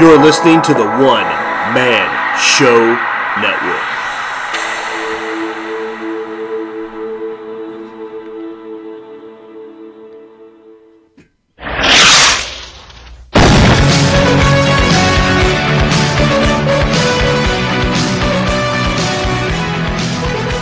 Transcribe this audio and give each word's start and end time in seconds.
You're 0.00 0.18
listening 0.18 0.60
to 0.62 0.74
the 0.74 0.84
One 0.84 1.28
Man 1.72 2.36
Show 2.36 2.96
Network. 3.40 3.78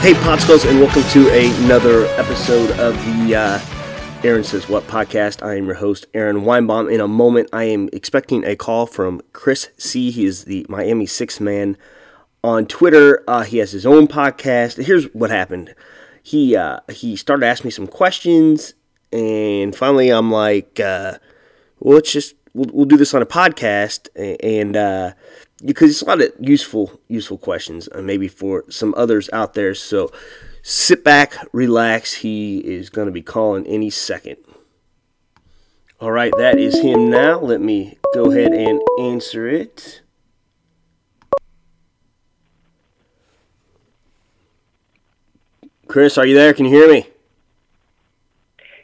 Hey, 0.03 0.13
Potskulls, 0.13 0.69
and 0.69 0.79
welcome 0.79 1.05
to 1.05 1.31
another 1.31 2.05
episode 2.19 2.73
of 2.73 2.95
the 3.07 3.35
uh, 3.35 3.72
Aaron 4.25 4.45
Says 4.45 4.69
What 4.69 4.87
podcast. 4.87 5.45
I 5.45 5.57
am 5.57 5.67
your 5.67 5.75
host, 5.75 6.07
Aaron 6.15 6.43
Weinbaum. 6.43 6.93
In 6.93 7.01
a 7.01 7.09
moment, 7.09 7.49
I 7.53 7.65
am 7.65 7.89
expecting 7.93 8.45
a 8.45 8.55
call 8.55 8.87
from 8.87 9.21
Chris 9.33 9.71
C. 9.79 10.13
He 10.13 10.25
is 10.25 10.45
the 10.45 10.65
Miami 10.69 11.07
Sixth 11.07 11.41
Man 11.41 11.77
on 12.45 12.67
Twitter. 12.67 13.25
Uh, 13.27 13.43
he 13.43 13.59
has 13.59 13.73
his 13.73 13.85
own 13.85 14.07
podcast. 14.07 14.85
Here's 14.85 15.07
what 15.07 15.31
happened. 15.31 15.75
He 16.23 16.55
uh, 16.55 16.79
he 16.89 17.17
started 17.17 17.45
asking 17.45 17.67
me 17.67 17.73
some 17.73 17.89
questions, 17.89 18.75
and 19.13 19.75
finally, 19.75 20.11
I'm 20.11 20.31
like, 20.31 20.79
uh, 20.79 21.19
well, 21.81 21.97
let's 21.97 22.13
just 22.13 22.37
we'll, 22.55 22.71
we'll 22.73 22.87
do 22.87 22.97
this 22.97 23.15
on 23.15 23.23
a 23.23 23.27
podcast, 23.27 24.09
and 24.41 24.77
uh, 24.77 25.15
because 25.65 25.91
it's 25.91 26.03
a 26.03 26.05
lot 26.05 26.23
of 26.23 26.31
useful 26.39 27.01
useful 27.09 27.39
questions, 27.39 27.89
uh, 27.93 28.01
maybe 28.01 28.29
for 28.29 28.65
some 28.71 28.95
others 28.97 29.29
out 29.33 29.55
there. 29.55 29.75
So 29.75 30.13
sit 30.63 31.05
back, 31.05 31.37
relax. 31.53 32.15
He 32.15 32.59
is 32.59 32.89
going 32.89 33.07
to 33.07 33.13
be 33.13 33.23
calling 33.23 33.67
any 33.67 33.91
second. 33.91 34.39
All 36.01 36.11
right, 36.11 36.33
that 36.39 36.59
is 36.59 36.81
him 36.81 37.11
now. 37.11 37.39
Let 37.39 37.61
me 37.61 37.99
go 38.15 38.31
ahead 38.31 38.53
and 38.53 38.81
answer 38.99 39.47
it. 39.47 40.01
Chris, 45.87 46.17
are 46.17 46.27
you 46.27 46.35
there? 46.35 46.55
Can 46.55 46.65
you 46.65 46.73
hear 46.73 46.91
me? 46.91 47.07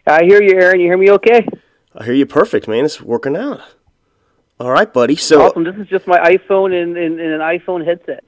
I 0.06 0.24
hear 0.24 0.42
you, 0.42 0.60
Aaron. 0.60 0.78
You 0.78 0.86
hear 0.86 0.98
me 0.98 1.10
okay? 1.12 1.46
I 1.96 2.04
hear 2.04 2.14
you 2.14 2.26
perfect, 2.26 2.68
man. 2.68 2.84
It's 2.84 3.00
working 3.00 3.36
out. 3.36 3.62
All 4.60 4.70
right, 4.70 4.92
buddy. 4.92 5.16
So 5.16 5.42
awesome. 5.42 5.64
This 5.64 5.76
is 5.76 5.88
just 5.88 6.06
my 6.06 6.18
iPhone 6.18 6.72
and, 6.72 6.96
and, 6.96 7.18
and 7.18 7.32
an 7.32 7.40
iPhone 7.40 7.84
headset. 7.84 8.24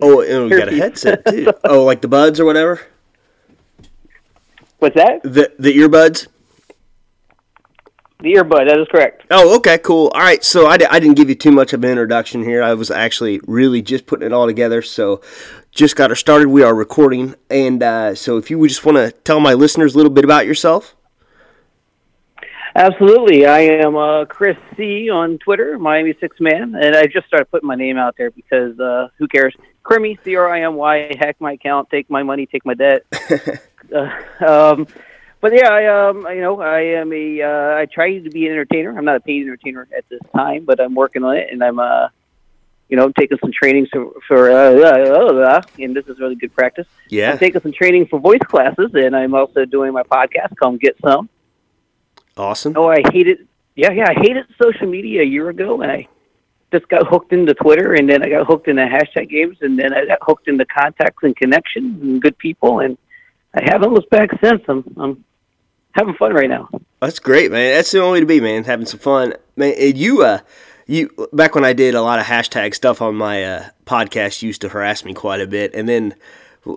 Oh, 0.00 0.20
and 0.20 0.50
we 0.50 0.56
got 0.56 0.68
a 0.68 0.76
headset 0.76 1.26
too. 1.28 1.52
oh, 1.64 1.84
like 1.84 2.00
the 2.00 2.08
buds 2.08 2.38
or 2.40 2.44
whatever. 2.44 2.80
What's 4.78 4.94
that? 4.96 5.22
The 5.22 5.52
the 5.58 5.76
earbuds. 5.76 6.28
The 8.20 8.34
earbud. 8.34 8.68
That 8.68 8.80
is 8.80 8.88
correct. 8.90 9.24
Oh, 9.30 9.56
okay, 9.58 9.78
cool. 9.78 10.08
All 10.08 10.20
right, 10.20 10.42
so 10.42 10.66
I, 10.66 10.72
I 10.72 10.98
didn't 10.98 11.14
give 11.14 11.28
you 11.28 11.36
too 11.36 11.52
much 11.52 11.72
of 11.72 11.84
an 11.84 11.90
introduction 11.90 12.42
here. 12.42 12.64
I 12.64 12.74
was 12.74 12.90
actually 12.90 13.40
really 13.46 13.80
just 13.80 14.06
putting 14.06 14.26
it 14.26 14.32
all 14.32 14.46
together. 14.46 14.82
So, 14.82 15.20
just 15.70 15.94
got 15.94 16.10
her 16.10 16.16
started. 16.16 16.48
We 16.48 16.64
are 16.64 16.74
recording, 16.74 17.36
and 17.48 17.80
uh, 17.80 18.16
so 18.16 18.36
if 18.36 18.50
you 18.50 18.58
would 18.58 18.70
just 18.70 18.84
want 18.84 18.96
to 18.96 19.12
tell 19.12 19.38
my 19.38 19.54
listeners 19.54 19.94
a 19.94 19.96
little 19.96 20.10
bit 20.10 20.24
about 20.24 20.46
yourself. 20.46 20.96
Absolutely. 22.74 23.46
I 23.46 23.60
am 23.60 23.96
uh, 23.96 24.24
Chris 24.26 24.56
C 24.76 25.10
on 25.10 25.38
Twitter, 25.38 25.78
Miami 25.78 26.14
Sixth 26.20 26.40
Man, 26.40 26.74
and 26.74 26.94
I 26.96 27.06
just 27.06 27.26
started 27.26 27.50
putting 27.50 27.66
my 27.66 27.74
name 27.74 27.96
out 27.96 28.16
there 28.16 28.30
because 28.30 28.78
uh, 28.78 29.08
who 29.18 29.26
cares? 29.26 29.54
Crimy, 29.82 30.18
C 30.24 30.36
R 30.36 30.50
I 30.50 30.62
M 30.62 30.74
Y, 30.74 31.16
hack 31.18 31.36
my 31.40 31.52
account, 31.52 31.88
take 31.90 32.10
my 32.10 32.22
money, 32.22 32.46
take 32.46 32.66
my 32.66 32.74
debt. 32.74 33.04
uh, 33.94 34.10
um, 34.46 34.86
but 35.40 35.54
yeah, 35.54 35.68
I 35.68 36.08
um, 36.08 36.26
you 36.28 36.40
know, 36.40 36.60
I 36.60 36.80
am 36.80 37.12
a 37.12 37.42
uh, 37.42 37.78
I 37.78 37.86
try 37.86 38.18
to 38.18 38.30
be 38.30 38.46
an 38.46 38.52
entertainer. 38.52 38.96
I'm 38.96 39.04
not 39.04 39.16
a 39.16 39.20
paid 39.20 39.42
entertainer 39.42 39.88
at 39.96 40.08
this 40.08 40.20
time, 40.34 40.64
but 40.64 40.80
I'm 40.80 40.94
working 40.94 41.24
on 41.24 41.36
it, 41.36 41.48
and 41.50 41.62
I'm 41.62 41.78
uh, 41.78 42.08
you 42.88 42.96
know, 42.96 43.12
taking 43.12 43.38
some 43.38 43.52
training 43.52 43.86
for, 43.92 44.12
for 44.26 44.50
uh, 44.50 44.72
uh, 44.74 45.62
and 45.78 45.94
this 45.94 46.06
is 46.06 46.18
really 46.18 46.34
good 46.34 46.54
practice. 46.54 46.86
Yeah, 47.08 47.32
I'm 47.32 47.38
taking 47.38 47.60
some 47.60 47.72
training 47.72 48.06
for 48.06 48.18
voice 48.18 48.42
classes, 48.44 48.90
and 48.94 49.14
I'm 49.14 49.34
also 49.34 49.64
doing 49.64 49.92
my 49.92 50.02
podcast. 50.02 50.56
Come 50.56 50.76
get 50.78 50.96
some. 51.02 51.28
Awesome. 52.38 52.74
Oh, 52.76 52.88
I 52.88 53.02
hated. 53.12 53.46
Yeah, 53.74 53.90
yeah, 53.92 54.08
I 54.08 54.14
hated 54.14 54.46
social 54.60 54.86
media 54.86 55.22
a 55.22 55.24
year 55.24 55.48
ago, 55.48 55.82
and 55.82 55.90
I 55.90 56.08
just 56.72 56.88
got 56.88 57.06
hooked 57.06 57.32
into 57.32 57.54
Twitter, 57.54 57.94
and 57.94 58.08
then 58.08 58.22
I 58.22 58.28
got 58.28 58.46
hooked 58.46 58.68
into 58.68 58.82
hashtag 58.82 59.30
games, 59.30 59.58
and 59.60 59.78
then 59.78 59.92
I 59.92 60.06
got 60.06 60.18
hooked 60.22 60.48
into 60.48 60.64
contacts 60.66 61.22
and 61.22 61.36
connections 61.36 62.02
and 62.02 62.20
good 62.20 62.36
people, 62.38 62.80
and 62.80 62.98
I 63.54 63.62
haven't 63.64 63.92
looked 63.92 64.10
back 64.10 64.30
since. 64.42 64.62
I'm, 64.68 64.84
I'm 64.96 65.24
having 65.92 66.14
fun 66.14 66.32
right 66.32 66.50
now. 66.50 66.68
That's 67.00 67.18
great, 67.18 67.50
man. 67.50 67.74
That's 67.74 67.90
the 67.90 68.00
only 68.00 68.18
way 68.18 68.20
to 68.20 68.26
be, 68.26 68.40
man. 68.40 68.64
Having 68.64 68.86
some 68.86 69.00
fun, 69.00 69.34
man. 69.56 69.74
You, 69.78 70.22
uh, 70.22 70.40
you 70.86 71.28
back 71.32 71.54
when 71.54 71.64
I 71.64 71.72
did 71.72 71.94
a 71.94 72.02
lot 72.02 72.18
of 72.18 72.26
hashtag 72.26 72.74
stuff 72.74 73.00
on 73.00 73.14
my 73.14 73.44
uh, 73.44 73.68
podcast, 73.86 74.42
you 74.42 74.48
used 74.48 74.62
to 74.62 74.68
harass 74.68 75.04
me 75.04 75.14
quite 75.14 75.40
a 75.40 75.46
bit, 75.46 75.74
and 75.74 75.88
then 75.88 76.14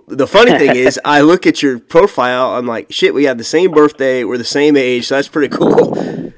the 0.08 0.26
funny 0.26 0.52
thing 0.58 0.76
is, 0.76 0.98
I 1.04 1.20
look 1.20 1.46
at 1.46 1.62
your 1.62 1.78
profile. 1.78 2.54
I'm 2.54 2.66
like, 2.66 2.90
shit, 2.90 3.14
we 3.14 3.24
have 3.24 3.38
the 3.38 3.44
same 3.44 3.70
birthday. 3.70 4.24
We're 4.24 4.38
the 4.38 4.44
same 4.44 4.76
age, 4.76 5.06
so 5.06 5.16
that's 5.16 5.28
pretty 5.28 5.54
cool. 5.54 5.96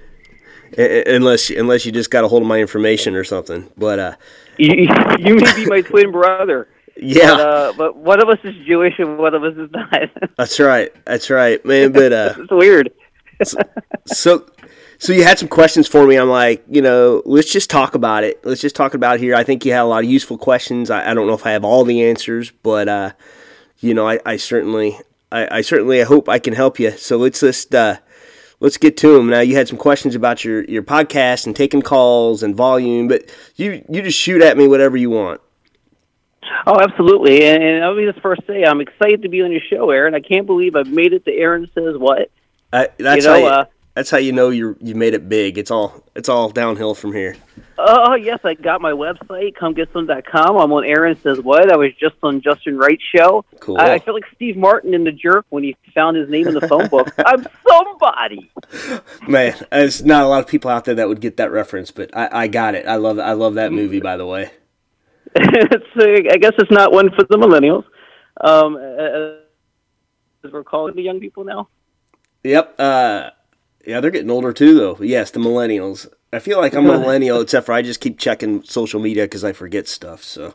unless 0.78 1.50
unless 1.50 1.86
you 1.86 1.92
just 1.92 2.10
got 2.10 2.24
a 2.24 2.28
hold 2.28 2.42
of 2.42 2.48
my 2.48 2.60
information 2.60 3.14
or 3.14 3.24
something, 3.24 3.70
but 3.76 3.98
uh, 3.98 4.16
you, 4.58 4.88
you 5.18 5.36
may 5.36 5.54
be 5.54 5.66
my 5.66 5.80
twin 5.82 6.10
brother. 6.10 6.68
Yeah, 6.96 7.36
but, 7.36 7.40
uh, 7.40 7.72
but 7.76 7.96
one 7.96 8.22
of 8.22 8.28
us 8.28 8.38
is 8.44 8.54
Jewish 8.66 8.98
and 8.98 9.18
one 9.18 9.34
of 9.34 9.42
us 9.42 9.54
is 9.56 9.70
not. 9.72 10.10
that's 10.36 10.60
right. 10.60 10.92
That's 11.04 11.28
right, 11.30 11.64
man. 11.64 11.92
But 11.92 12.12
uh, 12.12 12.34
it's 12.38 12.50
weird. 12.50 12.92
so, 14.06 14.46
so, 14.98 15.12
you 15.12 15.24
had 15.24 15.38
some 15.38 15.48
questions 15.48 15.86
for 15.88 16.06
me. 16.06 16.16
I'm 16.16 16.28
like, 16.28 16.64
you 16.68 16.82
know, 16.82 17.22
let's 17.24 17.52
just 17.52 17.70
talk 17.70 17.94
about 17.94 18.24
it. 18.24 18.44
Let's 18.44 18.60
just 18.60 18.76
talk 18.76 18.94
about 18.94 19.16
it 19.16 19.20
here. 19.20 19.34
I 19.34 19.44
think 19.44 19.64
you 19.64 19.72
had 19.72 19.82
a 19.82 19.84
lot 19.84 20.04
of 20.04 20.10
useful 20.10 20.38
questions. 20.38 20.90
I, 20.90 21.10
I 21.10 21.14
don't 21.14 21.26
know 21.26 21.34
if 21.34 21.46
I 21.46 21.50
have 21.50 21.64
all 21.64 21.84
the 21.84 22.02
answers, 22.02 22.50
but 22.62 22.88
uh, 22.88 23.12
you 23.80 23.94
know, 23.94 24.08
I, 24.08 24.20
I 24.24 24.36
certainly, 24.36 24.98
I, 25.30 25.58
I, 25.58 25.60
certainly, 25.60 26.00
I 26.00 26.04
hope 26.04 26.28
I 26.28 26.38
can 26.38 26.54
help 26.54 26.78
you. 26.78 26.92
So 26.92 27.16
let's 27.16 27.40
just 27.40 27.74
uh, 27.74 27.98
let's 28.60 28.76
get 28.76 28.96
to 28.98 29.16
them. 29.16 29.28
Now, 29.28 29.40
you 29.40 29.56
had 29.56 29.68
some 29.68 29.78
questions 29.78 30.14
about 30.14 30.44
your 30.44 30.64
your 30.64 30.82
podcast 30.82 31.46
and 31.46 31.54
taking 31.54 31.82
calls 31.82 32.42
and 32.42 32.56
volume, 32.56 33.08
but 33.08 33.30
you 33.56 33.84
you 33.88 34.02
just 34.02 34.18
shoot 34.18 34.42
at 34.42 34.56
me 34.56 34.68
whatever 34.68 34.96
you 34.96 35.10
want. 35.10 35.40
Oh, 36.66 36.80
absolutely. 36.80 37.44
And, 37.44 37.62
and 37.62 37.86
let 37.86 37.96
me 37.96 38.10
just 38.10 38.20
first 38.20 38.42
say, 38.46 38.64
I'm 38.64 38.80
excited 38.80 39.22
to 39.22 39.28
be 39.28 39.42
on 39.42 39.50
your 39.50 39.60
show, 39.70 39.90
Aaron. 39.90 40.14
I 40.14 40.20
can't 40.20 40.46
believe 40.46 40.76
I've 40.76 40.88
made 40.88 41.12
it 41.12 41.24
to 41.24 41.32
Aaron 41.32 41.70
Says 41.74 41.96
What. 41.96 42.30
Uh, 42.72 42.86
that's 42.98 43.24
you 43.24 43.30
know, 43.30 43.34
how 43.34 43.38
you, 43.38 43.46
uh, 43.46 43.64
that's 43.94 44.10
how 44.10 44.18
you 44.18 44.32
know 44.32 44.50
you 44.50 44.76
you 44.80 44.94
made 44.94 45.14
it 45.14 45.28
big. 45.28 45.56
It's 45.56 45.70
all 45.70 46.02
it's 46.14 46.28
all 46.28 46.50
downhill 46.50 46.94
from 46.94 47.12
here. 47.12 47.36
Oh 47.78 48.14
yes, 48.14 48.40
I 48.44 48.54
got 48.54 48.80
my 48.80 48.90
website, 48.90 49.54
comegetSome.com. 49.56 50.56
I'm 50.56 50.72
on 50.72 50.84
Aaron 50.84 51.16
Says 51.20 51.40
What. 51.40 51.72
I 51.72 51.76
was 51.76 51.92
just 51.94 52.16
on 52.22 52.40
Justin 52.40 52.76
Wright's 52.76 53.02
show. 53.14 53.44
Cool. 53.60 53.78
I, 53.78 53.94
I 53.94 53.98
feel 54.00 54.14
like 54.14 54.24
Steve 54.34 54.56
Martin 54.56 54.94
in 54.94 55.04
The 55.04 55.12
Jerk 55.12 55.46
when 55.50 55.62
he 55.62 55.76
found 55.94 56.16
his 56.16 56.28
name 56.28 56.48
in 56.48 56.54
the 56.54 56.66
phone 56.66 56.88
book. 56.88 57.08
I'm 57.26 57.46
somebody. 57.68 58.50
Man, 59.28 59.54
there's 59.70 60.04
not 60.04 60.24
a 60.24 60.26
lot 60.26 60.40
of 60.40 60.48
people 60.48 60.70
out 60.70 60.84
there 60.84 60.96
that 60.96 61.08
would 61.08 61.20
get 61.20 61.36
that 61.36 61.52
reference, 61.52 61.90
but 61.90 62.16
I, 62.16 62.28
I 62.32 62.46
got 62.48 62.74
it. 62.74 62.86
I 62.86 62.96
love 62.96 63.18
I 63.18 63.32
love 63.32 63.54
that 63.54 63.72
movie. 63.72 64.00
By 64.00 64.16
the 64.16 64.26
way, 64.26 64.50
it's 65.36 65.96
uh, 65.96 66.32
I 66.32 66.36
guess 66.38 66.52
it's 66.58 66.70
not 66.70 66.92
one 66.92 67.10
for 67.10 67.24
the 67.24 67.36
millennials. 67.36 67.84
Um, 68.40 68.76
as 70.44 70.52
we're 70.52 70.64
calling 70.64 70.96
the 70.96 71.02
young 71.02 71.20
people 71.20 71.44
now. 71.44 71.68
Yep. 72.42 72.74
Uh, 72.78 73.30
yeah, 73.86 74.00
they're 74.00 74.10
getting 74.10 74.30
older 74.30 74.52
too, 74.52 74.74
though. 74.74 74.98
Yes, 75.00 75.30
the 75.30 75.40
millennials. 75.40 76.08
I 76.32 76.38
feel 76.38 76.58
like 76.58 76.74
I'm 76.74 76.86
a 76.86 76.98
millennial, 76.98 77.40
except 77.40 77.66
for 77.66 77.72
I 77.72 77.82
just 77.82 78.00
keep 78.00 78.18
checking 78.18 78.62
social 78.64 79.00
media 79.00 79.24
because 79.24 79.44
I 79.44 79.52
forget 79.52 79.86
stuff. 79.86 80.22
So. 80.22 80.54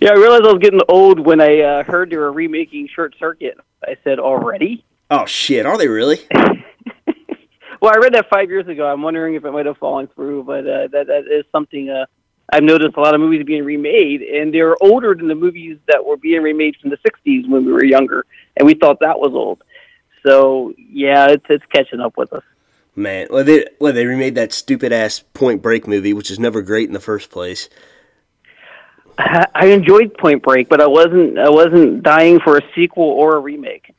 Yeah, 0.00 0.10
I 0.10 0.14
realized 0.14 0.44
I 0.44 0.52
was 0.52 0.58
getting 0.60 0.80
old 0.88 1.20
when 1.20 1.40
I 1.40 1.60
uh, 1.60 1.84
heard 1.84 2.10
they 2.10 2.16
were 2.16 2.32
remaking 2.32 2.88
Short 2.94 3.14
Circuit. 3.18 3.56
I 3.82 3.96
said, 4.04 4.18
"Already?" 4.18 4.84
Oh 5.10 5.26
shit! 5.26 5.66
Are 5.66 5.76
they 5.76 5.88
really? 5.88 6.20
well, 6.34 7.92
I 7.94 7.98
read 7.98 8.14
that 8.14 8.28
five 8.30 8.48
years 8.48 8.66
ago. 8.68 8.86
I'm 8.86 9.02
wondering 9.02 9.34
if 9.34 9.44
it 9.44 9.50
might 9.50 9.66
have 9.66 9.78
fallen 9.78 10.08
through, 10.14 10.44
but 10.44 10.66
uh, 10.66 10.88
that 10.92 11.06
that 11.06 11.24
is 11.30 11.44
something 11.52 11.90
uh, 11.90 12.06
I've 12.52 12.62
noticed. 12.62 12.96
A 12.96 13.00
lot 13.00 13.14
of 13.14 13.20
movies 13.20 13.44
being 13.44 13.64
remade, 13.64 14.22
and 14.22 14.52
they're 14.52 14.76
older 14.82 15.14
than 15.14 15.28
the 15.28 15.34
movies 15.34 15.78
that 15.88 16.04
were 16.04 16.16
being 16.16 16.42
remade 16.42 16.76
from 16.80 16.90
the 16.90 16.98
'60s 16.98 17.48
when 17.48 17.64
we 17.64 17.72
were 17.72 17.84
younger, 17.84 18.24
and 18.56 18.66
we 18.66 18.74
thought 18.74 18.98
that 19.00 19.18
was 19.18 19.32
old. 19.32 19.62
So 20.22 20.72
yeah, 20.76 21.28
it's 21.28 21.44
it's 21.48 21.64
catching 21.72 22.00
up 22.00 22.16
with 22.16 22.32
us. 22.32 22.44
Man, 22.94 23.28
well 23.30 23.44
they 23.44 23.66
well 23.80 23.92
they 23.92 24.06
remade 24.06 24.34
that 24.34 24.52
stupid 24.52 24.92
ass 24.92 25.24
Point 25.34 25.62
Break 25.62 25.86
movie, 25.86 26.12
which 26.12 26.30
is 26.30 26.38
never 26.38 26.62
great 26.62 26.88
in 26.88 26.92
the 26.92 27.00
first 27.00 27.30
place. 27.30 27.68
I 29.18 29.66
enjoyed 29.66 30.16
Point 30.18 30.42
Break, 30.42 30.68
but 30.68 30.80
I 30.80 30.86
wasn't 30.86 31.38
I 31.38 31.48
wasn't 31.48 32.02
dying 32.02 32.40
for 32.40 32.56
a 32.56 32.62
sequel 32.74 33.04
or 33.04 33.36
a 33.36 33.40
remake. 33.40 33.94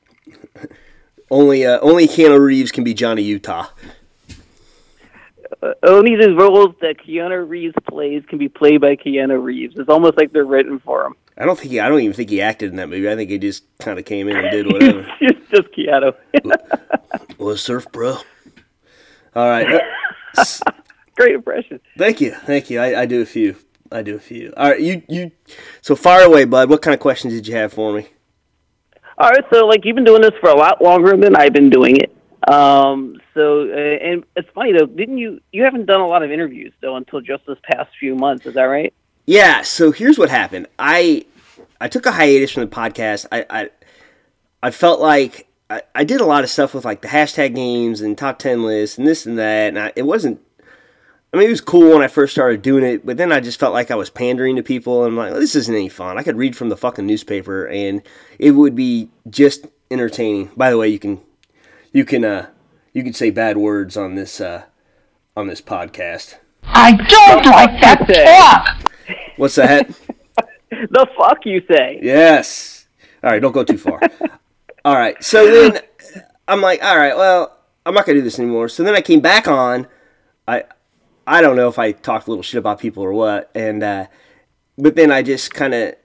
only 1.31 1.65
uh, 1.65 1.79
only 1.81 2.07
Keanu 2.07 2.39
Reeves 2.39 2.71
can 2.71 2.83
be 2.83 2.93
Johnny 2.93 3.23
Utah. 3.23 3.67
Uh, 5.61 5.73
only 5.83 6.15
the 6.15 6.33
roles 6.35 6.75
that 6.81 6.97
Keanu 6.97 7.47
Reeves 7.47 7.75
plays 7.89 8.23
can 8.27 8.37
be 8.37 8.49
played 8.49 8.81
by 8.81 8.95
Keanu 8.95 9.41
Reeves. 9.43 9.75
It's 9.77 9.89
almost 9.89 10.17
like 10.17 10.31
they're 10.31 10.45
written 10.45 10.79
for 10.79 11.05
him. 11.05 11.15
I 11.37 11.45
don't 11.45 11.57
think 11.57 11.71
he. 11.71 11.79
I 11.79 11.89
don't 11.89 12.01
even 12.01 12.13
think 12.13 12.29
he 12.29 12.41
acted 12.41 12.69
in 12.71 12.75
that 12.77 12.89
movie. 12.89 13.09
I 13.09 13.15
think 13.15 13.29
he 13.29 13.37
just 13.39 13.63
kind 13.79 13.97
of 13.97 14.05
came 14.05 14.27
in 14.27 14.37
and 14.37 14.51
did 14.51 14.67
whatever. 14.71 15.07
it's 15.19 15.49
just 15.51 15.69
Keanu. 15.71 16.13
well, 17.37 17.57
surf, 17.57 17.91
bro. 17.91 18.17
All 19.35 19.49
right. 19.49 19.81
Uh, 20.37 20.43
Great 21.15 21.35
impression. 21.35 21.79
Thank 21.97 22.21
you, 22.21 22.31
thank 22.31 22.69
you. 22.71 22.79
I, 22.79 23.01
I 23.01 23.05
do 23.05 23.21
a 23.21 23.25
few. 23.25 23.55
I 23.91 24.01
do 24.01 24.15
a 24.15 24.19
few. 24.19 24.51
All 24.57 24.69
right, 24.71 24.79
you 24.81 25.03
you. 25.07 25.31
So 25.81 25.95
fire 25.95 26.25
away, 26.25 26.45
bud. 26.45 26.69
What 26.69 26.81
kind 26.81 26.93
of 26.93 26.99
questions 26.99 27.33
did 27.33 27.47
you 27.47 27.55
have 27.55 27.71
for 27.73 27.93
me? 27.93 28.07
All 29.19 29.29
right, 29.29 29.43
so 29.51 29.67
like 29.67 29.85
you've 29.85 29.95
been 29.95 30.03
doing 30.05 30.21
this 30.23 30.33
for 30.41 30.49
a 30.49 30.55
lot 30.55 30.81
longer 30.81 31.15
than 31.15 31.35
I've 31.35 31.53
been 31.53 31.69
doing 31.69 31.97
it. 31.97 32.15
Um, 32.51 33.21
so 33.35 33.69
uh, 33.69 33.75
and 33.75 34.23
it's 34.35 34.49
funny 34.55 34.73
though, 34.73 34.87
didn't 34.87 35.19
you? 35.19 35.39
You 35.51 35.63
haven't 35.63 35.85
done 35.85 36.01
a 36.01 36.07
lot 36.07 36.23
of 36.23 36.31
interviews 36.31 36.73
though 36.81 36.95
until 36.95 37.21
just 37.21 37.45
this 37.45 37.59
past 37.63 37.91
few 37.99 38.15
months. 38.15 38.47
Is 38.47 38.55
that 38.55 38.63
right? 38.63 38.91
Yeah. 39.25 39.61
So 39.61 39.91
here's 39.91 40.17
what 40.17 40.29
happened. 40.29 40.67
I 40.77 41.25
I 41.79 41.87
took 41.87 42.05
a 42.05 42.11
hiatus 42.11 42.51
from 42.51 42.61
the 42.61 42.75
podcast. 42.75 43.25
I 43.31 43.45
I, 43.49 43.69
I 44.61 44.71
felt 44.71 44.99
like 44.99 45.47
I, 45.69 45.81
I 45.95 46.03
did 46.03 46.21
a 46.21 46.25
lot 46.25 46.43
of 46.43 46.49
stuff 46.49 46.73
with 46.73 46.85
like 46.85 47.01
the 47.01 47.07
hashtag 47.07 47.55
games 47.55 48.01
and 48.01 48.17
top 48.17 48.39
ten 48.39 48.63
lists 48.63 48.97
and 48.97 49.07
this 49.07 49.25
and 49.25 49.37
that, 49.37 49.69
and 49.69 49.79
I, 49.79 49.93
it 49.95 50.03
wasn't 50.03 50.41
I 51.33 51.37
mean, 51.37 51.47
it 51.47 51.51
was 51.51 51.61
cool 51.61 51.93
when 51.93 52.03
I 52.03 52.07
first 52.07 52.31
started 52.31 52.61
doing 52.61 52.83
it, 52.83 53.03
but 53.03 53.17
then 53.17 53.31
I 53.31 53.39
just 53.39 53.59
felt 53.59 53.73
like 53.73 53.89
I 53.89 53.95
was 53.95 54.11
pandering 54.11 54.55
to 54.57 54.63
people. 54.63 55.03
And 55.03 55.13
I'm 55.13 55.17
like, 55.17 55.31
well, 55.31 55.39
this 55.39 55.55
isn't 55.55 55.73
any 55.73 55.89
fun. 55.89 56.19
I 56.19 56.23
could 56.23 56.37
read 56.37 56.55
from 56.55 56.69
the 56.69 56.77
fucking 56.77 57.07
newspaper, 57.07 57.67
and 57.67 58.03
it 58.37 58.51
would 58.51 58.75
be 58.75 59.09
just 59.27 59.65
entertaining. 59.89 60.51
By 60.55 60.69
the 60.69 60.77
way, 60.77 60.89
you 60.89 60.99
can, 60.99 61.21
you 61.91 62.05
can, 62.05 62.23
uh, 62.23 62.49
you 62.93 63.03
can 63.03 63.13
say 63.13 63.31
bad 63.31 63.57
words 63.57 63.97
on 63.97 64.13
this, 64.13 64.39
uh, 64.39 64.65
on 65.35 65.47
this 65.47 65.59
podcast. 65.59 66.35
I 66.65 66.91
don't 66.91 67.45
like 67.45 67.81
that 67.81 68.07
talk. 68.07 68.92
What's 69.37 69.55
that? 69.55 69.87
the 70.69 71.07
fuck 71.17 71.45
you 71.45 71.61
say? 71.69 71.99
Yes. 72.01 72.87
All 73.23 73.31
right, 73.31 73.41
don't 73.41 73.51
go 73.51 73.63
too 73.63 73.77
far. 73.77 73.99
all 74.85 74.95
right, 74.95 75.21
so 75.23 75.49
then 75.49 75.81
I'm 76.47 76.61
like, 76.61 76.83
all 76.83 76.97
right, 76.97 77.15
well, 77.15 77.57
I'm 77.85 77.93
not 77.93 78.05
gonna 78.05 78.19
do 78.19 78.23
this 78.23 78.39
anymore. 78.39 78.69
So 78.69 78.83
then 78.83 78.95
I 78.95 79.01
came 79.01 79.21
back 79.21 79.47
on. 79.47 79.87
I 80.47 80.63
I 81.25 81.41
don't 81.41 81.55
know 81.55 81.69
if 81.69 81.79
I 81.79 81.93
talked 81.93 82.27
a 82.27 82.29
little 82.29 82.43
shit 82.43 82.59
about 82.59 82.79
people 82.79 83.03
or 83.03 83.13
what, 83.13 83.49
and 83.55 83.81
uh, 83.81 84.07
but 84.77 84.95
then 84.95 85.11
I 85.11 85.21
just 85.21 85.53
kind 85.53 85.73
of 85.73 85.95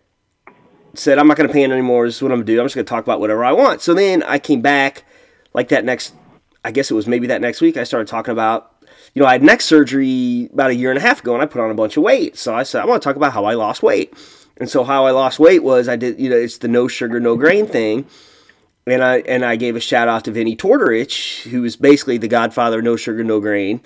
said 0.95 1.19
I'm 1.19 1.27
not 1.27 1.37
going 1.37 1.49
to 1.49 1.53
pander 1.53 1.75
anymore. 1.75 2.07
This 2.07 2.17
is 2.17 2.23
what 2.23 2.33
I'm 2.33 2.39
going 2.39 2.47
to 2.47 2.53
do. 2.53 2.61
I'm 2.61 2.67
just 2.67 2.75
going 2.75 2.85
to 2.85 2.91
talk 2.91 3.05
about 3.05 3.21
whatever 3.21 3.45
I 3.45 3.53
want. 3.53 3.81
So 3.81 3.95
then 3.95 4.23
I 4.23 4.39
came 4.39 4.61
back 4.61 5.05
like 5.55 5.69
that 5.69 5.85
next. 5.85 6.15
I 6.65 6.71
guess 6.71 6.91
it 6.91 6.95
was 6.95 7.07
maybe 7.07 7.29
that 7.29 7.41
next 7.41 7.61
week. 7.61 7.77
I 7.77 7.85
started 7.85 8.09
talking 8.09 8.33
about. 8.33 8.75
You 9.15 9.23
know, 9.23 9.29
I 9.29 9.33
had 9.33 9.43
neck 9.43 9.61
surgery 9.61 10.49
about 10.53 10.71
a 10.71 10.75
year 10.75 10.91
and 10.91 10.99
a 10.99 11.03
half 11.03 11.21
ago, 11.21 11.35
and 11.35 11.43
I 11.43 11.47
put 11.47 11.61
on 11.61 11.71
a 11.71 11.75
bunch 11.75 11.97
of 11.97 12.03
weight. 12.03 12.37
So 12.37 12.55
I 12.55 12.63
said 12.63 12.83
I 12.83 12.87
want 12.87 13.03
to 13.03 13.09
talk 13.09 13.17
about 13.17 13.33
how 13.33 13.45
I 13.45 13.55
lost 13.55 13.83
weight. 13.83 14.15
And 14.57 14.69
so 14.69 14.85
how 14.85 15.07
I 15.07 15.13
lost 15.13 15.39
weight 15.39 15.63
was 15.63 15.89
I 15.89 15.97
did. 15.97 16.21
You 16.21 16.31
know, 16.31 16.37
it's 16.37 16.59
the 16.59 16.69
no 16.69 16.89
sugar, 16.89 17.21
no 17.21 17.37
grain 17.37 17.67
thing. 17.67 18.07
And 18.87 19.03
I 19.03 19.19
and 19.19 19.45
I 19.45 19.57
gave 19.57 19.77
a 19.77 19.81
shout 19.81 20.09
out 20.09 20.25
to 20.25 20.31
Vinny 20.31 20.57
Tortorich, 20.57 21.49
who 21.49 21.65
is 21.65 21.77
basically 21.77 22.19
the 22.19 22.29
godfather 22.29 22.79
of 22.79 22.85
no 22.85 22.97
sugar, 22.97 23.23
no 23.23 23.41
grain 23.41 23.83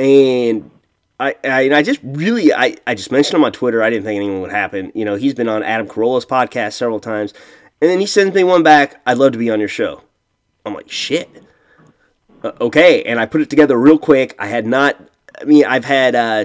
and 0.00 0.70
I, 1.18 1.34
I, 1.44 1.70
I 1.70 1.82
just 1.82 2.00
really 2.02 2.52
I, 2.52 2.76
I 2.86 2.94
just 2.94 3.12
mentioned 3.12 3.36
him 3.36 3.44
on 3.44 3.52
Twitter. 3.52 3.82
I 3.82 3.90
didn't 3.90 4.06
think 4.06 4.16
anything 4.16 4.40
would 4.40 4.50
happen. 4.50 4.90
You 4.94 5.04
know, 5.04 5.16
he's 5.16 5.34
been 5.34 5.48
on 5.48 5.62
Adam 5.62 5.86
Carolla's 5.86 6.24
podcast 6.24 6.72
several 6.72 7.00
times, 7.00 7.34
and 7.82 7.90
then 7.90 8.00
he 8.00 8.06
sends 8.06 8.34
me 8.34 8.42
one 8.42 8.62
back. 8.62 9.00
I'd 9.06 9.18
love 9.18 9.32
to 9.32 9.38
be 9.38 9.50
on 9.50 9.60
your 9.60 9.68
show. 9.68 10.02
I'm 10.64 10.74
like 10.74 10.90
shit. 10.90 11.44
Uh, 12.42 12.52
okay, 12.60 13.02
and 13.04 13.20
I 13.20 13.26
put 13.26 13.40
it 13.40 13.50
together 13.50 13.78
real 13.78 13.98
quick. 13.98 14.34
I 14.38 14.46
had 14.46 14.66
not. 14.66 14.96
I 15.40 15.44
mean, 15.44 15.64
I've 15.64 15.84
had 15.84 16.14
uh, 16.14 16.44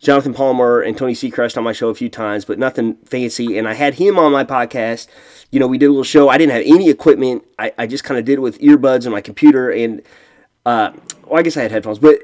Jonathan 0.00 0.32
Palmer 0.32 0.80
and 0.80 0.96
Tony 0.96 1.14
Seacrest 1.14 1.56
on 1.56 1.64
my 1.64 1.72
show 1.72 1.88
a 1.88 1.94
few 1.94 2.08
times, 2.08 2.44
but 2.44 2.58
nothing 2.58 2.94
fancy. 3.04 3.58
And 3.58 3.68
I 3.68 3.74
had 3.74 3.94
him 3.94 4.18
on 4.18 4.32
my 4.32 4.44
podcast. 4.44 5.08
You 5.50 5.60
know, 5.60 5.66
we 5.66 5.78
did 5.78 5.86
a 5.86 5.90
little 5.90 6.04
show. 6.04 6.28
I 6.28 6.38
didn't 6.38 6.52
have 6.52 6.62
any 6.66 6.88
equipment. 6.88 7.44
I, 7.58 7.72
I 7.78 7.86
just 7.86 8.04
kind 8.04 8.18
of 8.18 8.24
did 8.24 8.34
it 8.34 8.42
with 8.42 8.58
earbuds 8.60 9.04
and 9.04 9.12
my 9.12 9.20
computer. 9.20 9.70
And 9.70 10.02
uh, 10.66 10.92
well, 11.26 11.38
I 11.38 11.42
guess 11.42 11.56
I 11.56 11.62
had 11.62 11.72
headphones, 11.72 11.98
but 11.98 12.18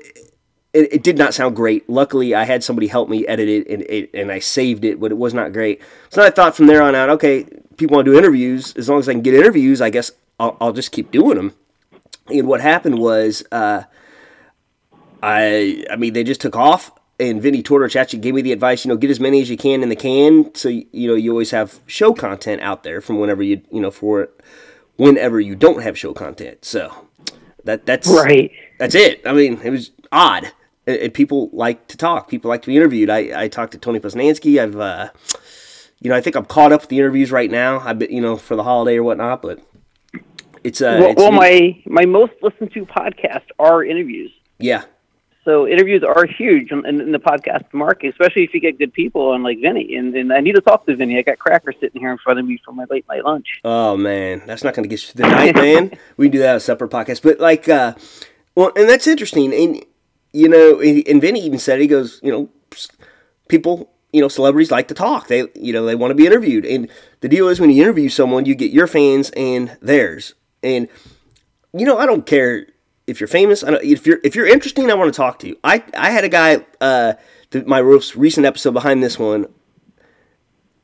it, 0.72 0.92
it, 0.92 1.02
did 1.02 1.16
not 1.16 1.34
sound 1.34 1.56
great. 1.56 1.88
Luckily, 1.88 2.34
I 2.34 2.44
had 2.44 2.62
somebody 2.62 2.86
help 2.86 3.08
me 3.08 3.26
edit 3.26 3.48
it 3.48 3.68
and, 3.68 3.82
it, 3.82 4.10
and 4.12 4.30
I 4.30 4.40
saved 4.40 4.84
it, 4.84 5.00
but 5.00 5.10
it 5.10 5.16
was 5.16 5.32
not 5.32 5.52
great. 5.52 5.80
So 6.10 6.22
I 6.22 6.30
thought 6.30 6.56
from 6.56 6.66
there 6.66 6.82
on 6.82 6.94
out, 6.94 7.10
okay, 7.10 7.44
people 7.76 7.94
want 7.94 8.06
to 8.06 8.12
do 8.12 8.18
interviews. 8.18 8.74
As 8.76 8.88
long 8.88 8.98
as 8.98 9.08
I 9.08 9.12
can 9.12 9.22
get 9.22 9.34
interviews, 9.34 9.80
I 9.80 9.90
guess 9.90 10.10
I'll, 10.38 10.56
I'll 10.60 10.72
just 10.72 10.92
keep 10.92 11.10
doing 11.10 11.36
them. 11.36 11.54
And 12.28 12.46
what 12.46 12.60
happened 12.60 12.98
was, 12.98 13.44
uh, 13.52 13.84
I 15.22 15.84
I 15.90 15.96
mean, 15.96 16.12
they 16.12 16.24
just 16.24 16.40
took 16.40 16.56
off. 16.56 16.90
And 17.20 17.40
Vinny 17.40 17.62
Tortorich 17.62 17.94
actually 17.94 18.18
gave 18.18 18.34
me 18.34 18.42
the 18.42 18.50
advice, 18.50 18.84
you 18.84 18.88
know, 18.88 18.96
get 18.96 19.08
as 19.08 19.20
many 19.20 19.40
as 19.40 19.48
you 19.48 19.56
can 19.56 19.84
in 19.84 19.88
the 19.88 19.94
can, 19.94 20.52
so 20.56 20.68
you 20.68 21.08
know 21.08 21.14
you 21.14 21.30
always 21.30 21.52
have 21.52 21.78
show 21.86 22.12
content 22.12 22.60
out 22.60 22.82
there 22.82 23.00
from 23.00 23.20
whenever 23.20 23.40
you 23.40 23.62
you 23.70 23.80
know 23.80 23.92
for 23.92 24.30
whenever 24.96 25.38
you 25.38 25.54
don't 25.54 25.82
have 25.82 25.96
show 25.96 26.12
content. 26.12 26.64
So 26.64 26.92
that 27.62 27.86
that's 27.86 28.08
right. 28.08 28.50
That's 28.80 28.96
it. 28.96 29.22
I 29.24 29.32
mean, 29.32 29.60
it 29.62 29.70
was 29.70 29.92
odd 30.10 30.50
and 30.86 31.14
people 31.14 31.50
like 31.52 31.86
to 31.88 31.96
talk. 31.96 32.28
People 32.28 32.48
like 32.48 32.62
to 32.62 32.66
be 32.66 32.76
interviewed. 32.76 33.10
I, 33.10 33.44
I 33.44 33.48
talked 33.48 33.72
to 33.72 33.78
Tony 33.78 34.00
Posnanski. 34.00 34.60
I've, 34.60 34.76
uh, 34.76 35.10
you 36.00 36.10
know, 36.10 36.16
I 36.16 36.20
think 36.20 36.36
I'm 36.36 36.44
caught 36.44 36.72
up 36.72 36.82
with 36.82 36.90
the 36.90 36.98
interviews 36.98 37.32
right 37.32 37.50
now. 37.50 37.80
I've 37.80 37.98
been, 37.98 38.12
you 38.12 38.20
know, 38.20 38.36
for 38.36 38.56
the 38.56 38.62
holiday 38.62 38.98
or 38.98 39.02
whatnot, 39.02 39.42
but 39.42 39.60
it's, 40.64 40.80
uh, 40.80 40.98
well, 41.00 41.10
it's 41.10 41.18
well 41.18 41.32
my, 41.32 41.82
my 41.86 42.04
most 42.06 42.32
listened 42.42 42.72
to 42.72 42.84
podcasts 42.86 43.48
are 43.58 43.84
interviews. 43.84 44.32
Yeah. 44.58 44.84
So 45.44 45.68
interviews 45.68 46.02
are 46.02 46.24
huge 46.24 46.72
in, 46.72 46.86
in, 46.86 47.12
the 47.12 47.18
podcast 47.18 47.72
market, 47.74 48.08
especially 48.08 48.44
if 48.44 48.54
you 48.54 48.60
get 48.60 48.78
good 48.78 48.94
people 48.94 49.28
on 49.28 49.42
like 49.42 49.60
Vinny. 49.60 49.94
And, 49.94 50.16
and 50.16 50.32
I 50.32 50.40
need 50.40 50.54
to 50.54 50.62
talk 50.62 50.86
to 50.86 50.96
Vinny. 50.96 51.18
I 51.18 51.22
got 51.22 51.38
Cracker 51.38 51.74
sitting 51.78 52.00
here 52.00 52.10
in 52.10 52.16
front 52.16 52.38
of 52.38 52.46
me 52.46 52.58
for 52.64 52.72
my 52.72 52.86
late 52.88 53.04
night 53.10 53.24
lunch. 53.24 53.60
Oh 53.62 53.94
man, 53.94 54.42
that's 54.46 54.64
not 54.64 54.74
going 54.74 54.84
to 54.84 54.88
get 54.88 55.02
you 55.02 55.12
through 55.12 55.24
the 55.24 55.30
night, 55.30 55.54
man. 55.54 55.98
We 56.16 56.26
can 56.26 56.32
do 56.32 56.38
that 56.38 56.50
on 56.50 56.56
a 56.56 56.60
separate 56.60 56.90
podcast. 56.90 57.22
But 57.22 57.40
like, 57.40 57.68
uh, 57.68 57.94
well, 58.54 58.72
and 58.74 58.88
that's 58.88 59.06
interesting. 59.06 59.52
And 59.52 59.84
you 60.32 60.48
know, 60.48 60.80
and 60.80 61.20
Vinny 61.20 61.40
even 61.40 61.58
said 61.58 61.78
he 61.78 61.86
goes, 61.86 62.20
you 62.22 62.32
know, 62.32 62.48
people, 63.48 63.92
you 64.12 64.20
know, 64.20 64.28
celebrities 64.28 64.70
like 64.70 64.88
to 64.88 64.94
talk. 64.94 65.28
They, 65.28 65.46
you 65.54 65.72
know, 65.72 65.84
they 65.84 65.94
want 65.94 66.10
to 66.10 66.14
be 66.16 66.26
interviewed. 66.26 66.64
And 66.64 66.88
the 67.20 67.28
deal 67.28 67.48
is 67.48 67.60
when 67.60 67.70
you 67.70 67.82
interview 67.82 68.08
someone, 68.08 68.46
you 68.46 68.54
get 68.54 68.72
your 68.72 68.86
fans 68.86 69.30
and 69.36 69.76
theirs. 69.82 70.34
And 70.64 70.88
you 71.72 71.86
know, 71.86 71.98
I 71.98 72.06
don't 72.06 72.26
care 72.26 72.66
if 73.06 73.20
you're 73.20 73.28
famous. 73.28 73.62
I 73.62 73.72
don't, 73.72 73.84
if 73.84 74.06
you're 74.06 74.20
if 74.24 74.34
you're 74.34 74.46
interesting, 74.46 74.90
I 74.90 74.94
want 74.94 75.12
to 75.12 75.16
talk 75.16 75.38
to 75.40 75.48
you. 75.48 75.58
I 75.62 75.84
I 75.96 76.10
had 76.10 76.24
a 76.24 76.28
guy, 76.28 76.64
uh, 76.80 77.14
the, 77.50 77.64
my 77.64 77.82
most 77.82 78.16
recent 78.16 78.46
episode 78.46 78.72
behind 78.72 79.02
this 79.02 79.18
one. 79.18 79.46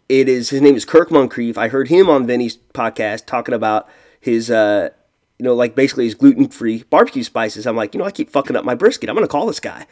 It 0.09 0.29
is 0.29 0.51
his 0.51 0.61
name 0.61 0.75
is 0.75 0.85
Kirk 0.85 1.11
Moncrief. 1.11 1.57
I 1.57 1.69
heard 1.69 1.89
him 1.89 2.11
on 2.11 2.27
Vinny's 2.27 2.57
podcast 2.57 3.27
talking 3.27 3.55
about 3.55 3.89
his 4.21 4.51
uh, 4.51 4.91
you 5.39 5.45
know, 5.45 5.55
like 5.55 5.75
basically 5.75 6.05
his 6.05 6.15
gluten 6.15 6.49
free 6.49 6.85
barbecue 6.91 7.23
spices. 7.23 7.67
I'm 7.67 7.77
like, 7.77 7.95
you 7.95 7.99
know, 7.99 8.05
I 8.05 8.11
keep 8.11 8.29
fucking 8.29 8.57
up 8.57 8.65
my 8.65 8.75
brisket. 8.75 9.09
I'm 9.09 9.15
gonna 9.15 9.29
call 9.29 9.47
this 9.47 9.61
guy. 9.61 9.87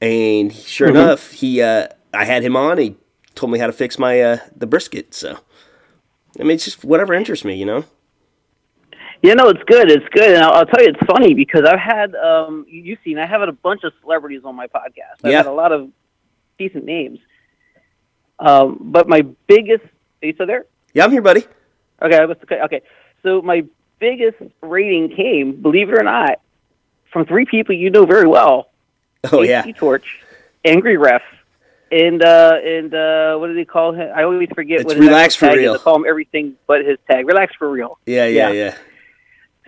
And 0.00 0.52
sure 0.52 0.88
mm-hmm. 0.88 0.96
enough, 0.96 1.32
he 1.32 1.60
uh, 1.60 1.88
I 2.14 2.24
had 2.24 2.42
him 2.42 2.56
on. 2.56 2.78
He 2.78 2.96
told 3.34 3.50
me 3.50 3.58
how 3.58 3.66
to 3.66 3.72
fix 3.72 3.98
my 3.98 4.20
uh, 4.20 4.38
the 4.54 4.66
brisket. 4.66 5.14
So 5.14 5.38
I 6.38 6.42
mean, 6.44 6.52
it's 6.52 6.64
just 6.64 6.84
whatever 6.84 7.14
interests 7.14 7.44
me, 7.44 7.56
you 7.56 7.66
know. 7.66 7.84
Yeah, 9.22 9.34
no, 9.34 9.48
it's 9.48 9.62
good. 9.64 9.88
It's 9.88 10.08
good, 10.10 10.34
and 10.34 10.42
I'll, 10.42 10.52
I'll 10.52 10.66
tell 10.66 10.82
you, 10.82 10.90
it's 10.90 11.06
funny 11.06 11.32
because 11.32 11.62
I've 11.64 11.78
had 11.78 12.14
um, 12.16 12.66
you've 12.68 12.98
seen 13.04 13.18
I 13.18 13.26
have 13.26 13.40
had 13.40 13.48
a 13.48 13.52
bunch 13.52 13.84
of 13.84 13.92
celebrities 14.00 14.42
on 14.44 14.56
my 14.56 14.66
podcast. 14.66 15.22
I've 15.22 15.30
yeah. 15.30 15.36
had 15.38 15.46
a 15.46 15.52
lot 15.52 15.70
of 15.70 15.90
decent 16.58 16.84
names. 16.84 17.20
Um, 18.40 18.78
but 18.80 19.08
my 19.08 19.22
biggest, 19.46 19.84
are 20.22 20.26
you 20.26 20.32
still 20.34 20.46
there? 20.46 20.66
Yeah, 20.92 21.04
I'm 21.04 21.12
here, 21.12 21.22
buddy. 21.22 21.44
Okay, 22.02 22.20
okay, 22.20 22.60
okay. 22.62 22.82
So 23.22 23.40
my 23.40 23.64
biggest 24.00 24.38
rating 24.60 25.14
came, 25.14 25.62
believe 25.62 25.88
it 25.88 25.96
or 25.96 26.02
not, 26.02 26.40
from 27.12 27.24
three 27.24 27.44
people 27.44 27.76
you 27.76 27.90
know 27.90 28.04
very 28.04 28.26
well. 28.26 28.70
Oh 29.32 29.42
yeah, 29.42 29.62
Torch, 29.76 30.20
Angry 30.64 30.96
Ref, 30.96 31.22
and 31.92 32.24
uh, 32.24 32.58
and 32.64 32.92
uh, 32.92 33.36
what 33.36 33.46
do 33.46 33.54
they 33.54 33.64
call 33.64 33.92
him? 33.92 34.10
I 34.12 34.24
always 34.24 34.48
forget 34.52 34.80
it's 34.80 34.84
what 34.84 34.96
his 34.96 35.06
relax 35.06 35.36
for 35.36 35.54
real. 35.54 35.74
They 35.74 35.78
call 35.78 35.94
him 35.94 36.06
everything 36.08 36.56
but 36.66 36.84
his 36.84 36.98
tag. 37.08 37.28
Relax 37.28 37.54
for 37.54 37.70
real. 37.70 38.00
Yeah, 38.04 38.26
yeah, 38.26 38.48
yeah. 38.48 38.52
yeah. 38.52 38.78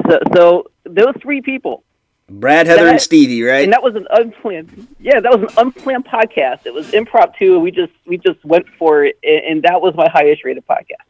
So, 0.09 0.19
so 0.35 0.71
those 0.85 1.15
three 1.21 1.41
people. 1.41 1.85
Brad, 2.29 2.67
Heather, 2.67 2.85
that, 2.85 2.91
and 2.93 3.01
Stevie, 3.01 3.43
right? 3.43 3.65
And 3.65 3.73
that 3.73 3.83
was 3.83 3.95
an 3.97 4.07
unplanned. 4.11 4.89
Yeah, 4.99 5.21
that 5.21 5.39
was 5.39 5.53
an 5.53 5.59
unplanned 5.59 6.07
podcast. 6.07 6.61
It 6.65 6.73
was 6.73 6.95
impromptu. 6.95 7.61
We 7.61 7.71
just 7.71 7.93
we 8.07 8.17
just 8.17 8.43
went 8.45 8.67
for 8.79 9.05
it, 9.05 9.19
and 9.23 9.63
that 9.63 9.81
was 9.83 9.95
my 9.95 10.09
highest 10.09 10.43
rated 10.43 10.67
podcast. 10.67 11.05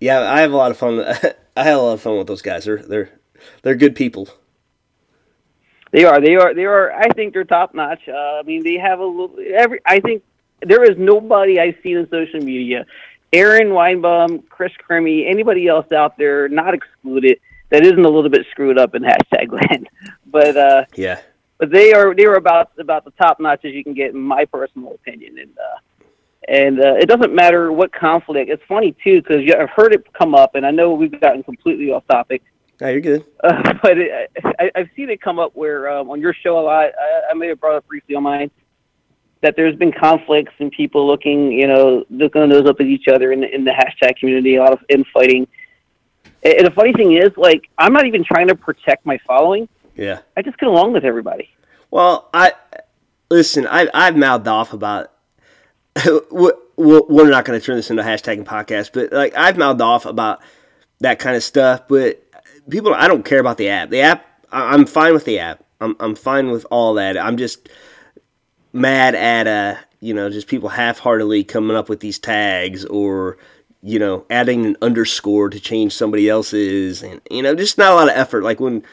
Yeah, 0.00 0.20
I 0.20 0.40
have 0.40 0.52
a 0.52 0.56
lot 0.56 0.72
of 0.72 0.76
fun. 0.76 1.00
I 1.56 1.62
had 1.62 1.74
a 1.74 1.80
lot 1.80 1.92
of 1.92 2.00
fun 2.00 2.18
with 2.18 2.26
those 2.26 2.42
guys. 2.42 2.64
They're 2.64 2.82
they're 2.82 3.10
they're 3.62 3.76
good 3.76 3.94
people. 3.94 4.28
They 5.92 6.04
are. 6.04 6.20
They 6.20 6.34
are. 6.34 6.54
They 6.54 6.64
are. 6.64 6.92
I 6.92 7.08
think 7.10 7.34
they're 7.34 7.44
top 7.44 7.74
notch. 7.74 8.08
Uh, 8.08 8.12
I 8.12 8.42
mean, 8.42 8.64
they 8.64 8.78
have 8.78 8.98
a 8.98 9.04
little. 9.04 9.36
Every. 9.54 9.78
I 9.86 10.00
think 10.00 10.24
there 10.62 10.82
is 10.82 10.96
nobody 10.98 11.60
I've 11.60 11.76
seen 11.82 11.98
in 11.98 12.08
social 12.08 12.40
media, 12.40 12.86
Aaron 13.32 13.68
Weinbaum, 13.68 14.48
Chris 14.48 14.72
Crimy, 14.78 15.26
anybody 15.26 15.68
else 15.68 15.90
out 15.92 16.16
there, 16.18 16.48
not 16.48 16.74
excluded, 16.74 17.38
that 17.72 17.84
isn't 17.84 18.04
a 18.04 18.08
little 18.08 18.30
bit 18.30 18.46
screwed 18.50 18.78
up 18.78 18.94
in 18.94 19.02
hashtag 19.02 19.50
land. 19.50 19.88
But 20.26 20.56
uh, 20.56 20.84
yeah. 20.94 21.20
But 21.58 21.70
they 21.70 21.92
are. 21.92 22.14
They 22.14 22.26
are 22.26 22.36
about 22.36 22.70
about 22.78 23.04
the 23.04 23.12
top 23.12 23.40
notch 23.40 23.64
as 23.64 23.72
you 23.72 23.82
can 23.82 23.94
get, 23.94 24.12
in 24.12 24.20
my 24.20 24.44
personal 24.44 24.94
opinion. 24.94 25.38
And 25.38 25.58
uh, 25.58 26.04
and 26.48 26.80
uh, 26.80 26.94
it 26.94 27.08
doesn't 27.08 27.34
matter 27.34 27.72
what 27.72 27.92
conflict. 27.92 28.50
It's 28.50 28.62
funny 28.68 28.94
too 29.02 29.22
because 29.22 29.42
I've 29.58 29.70
heard 29.70 29.94
it 29.94 30.12
come 30.12 30.34
up, 30.34 30.54
and 30.54 30.66
I 30.66 30.70
know 30.70 30.92
we've 30.92 31.20
gotten 31.20 31.42
completely 31.42 31.90
off 31.90 32.04
topic. 32.08 32.42
No, 32.80 32.88
you're 32.88 33.00
good. 33.00 33.24
Uh, 33.42 33.74
but 33.82 33.98
it, 33.98 34.30
I, 34.44 34.70
I've 34.74 34.88
seen 34.96 35.08
it 35.08 35.20
come 35.20 35.38
up 35.38 35.54
where 35.54 35.88
um, 35.88 36.10
on 36.10 36.20
your 36.20 36.34
show 36.34 36.58
a 36.58 36.62
lot. 36.62 36.90
I, 37.00 37.30
I 37.30 37.34
may 37.34 37.48
have 37.48 37.60
brought 37.60 37.76
up 37.76 37.86
briefly 37.86 38.16
on 38.16 38.24
mine 38.24 38.50
that 39.42 39.54
there's 39.56 39.76
been 39.76 39.92
conflicts 39.92 40.52
and 40.60 40.70
people 40.70 41.06
looking, 41.06 41.50
you 41.52 41.66
know, 41.66 42.04
looking 42.10 42.48
those 42.48 42.66
up 42.68 42.80
at 42.80 42.86
each 42.86 43.08
other 43.08 43.32
in 43.32 43.40
the, 43.40 43.52
in 43.52 43.64
the 43.64 43.72
hashtag 43.72 44.16
community, 44.16 44.54
a 44.54 44.62
lot 44.62 44.72
of 44.72 44.78
infighting. 44.88 45.46
And 46.44 46.66
the 46.66 46.72
funny 46.72 46.92
thing 46.92 47.12
is, 47.12 47.30
like, 47.36 47.68
I'm 47.78 47.92
not 47.92 48.06
even 48.06 48.24
trying 48.24 48.48
to 48.48 48.54
protect 48.54 49.06
my 49.06 49.18
following. 49.26 49.68
Yeah. 49.94 50.20
I 50.36 50.42
just 50.42 50.58
get 50.58 50.68
along 50.68 50.92
with 50.92 51.04
everybody. 51.04 51.50
Well, 51.90 52.28
I 52.34 52.52
listen. 53.30 53.66
I 53.66 53.88
I've 53.92 54.16
mouthed 54.16 54.48
off 54.48 54.72
about. 54.72 55.12
we're 56.30 56.54
we're 56.76 57.28
not 57.28 57.44
going 57.44 57.58
to 57.58 57.64
turn 57.64 57.76
this 57.76 57.90
into 57.90 58.02
a 58.02 58.06
hashtag 58.06 58.38
and 58.38 58.46
podcast, 58.46 58.90
but 58.92 59.12
like 59.12 59.36
I've 59.36 59.58
mouthed 59.58 59.80
off 59.80 60.06
about 60.06 60.40
that 61.00 61.18
kind 61.18 61.36
of 61.36 61.42
stuff. 61.42 61.86
But 61.88 62.24
people, 62.70 62.94
I 62.94 63.08
don't 63.08 63.24
care 63.24 63.40
about 63.40 63.58
the 63.58 63.68
app. 63.68 63.90
The 63.90 64.00
app, 64.00 64.26
I'm 64.50 64.86
fine 64.86 65.12
with 65.12 65.24
the 65.24 65.38
app. 65.38 65.64
I'm 65.80 65.96
I'm 66.00 66.14
fine 66.14 66.50
with 66.50 66.64
all 66.70 66.94
that. 66.94 67.18
I'm 67.18 67.36
just 67.36 67.68
mad 68.72 69.14
at 69.14 69.46
uh 69.46 69.78
you 70.00 70.14
know 70.14 70.30
just 70.30 70.46
people 70.46 70.70
half-heartedly 70.70 71.44
coming 71.44 71.76
up 71.76 71.90
with 71.90 72.00
these 72.00 72.18
tags 72.18 72.86
or 72.86 73.36
you 73.82 73.98
know 73.98 74.24
adding 74.30 74.64
an 74.64 74.76
underscore 74.80 75.50
to 75.50 75.60
change 75.60 75.92
somebody 75.92 76.28
else's 76.28 77.02
and 77.02 77.20
you 77.30 77.42
know 77.42 77.54
just 77.54 77.78
not 77.78 77.92
a 77.92 77.94
lot 77.94 78.08
of 78.08 78.16
effort. 78.16 78.42
Like 78.42 78.60
when 78.60 78.84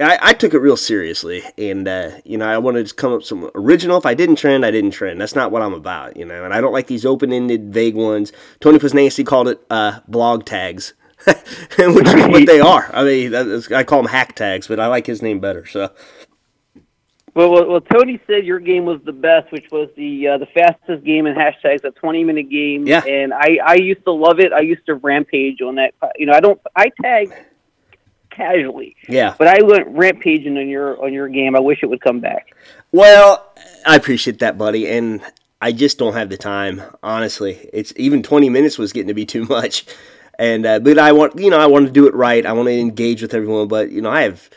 I, 0.00 0.18
I 0.22 0.32
took 0.32 0.54
it 0.54 0.58
real 0.58 0.76
seriously 0.76 1.42
and 1.58 1.86
uh, 1.86 2.10
you 2.24 2.38
know 2.38 2.46
I 2.46 2.58
wanted 2.58 2.78
to 2.78 2.84
just 2.84 2.96
come 2.96 3.12
up 3.12 3.18
with 3.18 3.26
some 3.26 3.50
original. 3.54 3.98
If 3.98 4.06
I 4.06 4.14
didn't 4.14 4.36
trend 4.36 4.64
I 4.64 4.70
didn't 4.70 4.92
trend. 4.92 5.20
That's 5.20 5.34
not 5.34 5.50
what 5.50 5.62
I'm 5.62 5.74
about 5.74 6.16
you 6.16 6.24
know 6.24 6.44
and 6.44 6.54
I 6.54 6.60
don't 6.60 6.72
like 6.72 6.86
these 6.86 7.04
open-ended 7.04 7.72
vague 7.72 7.96
ones. 7.96 8.32
Tony 8.60 8.78
Nancy 8.94 9.24
called 9.24 9.48
it 9.48 9.60
uh, 9.70 10.00
blog 10.06 10.44
tags 10.44 10.94
which 11.26 12.06
is 12.06 12.28
what 12.28 12.46
they 12.46 12.60
are. 12.60 12.88
I 12.92 13.04
mean 13.04 13.34
I 13.74 13.82
call 13.82 14.02
them 14.02 14.10
hack 14.10 14.34
tags 14.36 14.68
but 14.68 14.78
I 14.78 14.86
like 14.86 15.06
his 15.06 15.22
name 15.22 15.40
better 15.40 15.66
so 15.66 15.90
well, 17.36 17.50
well, 17.50 17.68
well, 17.68 17.80
Tony 17.82 18.18
said 18.26 18.46
your 18.46 18.58
game 18.58 18.86
was 18.86 18.98
the 19.04 19.12
best, 19.12 19.52
which 19.52 19.66
was 19.70 19.90
the 19.94 20.26
uh, 20.26 20.38
the 20.38 20.46
fastest 20.46 21.04
game 21.04 21.26
in 21.26 21.34
hashtags, 21.34 21.84
a 21.84 21.90
twenty 21.90 22.24
minute 22.24 22.48
game. 22.48 22.86
Yeah. 22.86 23.04
And 23.04 23.34
I 23.34 23.58
I 23.62 23.74
used 23.74 24.04
to 24.04 24.12
love 24.12 24.40
it. 24.40 24.54
I 24.54 24.62
used 24.62 24.86
to 24.86 24.94
rampage 24.94 25.60
on 25.60 25.74
that. 25.74 25.92
You 26.16 26.24
know, 26.24 26.32
I 26.32 26.40
don't 26.40 26.58
I 26.74 26.86
tag 27.02 27.34
casually. 28.30 28.96
Yeah. 29.06 29.34
But 29.38 29.48
I 29.48 29.62
went 29.62 29.86
rampaging 29.88 30.56
on 30.56 30.66
your 30.66 31.04
on 31.04 31.12
your 31.12 31.28
game. 31.28 31.54
I 31.54 31.60
wish 31.60 31.80
it 31.82 31.86
would 31.86 32.00
come 32.00 32.20
back. 32.20 32.54
Well, 32.90 33.46
I 33.86 33.96
appreciate 33.96 34.38
that, 34.38 34.56
buddy, 34.56 34.88
and 34.88 35.20
I 35.60 35.72
just 35.72 35.98
don't 35.98 36.14
have 36.14 36.30
the 36.30 36.38
time. 36.38 36.80
Honestly, 37.02 37.68
it's 37.70 37.92
even 37.96 38.22
twenty 38.22 38.48
minutes 38.48 38.78
was 38.78 38.94
getting 38.94 39.08
to 39.08 39.14
be 39.14 39.26
too 39.26 39.44
much. 39.44 39.84
And 40.38 40.64
uh, 40.64 40.78
but 40.78 40.98
I 40.98 41.12
want 41.12 41.38
you 41.38 41.50
know 41.50 41.58
I 41.58 41.66
want 41.66 41.84
to 41.84 41.92
do 41.92 42.06
it 42.08 42.14
right. 42.14 42.46
I 42.46 42.54
want 42.54 42.68
to 42.68 42.78
engage 42.78 43.20
with 43.20 43.34
everyone, 43.34 43.68
but 43.68 43.90
you 43.90 44.00
know 44.00 44.10
I 44.10 44.22
have 44.22 44.48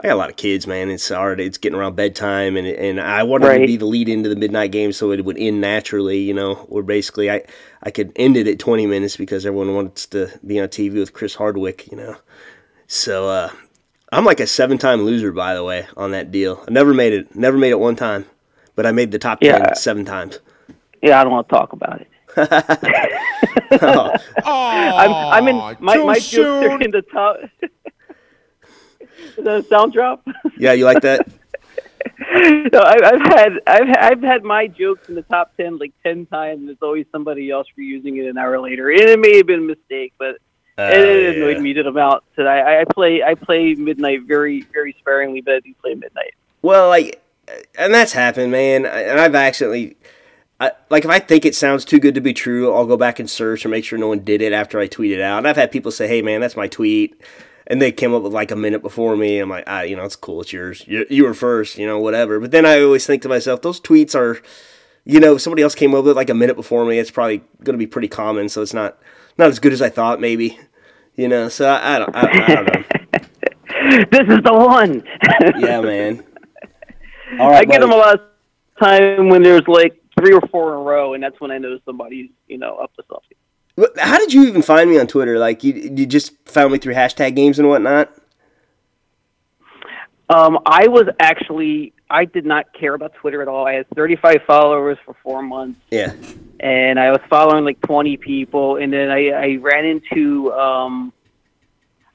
I 0.00 0.06
got 0.06 0.14
a 0.14 0.16
lot 0.16 0.30
of 0.30 0.36
kids, 0.36 0.66
man. 0.66 0.90
It's 0.90 1.10
already 1.10 1.44
it's 1.44 1.58
getting 1.58 1.76
around 1.76 1.96
bedtime, 1.96 2.56
and 2.56 2.68
and 2.68 3.00
I 3.00 3.24
wanted 3.24 3.48
right. 3.48 3.58
to 3.58 3.66
be 3.66 3.76
the 3.76 3.84
lead 3.84 4.08
into 4.08 4.28
the 4.28 4.36
midnight 4.36 4.70
game, 4.70 4.92
so 4.92 5.10
it 5.10 5.24
would 5.24 5.36
end 5.36 5.60
naturally. 5.60 6.18
You 6.18 6.34
know, 6.34 6.54
where 6.68 6.84
basically 6.84 7.30
I 7.30 7.42
I 7.82 7.90
could 7.90 8.12
end 8.14 8.36
it 8.36 8.46
at 8.46 8.60
20 8.60 8.86
minutes 8.86 9.16
because 9.16 9.44
everyone 9.44 9.74
wants 9.74 10.06
to 10.06 10.30
be 10.46 10.60
on 10.60 10.68
TV 10.68 10.94
with 10.94 11.12
Chris 11.12 11.34
Hardwick. 11.34 11.90
You 11.90 11.96
know, 11.96 12.16
so 12.86 13.28
uh, 13.28 13.50
I'm 14.12 14.24
like 14.24 14.38
a 14.38 14.46
seven 14.46 14.78
time 14.78 15.02
loser, 15.02 15.32
by 15.32 15.54
the 15.54 15.64
way, 15.64 15.88
on 15.96 16.12
that 16.12 16.30
deal. 16.30 16.62
I 16.68 16.70
never 16.70 16.94
made 16.94 17.12
it, 17.12 17.34
never 17.34 17.58
made 17.58 17.70
it 17.70 17.80
one 17.80 17.96
time, 17.96 18.24
but 18.76 18.86
I 18.86 18.92
made 18.92 19.10
the 19.10 19.18
top 19.18 19.42
yeah. 19.42 19.58
ten 19.58 19.74
seven 19.74 20.04
times. 20.04 20.38
Yeah, 21.02 21.20
I 21.20 21.24
don't 21.24 21.32
want 21.32 21.48
to 21.48 21.54
talk 21.54 21.72
about 21.72 22.00
it. 22.00 22.08
oh. 23.82 24.12
I'm, 24.44 25.12
I'm 25.12 25.48
in 25.48 25.56
my 25.84 25.96
my 25.96 26.20
jokes 26.20 26.34
are 26.36 26.80
in 26.80 26.92
the 26.92 27.02
top. 27.02 27.38
the 29.44 29.62
sound 29.68 29.92
drop. 29.92 30.26
Yeah, 30.58 30.72
you 30.72 30.86
like 30.86 31.02
that? 31.02 31.28
no, 32.72 32.80
I, 32.80 32.98
have 33.02 33.22
had 33.22 33.52
I've 33.66 33.96
I've 33.96 34.22
had 34.22 34.42
my 34.42 34.66
jokes 34.66 35.08
in 35.08 35.14
the 35.14 35.22
top 35.22 35.56
ten 35.56 35.78
like 35.78 35.92
ten 36.02 36.26
times, 36.26 36.60
and 36.60 36.70
it's 36.70 36.82
always 36.82 37.06
somebody 37.12 37.50
else 37.50 37.68
reusing 37.78 38.18
it 38.18 38.28
an 38.28 38.36
hour 38.36 38.60
later. 38.60 38.90
And 38.90 39.02
it 39.02 39.18
may 39.18 39.36
have 39.36 39.46
been 39.46 39.60
a 39.60 39.62
mistake, 39.62 40.14
but 40.18 40.38
uh, 40.78 40.90
it, 40.92 41.36
annoyed 41.36 41.56
yeah. 41.56 41.62
me 41.62 41.72
to 41.74 41.82
them 41.82 41.96
out. 41.96 42.24
Today, 42.36 42.48
I, 42.48 42.80
I 42.80 42.84
play 42.84 43.22
I 43.22 43.34
play 43.34 43.74
midnight 43.74 44.22
very 44.22 44.62
very 44.72 44.96
sparingly, 44.98 45.40
but 45.40 45.54
I 45.54 45.60
do 45.60 45.74
play 45.80 45.94
midnight. 45.94 46.34
Well, 46.62 46.88
like, 46.88 47.22
and 47.78 47.94
that's 47.94 48.12
happened, 48.12 48.52
man. 48.52 48.86
And 48.86 49.20
I've 49.20 49.34
accidentally. 49.34 49.96
I, 50.60 50.72
like 50.90 51.04
if 51.04 51.10
I 51.10 51.20
think 51.20 51.44
it 51.44 51.54
sounds 51.54 51.84
too 51.84 52.00
good 52.00 52.16
to 52.16 52.20
be 52.20 52.32
true, 52.32 52.74
I'll 52.74 52.86
go 52.86 52.96
back 52.96 53.20
and 53.20 53.30
search 53.30 53.64
and 53.64 53.70
make 53.70 53.84
sure 53.84 53.96
no 53.96 54.08
one 54.08 54.24
did 54.24 54.42
it 54.42 54.52
after 54.52 54.80
I 54.80 54.88
tweet 54.88 55.12
it 55.12 55.20
out. 55.20 55.38
And 55.38 55.46
I've 55.46 55.56
had 55.56 55.70
people 55.70 55.92
say, 55.92 56.08
"Hey, 56.08 56.20
man, 56.20 56.40
that's 56.40 56.56
my 56.56 56.66
tweet." 56.66 57.22
And 57.68 57.82
they 57.82 57.92
came 57.92 58.14
up 58.14 58.22
with 58.22 58.32
like 58.32 58.50
a 58.50 58.56
minute 58.56 58.82
before 58.82 59.16
me. 59.16 59.38
I'm 59.38 59.50
like, 59.50 59.64
ah, 59.66 59.82
you 59.82 59.94
know, 59.94 60.04
it's 60.04 60.16
cool. 60.16 60.40
It's 60.40 60.52
yours. 60.52 60.82
You, 60.88 61.06
you 61.10 61.24
were 61.24 61.34
first, 61.34 61.76
you 61.76 61.86
know, 61.86 61.98
whatever. 61.98 62.40
But 62.40 62.50
then 62.50 62.64
I 62.64 62.80
always 62.80 63.06
think 63.06 63.22
to 63.22 63.28
myself, 63.28 63.60
those 63.60 63.78
tweets 63.78 64.14
are, 64.14 64.40
you 65.04 65.20
know, 65.20 65.36
somebody 65.36 65.62
else 65.62 65.74
came 65.74 65.94
up 65.94 66.04
with 66.04 66.12
it 66.12 66.16
like 66.16 66.30
a 66.30 66.34
minute 66.34 66.56
before 66.56 66.86
me. 66.86 66.98
It's 66.98 67.10
probably 67.10 67.38
going 67.62 67.74
to 67.74 67.78
be 67.78 67.86
pretty 67.86 68.08
common, 68.08 68.48
so 68.48 68.62
it's 68.62 68.74
not 68.74 68.98
not 69.36 69.50
as 69.50 69.58
good 69.58 69.72
as 69.72 69.82
I 69.82 69.90
thought, 69.90 70.18
maybe. 70.20 70.58
You 71.14 71.28
know, 71.28 71.48
so 71.48 71.68
I, 71.68 71.96
I 71.96 71.98
don't, 71.98 72.16
I, 72.16 72.20
I 72.20 72.54
don't 72.54 72.66
know. 72.66 74.04
this 74.12 74.28
is 74.28 74.42
the 74.44 74.54
one. 74.54 75.04
yeah, 75.58 75.80
man. 75.80 76.24
All 77.38 77.50
right, 77.50 77.60
I 77.60 77.64
get 77.64 77.80
them 77.80 77.92
a 77.92 77.96
lot 77.96 78.14
of 78.14 78.20
time 78.80 79.28
when 79.28 79.42
there's 79.42 79.66
like 79.66 80.00
three 80.18 80.32
or 80.32 80.40
four 80.50 80.72
in 80.72 80.80
a 80.80 80.82
row, 80.82 81.12
and 81.14 81.22
that's 81.22 81.38
when 81.40 81.50
I 81.50 81.58
know 81.58 81.78
somebody's, 81.84 82.30
you 82.46 82.56
know, 82.56 82.76
up 82.76 82.94
to 82.94 83.02
something. 83.08 83.36
How 83.98 84.18
did 84.18 84.32
you 84.32 84.44
even 84.46 84.62
find 84.62 84.90
me 84.90 84.98
on 84.98 85.06
Twitter? 85.06 85.38
Like 85.38 85.62
you, 85.62 85.72
you 85.72 86.06
just 86.06 86.32
found 86.46 86.72
me 86.72 86.78
through 86.78 86.94
hashtag 86.94 87.36
games 87.36 87.58
and 87.58 87.68
whatnot. 87.68 88.12
Um, 90.30 90.58
I 90.66 90.88
was 90.88 91.08
actually 91.20 91.92
I 92.10 92.24
did 92.24 92.44
not 92.44 92.72
care 92.72 92.94
about 92.94 93.14
Twitter 93.14 93.42
at 93.42 93.48
all. 93.48 93.66
I 93.66 93.74
had 93.74 93.86
35 93.94 94.42
followers 94.46 94.98
for 95.04 95.14
four 95.22 95.42
months. 95.42 95.78
Yeah. 95.90 96.12
And 96.60 96.98
I 96.98 97.10
was 97.10 97.20
following 97.28 97.64
like 97.64 97.80
20 97.82 98.16
people, 98.16 98.76
and 98.76 98.92
then 98.92 99.10
I, 99.10 99.28
I 99.28 99.56
ran 99.56 99.84
into 99.84 100.52
um, 100.52 101.12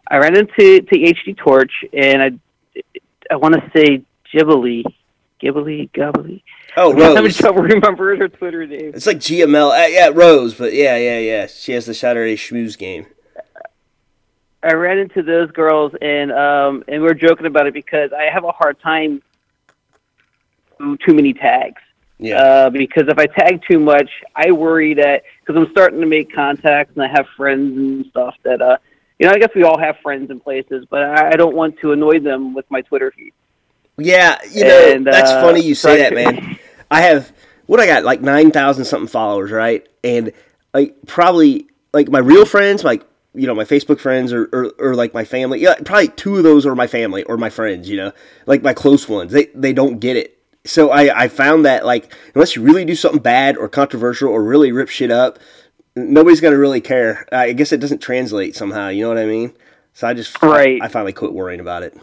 I 0.08 0.18
ran 0.18 0.36
into 0.36 0.82
to 0.82 0.96
HD 0.96 1.38
Torch, 1.38 1.72
and 1.94 2.22
I 2.22 2.82
I 3.32 3.36
want 3.36 3.56
to 3.56 3.72
say 3.76 4.04
Ghibli, 4.34 4.84
Ghibli, 5.42 5.90
Ghibli. 5.92 6.42
Oh, 6.76 6.94
Rose. 6.94 7.18
I'm 7.18 7.30
trouble 7.30 7.62
remembering 7.64 8.20
her 8.20 8.28
Twitter 8.28 8.66
name. 8.66 8.92
It's 8.94 9.06
like 9.06 9.18
GML. 9.18 9.72
Uh, 9.72 9.88
yeah, 9.88 10.10
Rose, 10.14 10.54
but 10.54 10.74
yeah, 10.74 10.98
yeah, 10.98 11.20
yeah. 11.20 11.48
She 11.48 11.72
has 11.74 11.86
the 11.86 11.94
Saturday 11.94 12.36
Schmooze 12.36 12.78
game. 12.78 13.06
I 14.64 14.74
ran 14.74 14.98
into 14.98 15.22
those 15.22 15.52
girls, 15.52 15.94
and 16.02 16.32
um, 16.32 16.84
and 16.88 17.02
we 17.02 17.10
are 17.10 17.14
joking 17.14 17.46
about 17.46 17.68
it 17.68 17.74
because 17.74 18.12
I 18.14 18.24
have 18.24 18.44
a 18.44 18.52
hard 18.52 18.80
time 18.80 19.22
too 21.06 21.14
many 21.14 21.34
tags. 21.34 21.82
Yeah. 22.18 22.38
Uh, 22.38 22.70
because 22.70 23.08
if 23.08 23.18
I 23.18 23.26
tag 23.26 23.62
too 23.70 23.80
much, 23.80 24.10
I 24.36 24.52
worry 24.52 24.94
that 24.94 25.24
because 25.40 25.62
I'm 25.62 25.70
starting 25.72 26.00
to 26.00 26.08
make 26.08 26.34
contacts 26.34 26.94
and 26.96 27.04
I 27.04 27.08
have 27.08 27.28
friends 27.36 27.78
and 27.78 28.06
stuff 28.08 28.36
that 28.44 28.62
uh, 28.62 28.78
you 29.20 29.28
know, 29.28 29.34
I 29.34 29.40
guess 29.40 29.50
we 29.56 29.64
all 29.64 29.78
have 29.78 29.98
friends 30.02 30.32
in 30.32 30.40
places, 30.40 30.86
but 30.90 31.04
I, 31.04 31.30
I 31.30 31.32
don't 31.34 31.56
want 31.56 31.80
to 31.80 31.92
annoy 31.92 32.20
them 32.20 32.54
with 32.54 32.70
my 32.70 32.82
Twitter 32.82 33.12
feed. 33.12 33.34
Yeah, 33.98 34.40
you 34.52 34.64
know, 34.64 34.92
and, 34.92 35.06
that's 35.06 35.30
uh, 35.30 35.42
funny 35.42 35.62
you 35.62 35.76
say 35.76 35.98
that, 35.98 36.14
man. 36.14 36.58
I 36.94 37.02
have 37.02 37.34
what 37.66 37.80
I 37.80 37.88
got 37.88 38.04
like 38.04 38.22
nine 38.22 38.52
thousand 38.52 38.86
something 38.86 39.08
followers, 39.08 39.52
right? 39.52 39.88
And 40.04 40.32
like 40.74 40.96
probably 41.08 41.68
like 41.92 42.08
my 42.10 42.20
real 42.20 42.46
friends, 42.46 42.84
like 42.84 43.04
you 43.34 43.48
know 43.48 43.56
my 43.56 43.64
Facebook 43.64 44.00
friends 44.00 44.32
or, 44.32 44.44
or, 44.54 44.74
or 44.78 44.96
like 44.96 45.12
my 45.14 45.26
family. 45.26 45.60
Yeah, 45.60 45.74
probably 45.84 46.10
two 46.10 46.38
of 46.38 46.44
those 46.44 46.68
are 46.68 46.76
my 46.76 46.86
family 46.86 47.24
or 47.24 47.36
my 47.36 47.50
friends. 47.50 47.90
You 47.90 47.98
know, 47.98 48.12
like 48.46 48.62
my 48.62 48.74
close 48.74 49.10
ones. 49.10 49.32
They 49.32 49.46
they 49.56 49.74
don't 49.74 50.00
get 50.00 50.18
it. 50.18 50.38
So 50.66 50.92
I 50.92 51.24
I 51.24 51.28
found 51.30 51.66
that 51.66 51.84
like 51.84 52.14
unless 52.36 52.56
you 52.56 52.62
really 52.62 52.86
do 52.86 52.96
something 52.96 53.22
bad 53.22 53.58
or 53.58 53.68
controversial 53.68 54.30
or 54.30 54.44
really 54.44 54.72
rip 54.72 54.90
shit 54.90 55.10
up, 55.10 55.40
nobody's 55.96 56.42
gonna 56.42 56.60
really 56.60 56.82
care. 56.82 57.28
I 57.32 57.54
guess 57.54 57.72
it 57.72 57.80
doesn't 57.80 58.04
translate 58.04 58.56
somehow. 58.56 58.90
You 58.90 59.02
know 59.02 59.10
what 59.10 59.18
I 59.18 59.26
mean? 59.26 59.52
So 59.94 60.08
I 60.08 60.14
just 60.14 60.40
right. 60.44 60.80
I, 60.80 60.86
I 60.86 60.88
finally 60.90 61.14
quit 61.14 61.34
worrying 61.34 61.60
about 61.60 61.82
it. 61.82 61.98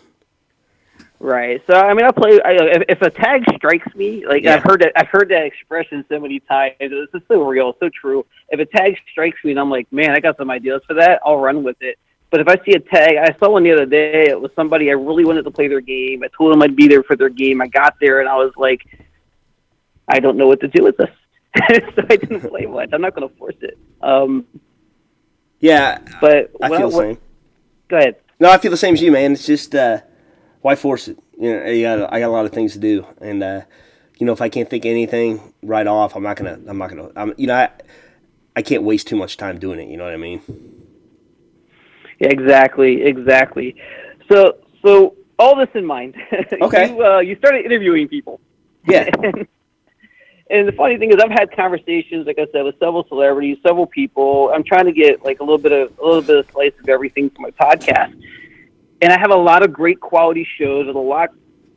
Right. 1.23 1.63
So 1.67 1.75
I 1.75 1.93
mean, 1.93 2.07
I 2.07 2.13
play. 2.13 2.41
I, 2.43 2.53
if, 2.53 2.83
if 2.89 3.03
a 3.03 3.11
tag 3.11 3.45
strikes 3.57 3.95
me, 3.95 4.27
like 4.27 4.43
yeah. 4.43 4.55
I've 4.55 4.63
heard 4.63 4.81
that, 4.81 4.93
I've 4.97 5.09
heard 5.09 5.29
that 5.29 5.45
expression 5.45 6.03
so 6.09 6.19
many 6.19 6.41
times. 6.41 6.77
It's 6.81 7.13
just 7.13 7.29
so 7.29 7.43
real, 7.43 7.77
so 7.79 7.91
true. 7.91 8.25
If 8.49 8.59
a 8.59 8.65
tag 8.65 8.97
strikes 9.13 9.37
me, 9.45 9.51
and 9.51 9.61
I'm 9.61 9.69
like, 9.69 9.87
man, 9.93 10.13
I 10.13 10.21
got 10.21 10.39
some 10.39 10.51
ideas 10.51 10.81
for 10.87 10.95
that. 10.95 11.21
I'll 11.25 11.37
run 11.37 11.63
with 11.63 11.77
it. 11.83 11.99
But 12.31 12.41
if 12.41 12.49
I 12.49 12.57
see 12.65 12.73
a 12.73 12.81
tag, 12.81 13.17
I 13.19 13.37
saw 13.39 13.51
one 13.51 13.65
the 13.65 13.73
other 13.73 13.85
day. 13.85 14.29
It 14.29 14.41
was 14.41 14.51
somebody 14.57 14.89
I 14.89 14.95
really 14.95 15.27
wanted 15.27 15.43
to 15.43 15.51
play 15.51 15.69
their 15.69 15.83
game. 15.83 16.23
I 16.23 16.29
told 16.29 16.55
them 16.55 16.63
I'd 16.63 16.75
be 16.75 16.89
there 16.89 17.03
for 17.03 17.17
their 17.17 17.29
game. 17.29 17.61
I 17.61 17.67
got 17.67 17.97
there, 18.01 18.21
and 18.21 18.29
I 18.29 18.37
was 18.37 18.53
like, 18.57 18.81
I 20.09 20.21
don't 20.21 20.39
know 20.39 20.47
what 20.47 20.61
to 20.61 20.69
do 20.69 20.85
with 20.85 20.97
this. 20.97 21.11
so 21.95 22.03
I 22.09 22.17
didn't 22.17 22.49
play 22.49 22.65
much. 22.65 22.91
I'm 22.95 23.03
not 23.03 23.15
going 23.15 23.29
to 23.29 23.37
force 23.37 23.57
it. 23.61 23.77
Um, 24.01 24.47
yeah, 25.59 25.99
but 26.19 26.51
I 26.63 26.69
feel 26.71 26.89
the 26.89 26.97
same. 26.97 27.19
Go 27.89 27.99
ahead. 27.99 28.17
No, 28.39 28.51
I 28.51 28.57
feel 28.57 28.71
the 28.71 28.79
same 28.79 28.95
as 28.95 29.03
you, 29.03 29.13
man. 29.13 29.33
It's 29.33 29.45
just. 29.45 29.75
Uh, 29.75 30.01
why 30.61 30.75
force 30.75 31.09
it? 31.09 31.19
You 31.39 31.53
know, 31.53 31.67
you 31.67 31.83
got, 31.83 32.13
I 32.13 32.21
got 32.21 32.29
a 32.29 32.33
lot 32.33 32.45
of 32.45 32.53
things 32.53 32.75
to 32.75 32.79
do, 32.79 33.07
and 33.21 33.43
uh, 33.43 33.63
you 34.19 34.27
know, 34.27 34.33
if 34.33 34.41
I 34.41 34.49
can't 34.49 34.69
think 34.69 34.85
anything 34.85 35.55
right 35.63 35.87
off, 35.87 36.15
I'm 36.15 36.23
not 36.23 36.37
gonna, 36.37 36.59
I'm 36.67 36.79
not 36.79 36.91
gonna, 36.91 37.11
I'm, 37.17 37.35
you 37.37 37.47
know, 37.47 37.55
I, 37.55 37.71
I 38.55 38.63
can't 38.63 38.83
waste 38.83 39.07
too 39.07 39.17
much 39.17 39.37
time 39.37 39.59
doing 39.59 39.81
it. 39.81 39.91
You 39.91 39.97
know 39.97 40.05
what 40.05 40.13
I 40.13 40.19
mean? 40.19 40.43
Exactly, 42.21 43.03
exactly. 43.03 43.75
So, 44.31 44.59
so 44.85 45.17
all 45.39 45.57
this 45.57 45.71
in 45.75 45.87
mind, 45.87 46.17
Okay. 46.61 46.91
you, 46.91 47.05
uh, 47.05 47.21
you 47.21 47.37
started 47.37 47.65
interviewing 47.65 48.09
people. 48.09 48.41
Yeah. 48.87 49.09
and, 49.23 49.49
and 50.51 50.69
the 50.69 50.73
funny 50.73 50.99
thing 50.99 51.11
is, 51.11 51.17
I've 51.23 51.31
had 51.31 51.51
conversations, 51.57 52.27
like 52.27 52.39
I 52.39 52.47
said, 52.53 52.63
with 52.63 52.79
several 52.79 53.07
celebrities, 53.09 53.57
several 53.67 53.87
people. 53.87 54.51
I'm 54.55 54.65
trying 54.65 54.85
to 54.85 54.93
get 54.93 55.25
like 55.25 55.41
a 55.41 55.43
little 55.45 55.59
bit 55.59 55.73
of 55.73 55.99
a 55.99 56.05
little 56.05 56.23
bit 56.23 56.37
of 56.37 56.51
slice 56.51 56.73
of 56.83 56.89
everything 56.89 57.31
for 57.31 57.41
my 57.41 57.51
podcast, 57.53 58.21
and 59.01 59.13
I 59.13 59.19
have 59.19 59.31
a 59.31 59.37
lot 59.37 59.63
of 59.63 59.73
great 59.73 60.01
quality 60.01 60.47
shows 60.59 60.87
with 60.87 60.97
a 60.97 60.99
lot 60.99 61.31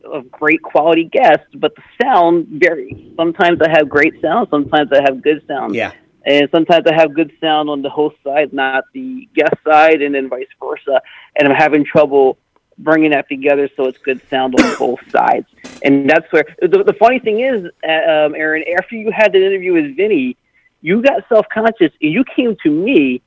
of 0.04 0.30
great 0.30 0.62
quality 0.62 1.06
guests, 1.06 1.48
but 1.56 1.76
the 1.76 1.84
sound 2.02 2.48
varies. 2.48 3.14
Sometimes 3.16 3.62
I 3.62 3.70
have 3.70 3.90
great 3.90 4.22
sound, 4.22 4.48
sometimes 4.50 4.92
I 4.92 5.02
have 5.02 5.22
good 5.22 5.46
sound. 5.48 5.76
Yeah. 5.76 5.94
And 6.26 6.48
sometimes 6.52 6.86
I 6.88 6.94
have 6.94 7.14
good 7.14 7.34
sound 7.42 7.70
on 7.70 7.82
the 7.82 7.90
host 7.90 8.16
side, 8.24 8.54
not 8.54 8.86
the 8.94 9.28
guest 9.36 9.56
side, 9.66 10.02
and 10.02 10.16
then 10.16 10.30
vice 10.30 10.48
versa. 10.60 11.02
And 11.36 11.48
I'm 11.48 11.56
having 11.56 11.84
trouble 11.84 12.38
bringing 12.78 13.12
that 13.12 13.28
together 13.28 13.70
so 13.76 13.86
it's 13.86 13.98
good 14.00 14.22
sound 14.30 14.60
on 14.60 14.78
both 14.78 15.00
sides. 15.12 15.48
And 15.84 16.10
that's 16.10 16.32
where 16.32 16.46
the, 16.62 16.84
the 16.84 16.96
funny 17.00 17.20
thing 17.20 17.42
is, 17.42 17.66
uh, 17.88 17.92
um, 17.92 18.36
Aaron, 18.36 18.64
after 18.78 18.96
you 18.96 19.12
had 19.12 19.34
the 19.34 19.46
interview 19.46 19.74
with 19.74 19.96
Vinny, 19.98 20.38
you 20.82 21.02
got 21.02 21.28
self 21.30 21.46
conscious 21.54 21.92
and 22.02 22.12
you 22.12 22.24
came 22.36 22.56
to 22.64 22.70
me 22.70 23.22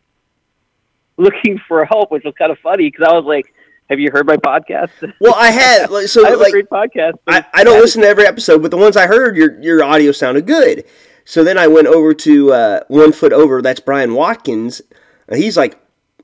looking 1.17 1.61
for 1.69 1.85
help, 1.85 2.11
which 2.11 2.25
was 2.25 2.35
kind 2.39 2.53
of 2.53 2.59
funny 2.59 2.91
because 2.91 3.07
I 3.09 3.13
was 3.13 3.25
like, 3.25 3.53
"Have 3.89 4.01
you 4.01 4.11
heard 4.11 4.27
my 4.27 4.37
podcast?" 4.37 4.91
Well, 5.21 5.35
I 5.37 5.51
had 5.51 5.91
like, 5.91 6.09
so 6.09 6.25
I 6.27 6.31
have 6.31 6.41
like 6.41 6.49
a 6.49 6.53
great 6.53 6.71
podcast. 6.71 7.15
I, 7.27 7.45
I 7.53 7.65
don't 7.65 7.81
listen 7.81 8.03
to 8.03 8.09
every 8.09 8.27
episode, 8.27 8.63
but 8.63 8.71
the 8.71 8.77
ones 8.77 8.97
I 8.97 9.07
heard, 9.07 9.37
your 9.37 9.61
your 9.63 9.83
audio 9.83 10.13
sounded 10.13 10.47
good. 10.47 10.85
So 11.25 11.43
then 11.43 11.59
I 11.59 11.67
went 11.67 11.89
over 11.89 12.15
to 12.15 12.53
uh, 12.53 12.81
One 12.89 13.13
Foot 13.13 13.33
Over. 13.33 13.61
That's 13.61 13.81
Brian 13.81 14.15
Watkins. 14.15 14.81
And 15.29 15.43
he's 15.43 15.57
like 15.57 15.77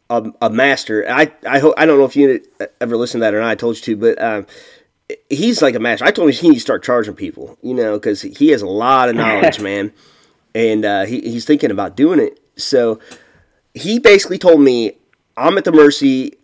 a, 0.08 0.30
a 0.40 0.48
master. 0.48 1.04
I 1.08 1.32
I 1.46 1.58
hope 1.58 1.74
I 1.76 1.86
don't 1.86 1.98
know 1.98 2.04
if 2.04 2.16
you 2.16 2.40
ever 2.80 2.96
listened 2.96 3.20
to 3.20 3.24
that 3.24 3.34
or 3.34 3.40
not. 3.40 3.50
I 3.50 3.54
told 3.56 3.76
you 3.76 3.82
to, 3.82 3.96
but 3.96 4.22
um, 4.22 4.46
he's 5.28 5.60
like 5.62 5.74
a 5.74 5.80
master. 5.80 6.04
I 6.04 6.10
told 6.10 6.28
him 6.28 6.34
he 6.34 6.48
needs 6.50 6.62
to 6.62 6.66
start 6.66 6.84
charging 6.84 7.14
people, 7.14 7.58
you 7.62 7.74
know, 7.74 7.94
because 7.98 8.22
he 8.22 8.48
has 8.48 8.62
a 8.62 8.66
lot 8.66 9.08
of 9.08 9.16
knowledge, 9.16 9.60
man. 9.60 9.92
And 10.54 10.84
uh, 10.84 11.04
he, 11.04 11.20
he's 11.20 11.44
thinking 11.44 11.70
about 11.70 11.96
doing 11.96 12.20
it. 12.20 12.38
So 12.56 13.00
he 13.74 13.98
basically 13.98 14.38
told 14.38 14.60
me 14.60 14.98
I'm 15.36 15.56
at 15.58 15.64
the 15.64 15.72
mercy 15.72 16.34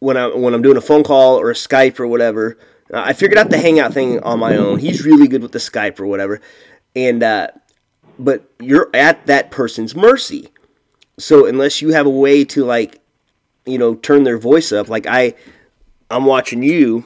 when 0.00 0.16
I 0.16 0.26
when 0.28 0.54
I'm 0.54 0.62
doing 0.62 0.76
a 0.76 0.82
phone 0.82 1.02
call 1.02 1.40
or 1.40 1.50
a 1.50 1.54
Skype 1.54 1.98
or 2.00 2.06
whatever. 2.06 2.58
Uh, 2.92 3.02
I 3.04 3.12
figured 3.12 3.38
out 3.38 3.50
the 3.50 3.58
Hangout 3.58 3.92
thing 3.92 4.20
on 4.20 4.38
my 4.38 4.56
own. 4.56 4.78
He's 4.78 5.04
really 5.04 5.28
good 5.28 5.42
with 5.42 5.52
the 5.52 5.58
Skype 5.58 6.00
or 6.00 6.06
whatever, 6.06 6.40
and 6.96 7.22
uh, 7.22 7.48
but 8.18 8.50
you're 8.60 8.90
at 8.94 9.26
that 9.26 9.50
person's 9.50 9.94
mercy. 9.94 10.48
So 11.18 11.46
unless 11.46 11.82
you 11.82 11.90
have 11.90 12.06
a 12.06 12.10
way 12.10 12.44
to 12.46 12.64
like, 12.64 13.00
you 13.66 13.78
know, 13.78 13.94
turn 13.94 14.24
their 14.24 14.38
voice 14.38 14.72
up, 14.72 14.88
like 14.88 15.06
I, 15.06 15.34
I'm 16.10 16.24
watching 16.24 16.62
you 16.62 17.04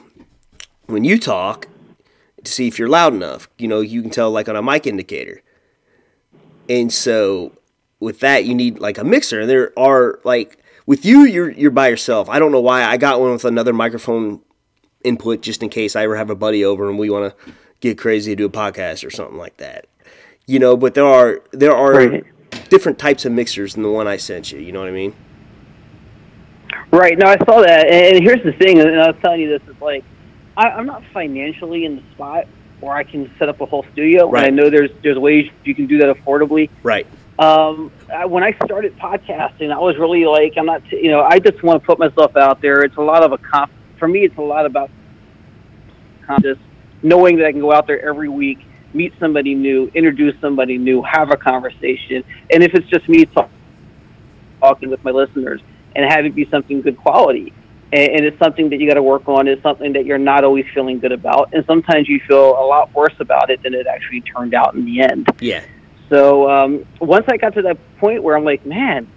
when 0.85 1.03
you 1.03 1.19
talk 1.19 1.67
to 2.43 2.51
see 2.51 2.67
if 2.67 2.77
you're 2.77 2.89
loud 2.89 3.13
enough. 3.13 3.47
You 3.57 3.67
know, 3.67 3.81
you 3.81 4.01
can 4.01 4.11
tell 4.11 4.31
like 4.31 4.47
on 4.47 4.55
a 4.55 4.61
mic 4.61 4.85
indicator. 4.85 5.41
And 6.69 6.93
so 6.93 7.57
with 7.99 8.19
that, 8.19 8.45
you 8.45 8.53
need 8.55 8.79
like 8.79 8.97
a 8.97 9.03
mixer. 9.03 9.41
And 9.41 9.49
there 9.49 9.77
are 9.77 10.19
like 10.23 10.62
with 10.85 11.05
you, 11.05 11.21
you're 11.25 11.51
you're 11.51 11.71
by 11.71 11.87
yourself. 11.89 12.29
I 12.29 12.39
don't 12.39 12.51
know 12.51 12.61
why. 12.61 12.83
I 12.83 12.97
got 12.97 13.19
one 13.21 13.31
with 13.31 13.45
another 13.45 13.73
microphone 13.73 14.41
input 15.03 15.41
just 15.41 15.61
in 15.63 15.69
case 15.69 15.95
I 15.95 16.03
ever 16.03 16.15
have 16.15 16.29
a 16.29 16.35
buddy 16.35 16.63
over 16.63 16.89
and 16.89 16.97
we 16.97 17.09
want 17.09 17.37
to 17.37 17.51
get 17.81 17.97
crazy 17.97 18.31
to 18.31 18.35
do 18.35 18.45
a 18.45 18.49
podcast 18.49 19.05
or 19.05 19.09
something 19.09 19.37
like 19.37 19.57
that. 19.57 19.85
You 20.45 20.59
know, 20.59 20.75
but 20.77 20.93
there 20.93 21.05
are 21.05 21.41
there 21.51 21.75
are 21.75 21.93
Right. 21.93 22.23
different 22.69 22.99
types 22.99 23.25
of 23.25 23.31
mixers 23.31 23.73
than 23.73 23.83
the 23.83 23.91
one 23.91 24.07
I 24.07 24.17
sent 24.17 24.51
you. 24.51 24.59
You 24.59 24.71
know 24.71 24.79
what 24.79 24.89
I 24.89 24.93
mean? 24.93 25.13
Right. 26.91 27.17
No, 27.17 27.27
I 27.27 27.37
saw 27.37 27.61
that, 27.61 27.87
and 27.87 28.15
and 28.17 28.23
here's 28.23 28.43
the 28.43 28.51
thing. 28.53 28.79
And 28.79 28.99
I 28.99 29.07
was 29.07 29.15
telling 29.21 29.41
you 29.41 29.49
this 29.57 29.67
is 29.73 29.81
like, 29.81 30.03
I, 30.57 30.69
I'm 30.69 30.85
not 30.85 31.03
financially 31.13 31.85
in 31.85 31.95
the 31.97 32.03
spot 32.13 32.45
where 32.81 32.95
I 32.95 33.03
can 33.03 33.31
set 33.39 33.49
up 33.49 33.61
a 33.61 33.65
whole 33.65 33.85
studio. 33.93 34.29
Right. 34.29 34.47
And 34.47 34.59
I 34.59 34.63
know 34.63 34.69
there's 34.69 34.91
there's 35.01 35.17
ways 35.17 35.49
you 35.63 35.73
can 35.73 35.87
do 35.87 35.97
that 35.99 36.15
affordably. 36.15 36.69
Right. 36.83 37.07
Um, 37.43 37.91
I, 38.13 38.25
when 38.25 38.41
I 38.41 38.53
started 38.63 38.97
podcasting, 38.97 39.69
I 39.73 39.77
was 39.77 39.97
really 39.97 40.23
like, 40.25 40.53
I'm 40.57 40.65
not, 40.65 40.81
you 40.91 41.11
know, 41.11 41.23
I 41.23 41.39
just 41.39 41.61
want 41.61 41.81
to 41.81 41.85
put 41.85 41.99
myself 41.99 42.37
out 42.37 42.61
there. 42.61 42.83
It's 42.83 42.95
a 42.95 43.01
lot 43.01 43.21
of 43.21 43.33
a 43.33 43.37
comp. 43.37 43.69
For 43.99 44.07
me, 44.07 44.23
it's 44.23 44.37
a 44.37 44.41
lot 44.41 44.65
about 44.65 44.89
just 46.41 46.61
knowing 47.01 47.37
that 47.37 47.45
I 47.45 47.51
can 47.51 47.59
go 47.59 47.73
out 47.73 47.85
there 47.85 48.01
every 48.07 48.29
week, 48.29 48.59
meet 48.93 49.13
somebody 49.19 49.55
new, 49.55 49.91
introduce 49.93 50.39
somebody 50.39 50.77
new, 50.77 51.01
have 51.01 51.31
a 51.31 51.37
conversation, 51.37 52.23
and 52.49 52.63
if 52.63 52.73
it's 52.75 52.87
just 52.87 53.09
me 53.09 53.25
talk, 53.25 53.49
talking 54.61 54.89
with 54.89 55.03
my 55.03 55.11
listeners, 55.11 55.59
and 55.95 56.09
have 56.09 56.25
it 56.25 56.33
be 56.33 56.47
something 56.49 56.81
good 56.81 56.97
quality. 56.97 57.51
And, 57.91 58.09
and 58.13 58.25
it's 58.25 58.39
something 58.39 58.69
that 58.69 58.79
you 58.79 58.87
got 58.87 58.95
to 58.95 59.03
work 59.03 59.27
on. 59.27 59.49
It's 59.49 59.61
something 59.61 59.91
that 59.93 60.05
you're 60.05 60.17
not 60.17 60.45
always 60.45 60.65
feeling 60.73 60.99
good 60.99 61.11
about, 61.11 61.49
and 61.53 61.65
sometimes 61.65 62.07
you 62.07 62.21
feel 62.25 62.51
a 62.51 62.65
lot 62.65 62.93
worse 62.93 63.15
about 63.19 63.49
it 63.49 63.61
than 63.63 63.73
it 63.73 63.85
actually 63.85 64.21
turned 64.21 64.53
out 64.53 64.75
in 64.75 64.85
the 64.85 65.01
end. 65.01 65.27
Yeah. 65.41 65.65
So 66.13 66.47
um, 66.47 66.85
once 67.01 67.25
I 67.27 67.37
got 67.37 67.55
to 67.55 67.63
that 67.63 67.79
point 67.97 68.21
where 68.21 68.37
I'm 68.37 68.45
like, 68.45 68.63
man, 68.67 69.11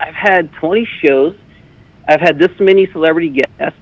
I've 0.00 0.14
had 0.14 0.50
20 0.54 0.88
shows, 1.04 1.36
I've 2.08 2.20
had 2.22 2.38
this 2.38 2.58
many 2.58 2.90
celebrity 2.92 3.28
guests. 3.28 3.78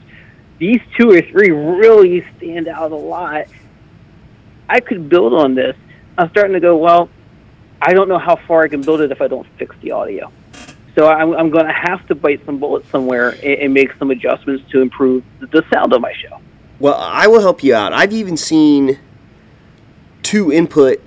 These 0.58 0.80
two 0.98 1.08
or 1.10 1.20
three 1.20 1.52
really 1.52 2.26
stand 2.36 2.66
out 2.66 2.90
a 2.90 2.96
lot. 2.96 3.46
I 4.68 4.80
could 4.80 5.08
build 5.08 5.34
on 5.34 5.54
this. 5.54 5.76
I'm 6.18 6.28
starting 6.30 6.54
to 6.54 6.60
go, 6.60 6.76
well, 6.76 7.10
I 7.80 7.92
don't 7.92 8.08
know 8.08 8.18
how 8.18 8.34
far 8.34 8.64
I 8.64 8.68
can 8.68 8.80
build 8.80 9.02
it 9.02 9.12
if 9.12 9.20
I 9.20 9.28
don't 9.28 9.46
fix 9.56 9.76
the 9.80 9.92
audio. 9.92 10.32
So 10.96 11.06
I'm, 11.06 11.32
I'm 11.32 11.50
going 11.50 11.66
to 11.66 11.72
have 11.72 12.04
to 12.08 12.16
bite 12.16 12.44
some 12.44 12.58
bullets 12.58 12.88
somewhere 12.90 13.30
and, 13.44 13.60
and 13.60 13.74
make 13.74 13.92
some 14.00 14.10
adjustments 14.10 14.68
to 14.72 14.80
improve 14.80 15.22
the 15.38 15.62
sound 15.72 15.92
of 15.92 16.00
my 16.00 16.12
show. 16.14 16.40
Well, 16.80 16.96
I 16.96 17.28
will 17.28 17.40
help 17.40 17.62
you 17.62 17.76
out. 17.76 17.92
I've 17.92 18.12
even 18.12 18.36
seen 18.36 18.98
two 20.24 20.50
input 20.50 21.00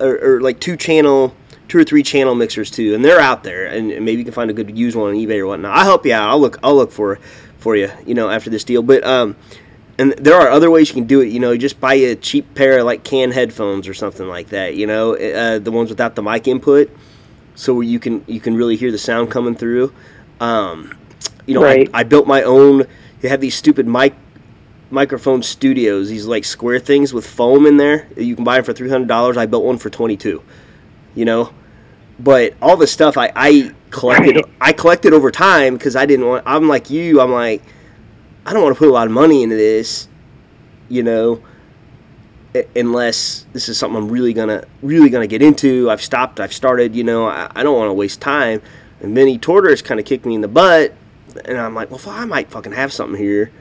or, 0.00 0.18
or 0.18 0.40
like 0.40 0.60
two 0.60 0.76
channel, 0.76 1.34
two 1.68 1.78
or 1.78 1.84
three 1.84 2.02
channel 2.02 2.34
mixers 2.34 2.70
too, 2.70 2.94
and 2.94 3.04
they're 3.04 3.20
out 3.20 3.44
there, 3.44 3.66
and, 3.66 3.90
and 3.90 4.04
maybe 4.04 4.18
you 4.18 4.24
can 4.24 4.32
find 4.32 4.50
a 4.50 4.54
good 4.54 4.76
used 4.76 4.96
one 4.96 5.10
on 5.10 5.14
eBay 5.14 5.38
or 5.38 5.46
whatnot. 5.46 5.76
I'll 5.76 5.84
help 5.84 6.06
you 6.06 6.14
out. 6.14 6.28
I'll 6.28 6.40
look. 6.40 6.58
I'll 6.62 6.76
look 6.76 6.92
for 6.92 7.18
for 7.58 7.76
you. 7.76 7.90
You 8.06 8.14
know, 8.14 8.30
after 8.30 8.50
this 8.50 8.64
deal, 8.64 8.82
but 8.82 9.04
um, 9.04 9.36
and 9.98 10.12
there 10.12 10.34
are 10.34 10.48
other 10.48 10.70
ways 10.70 10.88
you 10.88 10.94
can 10.94 11.04
do 11.04 11.20
it. 11.20 11.28
You 11.28 11.40
know, 11.40 11.52
you 11.52 11.58
just 11.58 11.80
buy 11.80 11.94
a 11.94 12.14
cheap 12.14 12.54
pair 12.54 12.78
of 12.78 12.86
like 12.86 13.04
can 13.04 13.30
headphones 13.30 13.88
or 13.88 13.94
something 13.94 14.26
like 14.28 14.48
that. 14.48 14.74
You 14.74 14.86
know, 14.86 15.14
uh, 15.16 15.58
the 15.58 15.72
ones 15.72 15.88
without 15.88 16.14
the 16.14 16.22
mic 16.22 16.46
input, 16.46 16.90
so 17.54 17.80
you 17.80 17.98
can 17.98 18.24
you 18.26 18.40
can 18.40 18.56
really 18.56 18.76
hear 18.76 18.92
the 18.92 18.98
sound 18.98 19.30
coming 19.30 19.54
through. 19.54 19.92
Um, 20.40 20.96
you 21.46 21.54
know, 21.54 21.62
Right. 21.62 21.88
I, 21.94 22.00
I 22.00 22.02
built 22.02 22.26
my 22.26 22.42
own. 22.42 22.84
They 23.20 23.28
have 23.28 23.40
these 23.40 23.54
stupid 23.54 23.86
mic 23.86 24.14
microphone 24.90 25.42
studios. 25.42 26.08
These 26.08 26.26
like 26.26 26.44
square 26.44 26.78
things 26.78 27.12
with 27.12 27.26
foam 27.26 27.66
in 27.66 27.76
there. 27.76 28.08
You 28.16 28.34
can 28.34 28.44
buy 28.44 28.56
them 28.56 28.64
for 28.64 28.72
three 28.72 28.88
hundred 28.88 29.08
dollars. 29.08 29.36
I 29.36 29.46
built 29.46 29.64
one 29.64 29.78
for 29.78 29.90
twenty 29.90 30.16
two. 30.16 30.42
You 31.14 31.24
know, 31.24 31.52
but 32.18 32.54
all 32.60 32.76
the 32.76 32.86
stuff 32.86 33.16
I, 33.16 33.32
I 33.34 33.74
collected, 33.90 34.44
I 34.60 34.72
collected 34.72 35.12
over 35.12 35.30
time 35.30 35.74
because 35.74 35.96
I 35.96 36.06
didn't 36.06 36.26
want. 36.26 36.44
I'm 36.46 36.68
like 36.68 36.90
you. 36.90 37.20
I'm 37.20 37.32
like, 37.32 37.62
I 38.44 38.52
don't 38.52 38.62
want 38.62 38.74
to 38.74 38.78
put 38.78 38.88
a 38.88 38.92
lot 38.92 39.06
of 39.06 39.12
money 39.12 39.42
into 39.42 39.56
this. 39.56 40.08
You 40.88 41.02
know, 41.02 41.42
unless 42.76 43.46
this 43.52 43.68
is 43.68 43.76
something 43.78 43.96
I'm 43.96 44.08
really 44.08 44.32
gonna 44.32 44.64
really 44.82 45.10
gonna 45.10 45.26
get 45.26 45.42
into. 45.42 45.90
I've 45.90 46.02
stopped. 46.02 46.38
I've 46.38 46.52
started. 46.52 46.94
You 46.94 47.04
know, 47.04 47.26
I, 47.26 47.50
I 47.54 47.62
don't 47.62 47.76
want 47.76 47.88
to 47.88 47.94
waste 47.94 48.20
time. 48.20 48.62
And 49.00 49.14
Vinny 49.14 49.38
Tortorich 49.38 49.84
kind 49.84 50.00
of 50.00 50.06
kicked 50.06 50.24
me 50.24 50.34
in 50.34 50.40
the 50.40 50.48
butt, 50.48 50.94
and 51.44 51.58
I'm 51.58 51.74
like, 51.74 51.90
well, 51.90 52.00
I 52.06 52.24
might 52.24 52.50
fucking 52.50 52.72
have 52.72 52.92
something 52.92 53.20
here. 53.20 53.52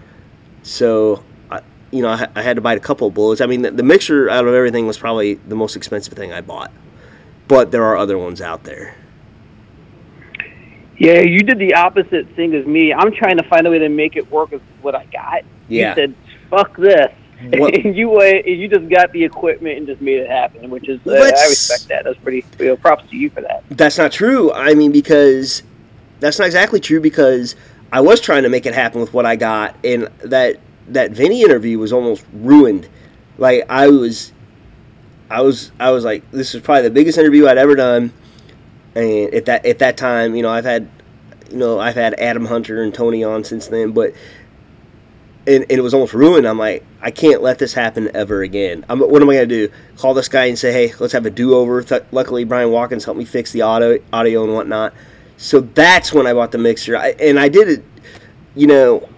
So, 0.65 1.23
I, 1.51 1.61
you 1.91 2.01
know, 2.01 2.09
I, 2.09 2.27
I 2.35 2.41
had 2.41 2.55
to 2.55 2.61
bite 2.61 2.77
a 2.77 2.81
couple 2.81 3.07
of 3.07 3.13
bullets. 3.13 3.39
I 3.39 3.45
mean, 3.45 3.61
the, 3.61 3.69
the 3.69 3.83
mixer 3.83 4.29
out 4.29 4.47
of 4.47 4.53
everything 4.53 4.87
was 4.87 4.97
probably 4.97 5.35
the 5.35 5.55
most 5.55 5.75
expensive 5.75 6.13
thing 6.15 6.33
I 6.33 6.41
bought, 6.41 6.71
but 7.47 7.71
there 7.71 7.83
are 7.83 7.95
other 7.95 8.17
ones 8.17 8.41
out 8.41 8.63
there. 8.63 8.95
Yeah, 10.97 11.19
you 11.19 11.41
did 11.41 11.59
the 11.59 11.75
opposite 11.75 12.27
thing 12.35 12.55
as 12.55 12.65
me. 12.65 12.91
I'm 12.91 13.13
trying 13.13 13.37
to 13.37 13.43
find 13.43 13.67
a 13.67 13.69
way 13.69 13.79
to 13.79 13.89
make 13.89 14.15
it 14.15 14.29
work 14.31 14.51
with 14.51 14.63
what 14.81 14.95
I 14.95 15.05
got. 15.05 15.43
Yeah. 15.67 15.89
You 15.89 15.95
said, 15.95 16.15
"Fuck 16.49 16.77
this," 16.77 17.11
What- 17.53 17.75
and 17.85 17.95
you 17.95 18.19
and 18.21 18.45
you 18.47 18.67
just 18.67 18.89
got 18.89 19.11
the 19.11 19.23
equipment 19.23 19.77
and 19.77 19.85
just 19.85 20.01
made 20.01 20.19
it 20.19 20.29
happen, 20.29 20.69
which 20.69 20.89
is 20.89 20.99
uh, 21.05 21.11
I 21.11 21.47
respect 21.47 21.89
that. 21.89 22.05
That's 22.05 22.17
pretty. 22.19 22.45
You 22.59 22.67
know, 22.67 22.77
props 22.77 23.07
to 23.09 23.17
you 23.17 23.29
for 23.29 23.41
that. 23.41 23.63
That's 23.69 23.97
not 23.97 24.11
true. 24.13 24.51
I 24.53 24.73
mean, 24.73 24.91
because 24.91 25.63
that's 26.21 26.39
not 26.39 26.45
exactly 26.45 26.79
true. 26.79 27.01
Because 27.01 27.55
I 27.95 28.01
was 28.01 28.19
trying 28.19 28.43
to 28.43 28.49
make 28.49 28.65
it 28.65 28.73
happen 28.73 28.99
with 28.99 29.13
what 29.13 29.25
I 29.25 29.37
got, 29.37 29.73
and 29.81 30.09
that 30.25 30.59
that 30.89 31.11
Vinny 31.11 31.43
interview 31.43 31.79
was 31.79 31.93
almost 31.93 32.25
ruined. 32.33 32.89
Like 33.37 33.63
I 33.69 33.87
was, 33.87 34.33
I 35.29 35.39
was, 35.39 35.71
I 35.79 35.91
was 35.91 36.03
like, 36.03 36.29
this 36.31 36.53
is 36.53 36.61
probably 36.61 36.81
the 36.81 36.89
biggest 36.89 37.17
interview 37.17 37.47
I'd 37.47 37.57
ever 37.57 37.73
done. 37.73 38.11
And 38.95 39.33
at 39.33 39.45
that 39.45 39.65
at 39.65 39.79
that 39.79 39.95
time, 39.95 40.35
you 40.35 40.43
know, 40.43 40.49
I've 40.49 40.65
had, 40.65 40.89
you 41.49 41.55
know, 41.55 41.79
I've 41.79 41.95
had 41.95 42.15
Adam 42.15 42.43
Hunter 42.43 42.83
and 42.83 42.93
Tony 42.93 43.23
on 43.23 43.45
since 43.45 43.67
then, 43.67 43.93
but. 43.93 44.13
And, 45.47 45.61
and 45.69 45.73
it 45.73 45.81
was 45.81 45.93
almost 45.93 46.15
ruined. 46.15 46.47
I'm 46.47 46.57
like, 46.57 46.83
I 47.01 47.11
can't 47.11 47.43
let 47.43 47.59
this 47.59 47.71
happen 47.71 48.09
ever 48.15 48.41
again. 48.41 48.83
I'm, 48.89 48.99
what 48.99 49.21
am 49.21 49.29
I 49.29 49.35
going 49.35 49.47
to 49.47 49.67
do? 49.67 49.73
Call 49.95 50.15
this 50.15 50.27
guy 50.27 50.45
and 50.45 50.57
say, 50.57 50.73
hey, 50.73 50.95
let's 50.99 51.13
have 51.13 51.27
a 51.27 51.29
do 51.29 51.53
over? 51.53 51.83
Th- 51.83 52.01
luckily, 52.11 52.45
Brian 52.45 52.71
Watkins 52.71 53.05
helped 53.05 53.19
me 53.19 53.25
fix 53.25 53.51
the 53.51 53.61
audio, 53.61 53.99
audio 54.11 54.43
and 54.43 54.55
whatnot. 54.55 54.95
So 55.37 55.59
that's 55.59 56.13
when 56.13 56.25
I 56.27 56.33
bought 56.33 56.51
the 56.51 56.57
mixer, 56.57 56.95
I, 56.97 57.09
and 57.19 57.39
I 57.39 57.49
did 57.49 57.67
it. 57.67 57.83
You 58.55 58.67
know, 58.67 59.09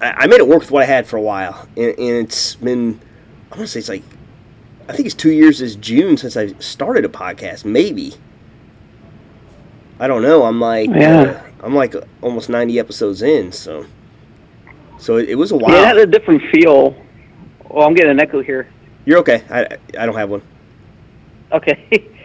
I, 0.00 0.10
I 0.10 0.26
made 0.26 0.38
it 0.38 0.46
work 0.46 0.60
with 0.60 0.70
what 0.70 0.82
I 0.82 0.86
had 0.86 1.06
for 1.06 1.16
a 1.16 1.22
while, 1.22 1.66
and, 1.76 1.88
and 1.98 2.26
it's 2.26 2.54
been. 2.56 3.00
I 3.50 3.56
want 3.56 3.66
to 3.66 3.72
say 3.72 3.80
it's 3.80 3.88
like, 3.88 4.04
I 4.88 4.92
think 4.92 5.06
it's 5.06 5.14
two 5.14 5.32
years 5.32 5.58
this 5.58 5.74
June 5.74 6.16
since 6.16 6.36
I 6.36 6.48
started 6.60 7.04
a 7.04 7.08
podcast. 7.08 7.64
Maybe. 7.64 8.14
I 9.98 10.06
don't 10.06 10.22
know. 10.22 10.44
I'm 10.44 10.60
like, 10.60 10.88
Yeah. 10.90 11.20
uh, 11.20 11.42
I'm 11.62 11.74
like 11.74 11.94
almost 12.22 12.48
90 12.48 12.78
episodes 12.78 13.22
in, 13.22 13.50
so. 13.52 13.84
So 14.98 15.16
it, 15.16 15.30
it 15.30 15.34
was 15.34 15.50
a 15.50 15.56
while. 15.56 15.72
Yeah, 15.74 15.82
it 15.82 15.86
had 15.86 15.96
a 15.98 16.06
different 16.06 16.42
feel. 16.52 16.94
Oh, 17.70 17.82
I'm 17.82 17.94
getting 17.94 18.12
an 18.12 18.20
echo 18.20 18.40
here. 18.42 18.68
You're 19.04 19.18
okay. 19.18 19.42
I, 19.50 19.76
I 19.98 20.06
don't 20.06 20.14
have 20.16 20.30
one. 20.30 20.42
Okay. 21.52 22.08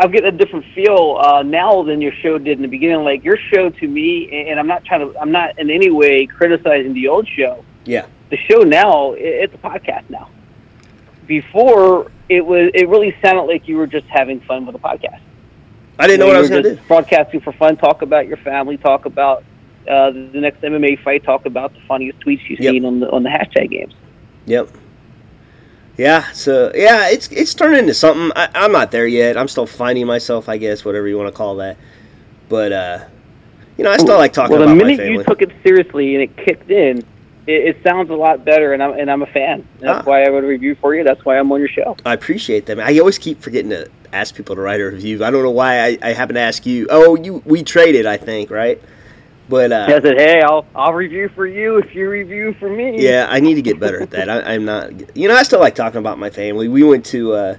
I'm 0.00 0.10
getting 0.10 0.34
a 0.34 0.36
different 0.36 0.64
feel 0.74 1.18
uh, 1.20 1.42
now 1.42 1.82
than 1.82 2.00
your 2.00 2.12
show 2.12 2.38
did 2.38 2.58
in 2.58 2.62
the 2.62 2.68
beginning. 2.68 3.04
Like 3.04 3.24
your 3.24 3.36
show 3.36 3.70
to 3.70 3.86
me, 3.88 4.46
and 4.48 4.58
I'm 4.58 4.66
not 4.66 4.84
trying 4.84 5.00
to, 5.12 5.18
I'm 5.20 5.30
not 5.32 5.58
in 5.58 5.70
any 5.70 5.90
way 5.90 6.26
criticizing 6.26 6.92
the 6.92 7.08
old 7.08 7.28
show. 7.28 7.64
Yeah. 7.84 8.06
The 8.30 8.36
show 8.36 8.62
now, 8.62 9.12
it's 9.12 9.54
a 9.54 9.58
podcast 9.58 10.10
now. 10.10 10.28
Before, 11.26 12.10
it 12.28 12.44
was, 12.44 12.70
it 12.74 12.88
really 12.88 13.14
sounded 13.22 13.42
like 13.42 13.66
you 13.68 13.76
were 13.76 13.86
just 13.86 14.06
having 14.06 14.40
fun 14.40 14.66
with 14.66 14.74
a 14.74 14.78
podcast. 14.78 15.20
I 15.98 16.06
didn't 16.06 16.20
know 16.20 16.26
what 16.26 16.36
I 16.36 16.40
was 16.40 16.50
going 16.50 16.62
to 16.64 16.74
do. 16.76 16.80
Broadcasting 16.88 17.40
for 17.40 17.52
fun, 17.52 17.76
talk 17.76 18.02
about 18.02 18.26
your 18.26 18.36
family, 18.38 18.76
talk 18.76 19.06
about 19.06 19.44
uh, 19.88 20.10
the 20.10 20.40
next 20.40 20.60
MMA 20.62 21.02
fight, 21.02 21.24
talk 21.24 21.46
about 21.46 21.72
the 21.72 21.80
funniest 21.88 22.20
tweets 22.20 22.48
you've 22.48 22.60
Yep. 22.60 22.72
seen 22.72 22.84
on 22.84 23.00
the 23.00 23.10
on 23.10 23.22
the 23.22 23.30
hashtag 23.30 23.70
games. 23.70 23.94
Yep. 24.46 24.68
Yeah, 25.98 26.30
so 26.32 26.70
yeah, 26.74 27.08
it's 27.08 27.28
it's 27.28 27.54
turned 27.54 27.76
into 27.76 27.94
something. 27.94 28.30
I, 28.36 28.48
I'm 28.54 28.72
not 28.72 28.90
there 28.90 29.06
yet. 29.06 29.36
I'm 29.38 29.48
still 29.48 29.66
finding 29.66 30.06
myself, 30.06 30.48
I 30.48 30.58
guess, 30.58 30.84
whatever 30.84 31.08
you 31.08 31.16
want 31.16 31.28
to 31.28 31.36
call 31.36 31.56
that. 31.56 31.78
But 32.48 32.72
uh, 32.72 33.04
you 33.78 33.84
know, 33.84 33.90
I 33.90 33.96
still 33.96 34.18
like 34.18 34.32
talking 34.32 34.56
well, 34.58 34.66
the 34.66 34.72
about 34.74 34.76
my 34.84 34.84
minute 34.94 35.10
you 35.10 35.24
took 35.24 35.40
it 35.42 35.52
seriously 35.62 36.14
and 36.14 36.22
it 36.22 36.36
kicked 36.36 36.70
in, 36.70 36.98
it, 37.46 37.76
it 37.76 37.82
sounds 37.82 38.10
a 38.10 38.14
lot 38.14 38.44
better, 38.44 38.74
and 38.74 38.82
I'm 38.82 38.92
and 38.98 39.10
I'm 39.10 39.22
a 39.22 39.26
fan. 39.26 39.66
And 39.80 39.88
that's 39.88 40.06
Ah. 40.06 40.10
why 40.10 40.22
I 40.24 40.28
wrote 40.28 40.44
a 40.44 40.46
review 40.46 40.74
for 40.74 40.94
you. 40.94 41.02
That's 41.02 41.24
why 41.24 41.38
I'm 41.38 41.50
on 41.50 41.60
your 41.60 41.68
show. 41.68 41.96
I 42.04 42.12
appreciate 42.12 42.66
them. 42.66 42.78
I 42.78 42.98
always 42.98 43.16
keep 43.18 43.40
forgetting 43.40 43.70
to 43.70 43.88
ask 44.12 44.34
people 44.34 44.54
to 44.54 44.60
write 44.60 44.80
a 44.80 44.84
review. 44.84 45.24
I 45.24 45.30
don't 45.30 45.42
know 45.42 45.50
why 45.50 45.82
I, 45.82 45.98
I 46.02 46.12
happen 46.12 46.34
to 46.34 46.40
ask 46.40 46.66
you. 46.66 46.86
Oh, 46.90 47.16
you 47.16 47.42
we 47.46 47.62
traded, 47.62 48.04
I 48.04 48.18
think, 48.18 48.50
right? 48.50 48.80
But 49.48 49.70
uh, 49.70 49.86
I 49.88 50.00
said, 50.00 50.18
hey, 50.18 50.42
I'll 50.42 50.66
I'll 50.74 50.92
review 50.92 51.28
for 51.28 51.46
you 51.46 51.78
if 51.78 51.94
you 51.94 52.10
review 52.10 52.54
for 52.54 52.68
me. 52.68 53.00
Yeah, 53.00 53.26
I 53.30 53.38
need 53.38 53.54
to 53.54 53.62
get 53.62 53.78
better 53.78 54.02
at 54.02 54.10
that. 54.10 54.28
I, 54.28 54.54
I'm 54.54 54.64
not. 54.64 55.16
You 55.16 55.28
know, 55.28 55.36
I 55.36 55.44
still 55.44 55.60
like 55.60 55.76
talking 55.76 55.98
about 55.98 56.18
my 56.18 56.30
family. 56.30 56.68
We 56.68 56.82
went 56.82 57.06
to. 57.06 57.32
Uh, 57.32 57.56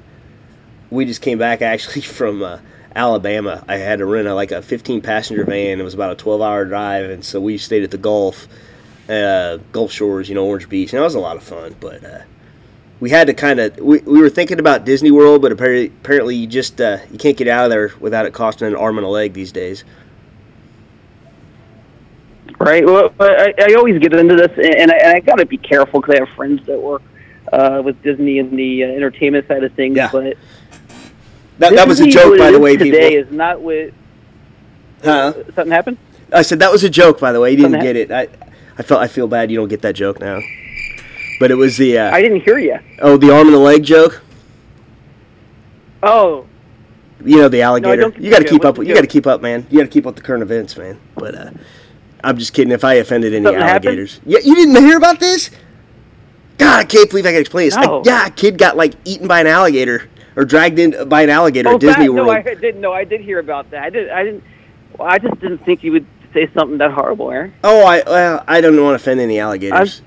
we 0.89 1.06
just 1.06 1.21
came 1.21 1.38
back 1.38 1.62
actually 1.62 2.02
from 2.17 2.43
uh, 2.43 2.60
Alabama. 2.95 3.63
I 3.67 3.78
had 3.78 4.00
to 4.00 4.06
rent 4.06 4.28
a, 4.28 4.34
like 4.36 4.52
a 4.52 4.62
15 4.62 5.02
passenger 5.02 5.45
van. 5.45 5.80
It 5.80 5.84
was 5.84 5.93
about 5.93 6.12
a 6.12 6.15
12 6.15 6.41
hour 6.41 6.65
drive, 6.65 7.10
and 7.10 7.23
so 7.23 7.39
we 7.39 7.58
stayed 7.58 7.84
at 7.84 7.91
the 7.91 7.97
Gulf, 7.97 8.47
uh, 9.08 9.58
Gulf 9.71 9.91
Shores, 9.91 10.28
you 10.28 10.36
know, 10.36 10.45
Orange 10.45 10.67
Beach, 10.67 10.91
and 10.91 11.00
that 11.00 11.06
was 11.06 11.15
a 11.15 11.19
lot 11.19 11.38
of 11.38 11.43
fun. 11.43 11.76
But 11.80 12.04
uh, 12.04 12.19
we 13.00 13.10
had 13.10 13.28
to 13.28 13.34
kind 13.34 13.62
of. 13.62 13.78
We, 13.78 14.00
we 14.00 14.19
were 14.19 14.30
thinking 14.30 14.60
about 14.60 14.84
Disney 14.84 15.12
World, 15.12 15.41
but 15.41 15.54
apparently, 15.54 15.88
apparently 15.88 16.36
you 16.36 16.47
just 16.47 16.82
uh, 16.82 16.97
you 17.12 17.17
can't 17.17 17.38
get 17.38 17.47
out 17.47 17.63
of 17.63 17.69
there 17.69 17.93
without 18.02 18.26
it 18.26 18.34
costing 18.34 18.67
an 18.67 18.76
arm 18.76 18.97
and 18.97 19.06
a 19.06 19.10
leg 19.10 19.32
these 19.32 19.54
days. 19.54 19.86
Right. 22.60 22.86
Well, 22.86 23.13
I, 23.19 23.53
I 23.60 23.73
always 23.75 23.99
get 23.99 24.13
into 24.13 24.36
this, 24.36 24.51
and 24.57 24.91
I, 24.91 24.95
and 24.97 25.17
I 25.17 25.19
got 25.19 25.36
to 25.39 25.45
be 25.45 25.57
careful 25.57 26.01
because 26.01 26.15
I 26.15 26.19
have 26.25 26.36
friends 26.36 26.65
that 26.65 26.79
work 26.81 27.01
uh, 27.53 27.81
with 27.83 28.01
Disney 28.01 28.39
and 28.39 28.57
the 28.57 28.83
uh, 28.83 28.88
entertainment 28.88 29.47
side 29.47 29.63
of 29.63 29.73
things. 29.73 29.95
Yeah. 29.97 30.10
But 30.12 30.38
That, 31.60 31.73
that 31.75 31.88
was 31.88 31.99
a 31.99 32.07
joke, 32.07 32.38
by 32.38 32.51
the 32.51 32.60
way, 32.60 32.75
Today 32.77 33.12
people. 33.15 33.27
is 33.29 33.31
not 33.36 33.62
with 33.62 33.93
Huh? 35.03 35.33
something 35.55 35.71
happened. 35.71 35.97
I 36.33 36.41
said 36.41 36.60
that 36.60 36.71
was 36.71 36.83
a 36.83 36.89
joke, 36.89 37.19
by 37.19 37.31
the 37.31 37.39
way. 37.39 37.51
You 37.51 37.57
didn't 37.57 37.71
Something 37.73 37.83
get 37.93 37.95
it. 37.95 38.12
I, 38.12 38.27
I 38.77 38.83
felt 38.83 39.01
I 39.01 39.07
feel 39.07 39.27
bad 39.27 39.49
you 39.51 39.57
don't 39.57 39.67
get 39.69 39.81
that 39.83 39.93
joke 39.95 40.19
now. 40.19 40.39
But 41.39 41.51
it 41.51 41.55
was 41.55 41.77
the 41.77 41.99
uh, 41.99 42.12
I 42.12 42.21
didn't 42.21 42.41
hear 42.41 42.57
you. 42.57 42.77
oh 43.01 43.15
the 43.17 43.31
arm 43.33 43.47
and 43.47 43.53
the 43.53 43.60
leg 43.60 43.83
joke. 43.83 44.21
Oh, 46.03 46.45
You 47.23 47.38
know 47.38 47.49
the 47.49 47.62
alligator. 47.62 48.01
don't 48.01 48.17
you 48.17 48.29
got 48.31 48.39
to 48.39 48.47
keep 48.47 48.65
up. 48.65 48.77
You 48.77 48.93
got 48.93 49.01
to 49.01 49.07
keep 49.07 49.25
up, 49.27 49.41
man. 49.41 49.65
You 49.69 49.77
got 49.79 49.86
to 49.86 49.89
keep 49.89 50.05
up 50.05 50.15
with 50.15 50.23
the 50.23 50.27
current 50.27 50.43
events, 50.43 50.77
man. 50.77 50.99
But 51.15 51.36
uh, 51.36 51.49
I'm 52.23 52.38
just 52.38 52.53
kidding. 52.53 52.71
If 52.71 52.84
I 52.84 52.95
offended 52.95 53.34
any 53.34 53.45
Something 53.45 53.62
happened? 53.62 53.86
alligators, 53.86 54.21
yeah, 54.25 54.39
you 54.43 54.56
didn't 54.56 54.75
hear 54.75 54.97
about 54.97 55.19
this? 55.19 55.49
God, 56.58 56.80
I 56.80 56.84
can't 56.86 57.10
believe 57.10 57.25
I 57.25 57.32
can 57.32 57.41
explain 57.41 57.67
this. 57.67 57.77
No. 57.77 57.99
A, 57.99 58.03
yeah, 58.03 58.25
a 58.25 58.32
kid 58.32 58.58
got 58.58 58.75
like 58.75 58.93
eaten 59.06 59.27
by 59.27 59.39
an 59.41 59.47
alligator 59.47 60.10
or 60.36 60.45
dragged 60.45 60.80
in 60.80 61.08
by 61.08 61.23
an 61.23 61.30
alligator 61.30 61.69
oh, 61.69 61.75
at 61.75 61.82
Disney 61.82 62.08
that, 62.08 62.13
World. 62.13 62.27
no, 62.27 62.34
I 62.34 62.41
didn't. 62.41 62.82
No, 62.82 62.93
I 62.93 63.03
did 63.03 63.21
hear 63.21 63.39
about 63.39 63.69
that. 63.71 63.84
I 63.84 63.89
did. 63.89 64.10
I 64.10 64.23
didn't. 64.23 64.43
Well, 64.97 65.08
I 65.08 65.17
just 65.17 65.39
didn't 65.39 65.60
think 65.60 65.84
you 65.84 65.91
would 65.91 66.06
say 66.34 66.49
something 66.53 66.77
that 66.80 66.91
horrible, 66.91 67.32
Aaron. 67.32 67.53
Oh, 67.63 67.86
I 67.86 68.03
well, 68.06 68.43
I 68.47 68.62
don't 68.62 68.82
want 68.82 68.99
to 68.99 69.03
offend 69.03 69.19
any 69.19 69.39
alligators. 69.39 70.01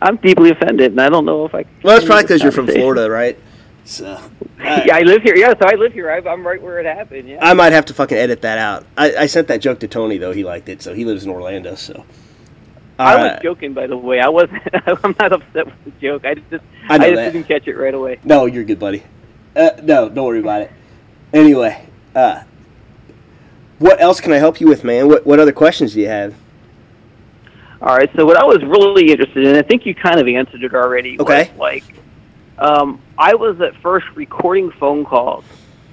I'm 0.00 0.16
deeply 0.16 0.50
offended, 0.50 0.92
and 0.92 1.00
I 1.00 1.08
don't 1.08 1.24
know 1.24 1.44
if 1.44 1.54
I. 1.54 1.64
well, 1.82 1.96
it's 1.96 2.06
probably 2.06 2.24
because 2.24 2.42
you're 2.42 2.52
from. 2.52 2.66
Florida, 2.66 3.08
right? 3.10 3.38
So. 3.84 4.20
yeah, 4.58 4.94
I 4.94 5.02
live 5.02 5.22
here. 5.22 5.36
Yeah, 5.36 5.54
so 5.58 5.66
I 5.66 5.74
live 5.74 5.92
here. 5.92 6.10
I, 6.10 6.18
I'm 6.28 6.46
right 6.46 6.60
where 6.62 6.78
it 6.78 6.86
happened. 6.86 7.28
Yeah. 7.28 7.38
I 7.44 7.52
might 7.54 7.72
have 7.72 7.84
to 7.86 7.94
fucking 7.94 8.16
edit 8.16 8.42
that 8.42 8.58
out. 8.58 8.86
I, 8.96 9.14
I 9.16 9.26
sent 9.26 9.48
that 9.48 9.60
joke 9.60 9.80
to 9.80 9.88
Tony 9.88 10.18
though; 10.18 10.32
he 10.32 10.44
liked 10.44 10.68
it. 10.68 10.82
So 10.82 10.94
he 10.94 11.04
lives 11.04 11.24
in 11.24 11.30
Orlando. 11.30 11.74
So 11.74 12.04
I 12.98 13.14
Uh, 13.14 13.18
was 13.34 13.40
joking, 13.42 13.72
by 13.74 13.86
the 13.88 13.96
way. 13.96 14.20
I 14.20 14.28
wasn't. 14.28 14.62
I'm 14.86 15.14
not 15.18 15.32
upset 15.32 15.66
with 15.66 15.84
the 15.84 15.90
joke. 16.00 16.24
I 16.24 16.34
just. 16.34 16.64
I 16.88 16.98
know 16.98 17.04
just 17.10 17.16
that. 17.16 17.32
didn't 17.32 17.48
catch 17.48 17.66
it 17.66 17.76
right 17.76 17.94
away. 17.94 18.20
No, 18.24 18.46
you're 18.46 18.64
good, 18.64 18.78
buddy. 18.78 19.02
Uh, 19.56 19.70
no, 19.82 20.08
don't 20.08 20.26
worry 20.26 20.38
about 20.40 20.62
it. 20.62 20.72
Anyway, 21.32 21.84
uh, 22.14 22.42
what 23.78 24.00
else 24.00 24.20
can 24.20 24.32
I 24.32 24.36
help 24.36 24.60
you 24.60 24.68
with, 24.68 24.84
man? 24.84 25.08
What 25.08 25.26
what 25.26 25.40
other 25.40 25.52
questions 25.52 25.94
do 25.94 26.00
you 26.00 26.08
have? 26.08 26.34
All 27.80 27.96
right. 27.96 28.08
So 28.14 28.24
what 28.24 28.36
I 28.36 28.44
was 28.44 28.62
really 28.62 29.10
interested 29.10 29.44
in, 29.44 29.56
I 29.56 29.62
think 29.62 29.84
you 29.86 29.94
kind 29.94 30.20
of 30.20 30.28
answered 30.28 30.62
it 30.62 30.72
already. 30.72 31.18
Okay. 31.20 31.50
like, 31.58 31.82
um, 32.62 33.00
I 33.18 33.34
was 33.34 33.60
at 33.60 33.74
first 33.82 34.06
recording 34.14 34.70
phone 34.72 35.04
calls 35.04 35.44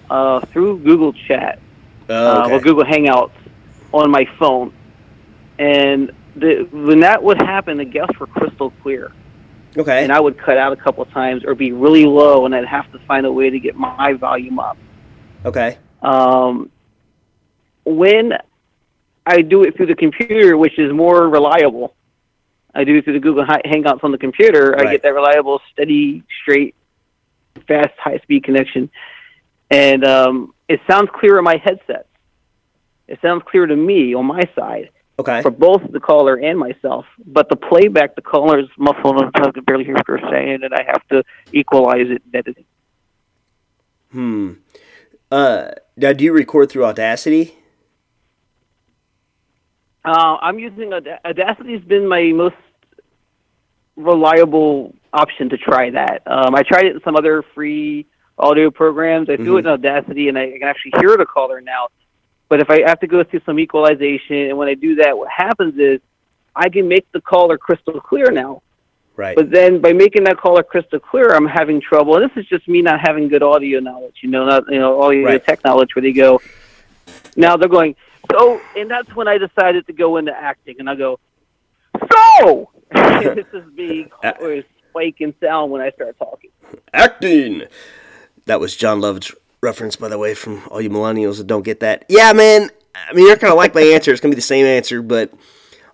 uh, 0.10 0.39
through 0.41 0.79
Google 0.79 1.13
Chat 1.13 1.60
Oh, 2.10 2.41
uh, 2.41 2.49
or 2.49 2.60
Google 2.60 2.84
Hangouts 2.84 3.32
on 3.93 4.10
my 4.10 4.25
phone, 4.39 4.73
and 5.60 6.12
the, 6.36 6.67
when 6.71 7.01
that 7.01 7.21
would 7.21 7.39
happen, 7.39 7.77
the 7.77 7.86
guests 7.86 8.19
were 8.19 8.25
crystal 8.25 8.71
clear, 8.82 9.12
okay. 9.77 10.03
and 10.03 10.12
I 10.12 10.19
would 10.19 10.36
cut 10.39 10.58
out 10.58 10.73
a 10.73 10.75
couple 10.75 11.03
of 11.03 11.12
times 11.12 11.43
or 11.45 11.53
be 11.53 11.71
really 11.71 12.05
low, 12.05 12.47
and 12.47 12.55
I'd 12.55 12.65
have 12.65 12.91
to 12.93 12.99
find 13.05 13.27
a 13.27 13.32
way 13.32 13.51
to 13.51 13.60
get 13.60 13.75
my 13.75 14.13
volume 14.13 14.58
up. 14.58 14.77
okay. 15.45 15.77
Um, 16.01 16.71
when 17.86 18.34
I 19.25 19.41
do 19.41 19.63
it 19.63 19.77
through 19.77 19.88
the 19.88 19.95
computer, 19.95 20.58
which 20.58 20.79
is 20.79 20.91
more 20.91 21.29
reliable, 21.29 21.93
I 22.73 22.84
do 22.84 22.95
it 22.97 23.03
through 23.03 23.13
the 23.13 23.19
Google 23.19 23.45
Hangouts 23.45 24.03
on 24.03 24.12
the 24.12 24.17
computer. 24.17 24.79
I 24.79 24.91
get 24.91 25.01
that 25.03 25.13
reliable, 25.13 25.60
steady, 25.73 26.23
straight, 26.41 26.75
fast, 27.67 27.93
high-speed 27.97 28.43
connection, 28.43 28.89
and 29.71 30.05
um, 30.05 30.53
it 30.67 30.79
sounds 30.89 31.10
clear 31.13 31.38
in 31.38 31.43
my 31.43 31.58
headset. 31.58 32.08
It 33.08 33.19
sounds 33.21 33.43
clear 33.47 33.65
to 33.65 33.75
me 33.75 34.13
on 34.13 34.25
my 34.25 34.43
side 34.55 34.91
Okay. 35.17 35.41
for 35.41 35.51
both 35.51 35.82
the 35.91 35.99
caller 35.99 36.36
and 36.36 36.58
myself. 36.58 37.05
But 37.25 37.49
the 37.49 37.58
playback, 37.58 38.15
the 38.15 38.21
caller 38.21 38.60
is 38.60 38.69
muffled 38.77 39.21
and 39.21 39.32
I 39.36 39.51
can 39.51 39.63
barely 39.65 39.84
hear 39.84 39.95
what 39.95 40.08
they're 40.08 40.29
saying, 40.32 40.63
and 40.63 40.73
I 40.73 40.84
have 40.84 41.05
to 41.10 41.23
equalize 41.51 42.08
it 42.10 42.21
in 42.25 42.36
editing. 42.36 42.65
Hmm. 44.12 44.53
Uh, 45.32 45.71
now, 45.97 46.13
do 46.13 46.23
you 46.23 46.32
record 46.32 46.71
through 46.71 46.86
Audacity? 46.86 47.55
Uh, 50.05 50.38
I'm 50.41 50.59
using 50.59 50.93
Aud- 50.93 51.19
Audacity's 51.25 51.83
been 51.83 52.07
my 52.07 52.31
most 52.31 52.55
reliable 53.95 54.93
option 55.13 55.49
to 55.49 55.57
try 55.57 55.89
that. 55.91 56.21
Um, 56.25 56.55
I 56.55 56.63
tried 56.63 56.85
it 56.85 56.95
in 56.95 57.01
some 57.03 57.15
other 57.15 57.43
free 57.53 58.05
audio 58.38 58.71
programs. 58.71 59.29
I 59.29 59.35
do 59.35 59.57
it 59.57 59.62
in 59.62 59.67
Audacity, 59.67 60.29
and 60.29 60.38
I 60.38 60.51
can 60.51 60.63
actually 60.63 60.93
hear 60.99 61.17
the 61.17 61.25
caller 61.25 61.59
now. 61.59 61.89
But 62.47 62.62
if 62.62 62.69
I 62.69 62.81
have 62.88 62.99
to 63.01 63.07
go 63.07 63.23
through 63.23 63.41
some 63.45 63.59
equalization, 63.59 64.38
and 64.49 64.57
when 64.57 64.69
I 64.69 64.73
do 64.73 64.95
that, 64.95 65.17
what 65.17 65.29
happens 65.29 65.77
is 65.77 65.99
I 66.55 66.69
can 66.69 66.88
make 66.88 67.12
the 67.12 67.21
caller 67.21 67.57
crystal 67.57 67.99
clear 67.99 68.31
now. 68.31 68.62
Right. 69.15 69.35
But 69.35 69.51
then 69.51 69.81
by 69.81 69.91
making 69.91 70.23
that 70.23 70.38
caller 70.38 70.63
crystal 70.63 70.99
clear, 70.99 71.35
I'm 71.35 71.45
having 71.45 71.81
trouble. 71.81 72.15
And 72.15 72.23
this 72.29 72.38
is 72.41 72.47
just 72.47 72.67
me 72.69 72.81
not 72.81 73.01
having 73.01 73.27
good 73.27 73.43
audio 73.43 73.81
knowledge, 73.81 74.15
you 74.21 74.29
know, 74.29 74.45
not 74.45 74.63
you 74.71 74.79
know 74.79 75.01
audio 75.01 75.25
Right. 75.25 75.45
tech 75.45 75.62
knowledge 75.65 75.93
where 75.93 76.01
they 76.01 76.13
go. 76.13 76.41
Now 77.35 77.57
they're 77.57 77.67
going. 77.67 77.95
So, 78.32 78.62
and 78.75 78.89
that's 78.89 79.13
when 79.15 79.27
I 79.27 79.38
decided 79.38 79.88
to 79.88 79.93
go 79.93 80.17
into 80.17 80.32
acting, 80.32 80.75
and 80.79 80.89
I 80.89 80.95
go. 80.95 81.19
So 82.12 82.69
this 82.93 83.45
is 83.53 83.65
me 83.73 84.08
or 84.39 84.63
spike 84.89 85.21
in 85.21 85.34
sound 85.41 85.71
when 85.71 85.82
I 85.82 85.91
start 85.91 86.17
talking. 86.17 86.51
acting. 86.93 87.63
That 88.45 88.60
was 88.60 88.75
Jon 88.75 88.99
Lovitz 89.01 89.34
reference, 89.62 89.95
by 89.95 90.08
the 90.08 90.17
way, 90.17 90.34
from 90.34 90.62
all 90.69 90.82
you 90.82 90.89
millennials 90.89 91.38
that 91.38 91.47
don't 91.47 91.63
get 91.63 91.79
that. 91.82 92.05
Yeah, 92.10 92.34
man. 92.34 92.69
I 92.95 93.13
mean, 93.13 93.27
you're 93.27 93.38
kind 93.38 93.51
of 93.51 93.58
like 93.58 93.75
my 93.75 93.82
answer. 93.82 94.12
It's 94.12 94.21
gonna 94.21 94.32
be 94.32 94.36
the 94.36 94.41
same 94.41 94.65
answer, 94.65 95.01
but 95.01 95.32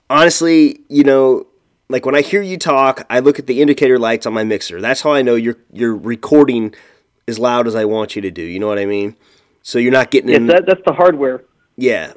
honestly, 0.10 0.80
you 0.90 1.04
know, 1.04 1.46
like 1.90 2.06
when 2.06 2.16
I 2.16 2.22
hear 2.22 2.42
you 2.42 2.58
talk, 2.58 3.06
I 3.10 3.20
look 3.20 3.40
at 3.40 3.48
the 3.48 3.62
indicator 3.62 4.00
lights 4.00 4.26
on 4.26 4.34
my 4.34 4.44
mixer. 4.44 4.82
That's 4.82 5.02
how 5.02 5.12
I 5.12 5.22
know 5.22 5.36
you're 5.36 5.58
you're 5.74 5.96
recording 5.96 6.74
as 7.28 7.40
loud 7.40 7.68
as 7.68 7.76
I 7.76 7.86
want 7.86 8.16
you 8.16 8.22
to 8.24 8.32
do. 8.32 8.42
You 8.42 8.60
know 8.60 8.68
what 8.68 8.80
I 8.80 8.86
mean? 8.86 9.16
So 9.64 9.80
you're 9.80 9.92
not 9.92 10.12
getting 10.12 10.30
Yes, 10.30 10.38
in. 10.38 10.48
that, 10.48 10.66
that's 10.68 10.82
the 10.86 10.94
hardware. 10.94 11.44
Yeah, 11.78 12.14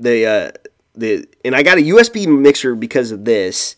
the 0.00 0.26
uh, 0.26 0.50
the 0.94 1.26
and 1.44 1.54
I 1.54 1.62
got 1.62 1.78
a 1.78 1.82
USB 1.82 2.26
mixer 2.26 2.74
because 2.74 3.10
of 3.10 3.24
this. 3.24 3.76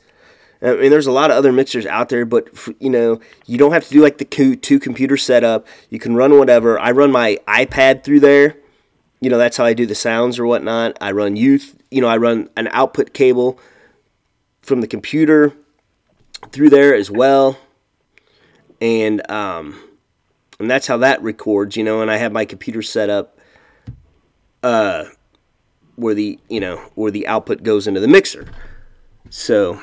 I 0.60 0.74
mean, 0.74 0.90
there's 0.90 1.06
a 1.06 1.12
lot 1.12 1.30
of 1.30 1.36
other 1.36 1.52
mixers 1.52 1.86
out 1.86 2.08
there, 2.08 2.24
but 2.24 2.48
you 2.80 2.90
know, 2.90 3.20
you 3.46 3.58
don't 3.58 3.72
have 3.72 3.84
to 3.84 3.90
do 3.90 4.02
like 4.02 4.18
the 4.18 4.24
two 4.56 4.80
computer 4.80 5.16
setup. 5.16 5.66
You 5.88 5.98
can 5.98 6.16
run 6.16 6.36
whatever. 6.36 6.78
I 6.78 6.90
run 6.90 7.12
my 7.12 7.38
iPad 7.46 8.02
through 8.02 8.20
there. 8.20 8.56
You 9.20 9.30
know, 9.30 9.38
that's 9.38 9.56
how 9.56 9.64
I 9.64 9.74
do 9.74 9.86
the 9.86 9.94
sounds 9.94 10.38
or 10.38 10.46
whatnot. 10.46 10.96
I 11.00 11.12
run 11.12 11.36
youth. 11.36 11.76
You 11.90 12.00
know, 12.00 12.08
I 12.08 12.16
run 12.16 12.48
an 12.56 12.68
output 12.72 13.12
cable 13.12 13.58
from 14.62 14.80
the 14.80 14.86
computer 14.86 15.54
through 16.52 16.70
there 16.70 16.94
as 16.94 17.10
well, 17.10 17.58
and 18.80 19.28
um, 19.30 19.80
and 20.58 20.70
that's 20.70 20.88
how 20.88 20.96
that 20.98 21.22
records. 21.22 21.76
You 21.76 21.84
know, 21.84 22.02
and 22.02 22.10
I 22.10 22.16
have 22.16 22.32
my 22.32 22.44
computer 22.44 22.82
set 22.82 23.10
up, 23.10 23.37
uh, 24.62 25.04
where 25.96 26.14
the 26.14 26.38
you 26.48 26.60
know 26.60 26.76
where 26.94 27.10
the 27.10 27.26
output 27.26 27.62
goes 27.62 27.86
into 27.86 28.00
the 28.00 28.08
mixer. 28.08 28.46
So, 29.30 29.82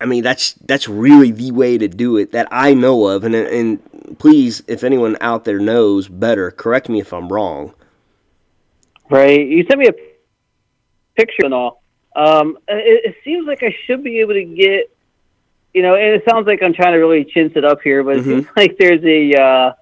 I 0.00 0.06
mean 0.06 0.22
that's 0.22 0.52
that's 0.54 0.88
really 0.88 1.30
the 1.30 1.52
way 1.52 1.78
to 1.78 1.88
do 1.88 2.16
it 2.16 2.32
that 2.32 2.48
I 2.50 2.74
know 2.74 3.06
of, 3.06 3.24
and 3.24 3.34
and 3.34 4.18
please, 4.18 4.62
if 4.66 4.84
anyone 4.84 5.16
out 5.20 5.44
there 5.44 5.58
knows 5.58 6.08
better, 6.08 6.50
correct 6.50 6.88
me 6.88 7.00
if 7.00 7.12
I'm 7.12 7.28
wrong. 7.28 7.74
Right. 9.10 9.46
You 9.46 9.64
sent 9.64 9.80
me 9.80 9.88
a 9.88 9.94
picture 11.16 11.44
and 11.44 11.54
all. 11.54 11.82
Um, 12.14 12.58
it, 12.68 13.10
it 13.10 13.16
seems 13.24 13.46
like 13.46 13.62
I 13.62 13.74
should 13.86 14.02
be 14.02 14.20
able 14.20 14.34
to 14.34 14.44
get, 14.44 14.94
you 15.72 15.82
know, 15.82 15.94
and 15.94 16.14
it 16.14 16.24
sounds 16.28 16.46
like 16.46 16.62
I'm 16.62 16.74
trying 16.74 16.92
to 16.92 16.98
really 16.98 17.24
chintz 17.24 17.56
it 17.56 17.64
up 17.64 17.80
here, 17.82 18.02
but 18.02 18.18
it 18.18 18.24
seems 18.24 18.46
like 18.56 18.76
there's 18.78 19.02
a, 19.04 19.40
uh, 19.40 19.72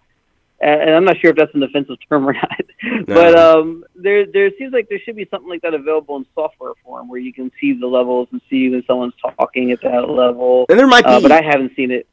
and 0.60 0.90
I'm 0.90 1.04
not 1.04 1.18
sure 1.18 1.30
if 1.30 1.36
that's 1.36 1.54
an 1.54 1.62
offensive 1.62 1.96
term 2.08 2.26
or 2.28 2.32
not, 2.42 2.60
but 3.06 3.38
um, 3.38 3.84
there 3.94 4.26
there 4.26 4.50
seems 4.58 4.72
like 4.72 4.88
there 4.88 4.98
should 5.04 5.16
be 5.16 5.26
something 5.30 5.48
like 5.48 5.62
that 5.62 5.74
available 5.74 6.16
in 6.16 6.26
software 6.34 6.72
form 6.84 7.08
where 7.08 7.20
you 7.20 7.32
can 7.32 7.50
see 7.60 7.72
the 7.78 7.86
levels 7.86 8.28
and 8.32 8.40
see 8.48 8.68
when 8.70 8.82
someone's 8.86 9.14
talking 9.38 9.70
at 9.72 9.80
that 9.82 10.08
level. 10.08 10.66
And 10.68 10.78
there 10.78 10.86
might 10.86 11.04
be, 11.04 11.10
Uh, 11.10 11.20
but 11.20 11.32
I 11.32 11.42
haven't 11.42 11.76
seen 11.76 11.90
it. 11.90 12.06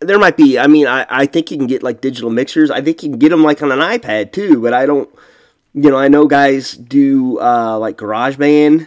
there 0.00 0.18
might 0.18 0.36
be. 0.36 0.58
I 0.58 0.66
mean, 0.66 0.86
I, 0.86 1.06
I 1.08 1.26
think 1.26 1.50
you 1.50 1.56
can 1.58 1.66
get 1.66 1.82
like 1.82 2.00
digital 2.00 2.30
mixers. 2.30 2.70
I 2.70 2.80
think 2.80 3.02
you 3.02 3.10
can 3.10 3.18
get 3.18 3.28
them 3.30 3.42
like 3.42 3.62
on 3.62 3.70
an 3.72 3.78
iPad 3.80 4.32
too. 4.32 4.60
But 4.62 4.72
I 4.74 4.86
don't. 4.86 5.08
You 5.76 5.90
know, 5.90 5.96
I 5.96 6.06
know 6.08 6.26
guys 6.26 6.72
do 6.72 7.40
uh, 7.40 7.76
like 7.78 7.96
GarageBand, 7.98 8.86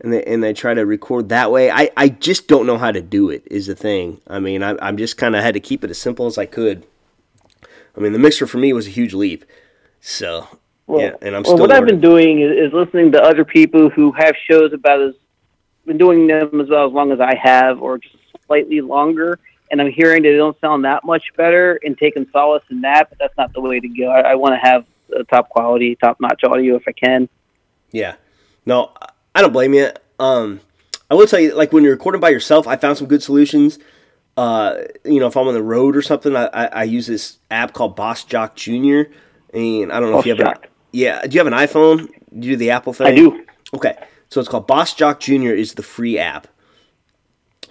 and 0.00 0.12
they 0.12 0.24
and 0.24 0.42
they 0.42 0.52
try 0.52 0.74
to 0.74 0.84
record 0.84 1.28
that 1.28 1.50
way. 1.52 1.70
I, 1.70 1.90
I 1.96 2.08
just 2.08 2.48
don't 2.48 2.66
know 2.66 2.78
how 2.78 2.90
to 2.90 3.00
do 3.00 3.30
it. 3.30 3.46
Is 3.50 3.66
the 3.68 3.76
thing. 3.76 4.20
I 4.26 4.40
mean, 4.40 4.62
I, 4.62 4.76
I'm 4.82 4.96
just 4.96 5.16
kind 5.16 5.36
of 5.36 5.42
had 5.44 5.54
to 5.54 5.60
keep 5.60 5.84
it 5.84 5.90
as 5.90 5.98
simple 5.98 6.26
as 6.26 6.36
I 6.36 6.46
could. 6.46 6.84
I 7.96 8.00
mean, 8.00 8.12
the 8.12 8.18
mixer 8.18 8.46
for 8.46 8.58
me 8.58 8.72
was 8.72 8.86
a 8.86 8.90
huge 8.90 9.14
leap. 9.14 9.44
So 10.00 10.46
Well, 10.86 11.00
yeah, 11.00 11.14
and 11.22 11.34
I'm 11.34 11.42
well, 11.42 11.56
still 11.56 11.58
what 11.58 11.72
I've 11.72 11.86
been 11.86 12.00
doing 12.00 12.40
is, 12.40 12.52
is 12.52 12.72
listening 12.72 13.12
to 13.12 13.22
other 13.22 13.44
people 13.44 13.88
who 13.88 14.12
have 14.12 14.34
shows 14.48 14.72
about 14.72 15.00
as 15.00 15.14
been 15.86 15.98
doing 15.98 16.26
them 16.26 16.60
as 16.60 16.68
well 16.68 16.86
as 16.86 16.92
long 16.92 17.12
as 17.12 17.20
I 17.20 17.34
have, 17.36 17.80
or 17.80 17.98
just 17.98 18.16
slightly 18.46 18.80
longer. 18.80 19.38
And 19.70 19.80
I'm 19.80 19.90
hearing 19.90 20.22
that 20.22 20.30
they 20.30 20.36
don't 20.36 20.58
sound 20.60 20.84
that 20.84 21.04
much 21.04 21.24
better, 21.36 21.80
and 21.84 21.96
taking 21.96 22.26
solace 22.32 22.62
in 22.70 22.82
that. 22.82 23.08
But 23.08 23.18
that's 23.18 23.36
not 23.36 23.52
the 23.52 23.60
way 23.60 23.80
to 23.80 23.88
go. 23.88 24.08
I, 24.08 24.32
I 24.32 24.34
want 24.34 24.54
to 24.54 24.68
have 24.68 24.84
uh, 25.16 25.22
top 25.24 25.48
quality, 25.48 25.96
top 25.96 26.20
notch 26.20 26.44
audio 26.44 26.76
if 26.76 26.84
I 26.86 26.92
can. 26.92 27.28
Yeah. 27.92 28.16
No, 28.64 28.92
I 29.34 29.42
don't 29.42 29.52
blame 29.52 29.74
you. 29.74 29.90
Um, 30.18 30.60
I 31.10 31.14
will 31.14 31.26
tell 31.26 31.40
you, 31.40 31.54
like 31.54 31.72
when 31.72 31.84
you're 31.84 31.92
recording 31.92 32.20
by 32.20 32.30
yourself, 32.30 32.66
I 32.66 32.76
found 32.76 32.98
some 32.98 33.06
good 33.06 33.22
solutions. 33.22 33.78
Uh, 34.36 34.82
you 35.04 35.18
know, 35.18 35.26
if 35.26 35.36
I'm 35.36 35.48
on 35.48 35.54
the 35.54 35.62
road 35.62 35.96
or 35.96 36.02
something, 36.02 36.36
I, 36.36 36.46
I, 36.46 36.64
I 36.66 36.82
use 36.84 37.06
this 37.06 37.38
app 37.50 37.72
called 37.72 37.96
Boss 37.96 38.24
Jock 38.24 38.54
Junior, 38.54 39.10
and 39.54 39.90
I 39.90 39.98
don't 39.98 40.10
know 40.10 40.18
if 40.18 40.26
you 40.26 40.34
have 40.34 40.46
an 40.46 40.54
yeah. 40.92 41.22
Do 41.22 41.34
you 41.34 41.40
have 41.40 41.46
an 41.46 41.54
iPhone? 41.54 42.08
Do 42.38 42.46
you 42.46 42.54
do 42.54 42.56
the 42.56 42.70
Apple 42.70 42.92
thing? 42.92 43.06
I 43.06 43.14
do. 43.14 43.44
Okay, 43.74 43.96
so 44.28 44.40
it's 44.40 44.48
called 44.48 44.66
Boss 44.66 44.94
Jock 44.94 45.20
Junior. 45.20 45.54
is 45.54 45.74
the 45.74 45.82
free 45.82 46.18
app, 46.18 46.48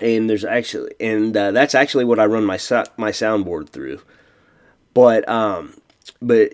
and 0.02 0.30
there's 0.30 0.44
actually 0.44 0.94
and 1.00 1.36
uh, 1.38 1.52
that's 1.52 1.76
actually 1.76 2.06
what 2.06 2.20
I 2.20 2.26
run 2.26 2.44
my 2.46 2.58
so- 2.58 2.86
my 2.98 3.12
soundboard 3.12 3.70
through. 3.70 4.02
But 4.94 5.28
um, 5.30 5.80
but 6.22 6.54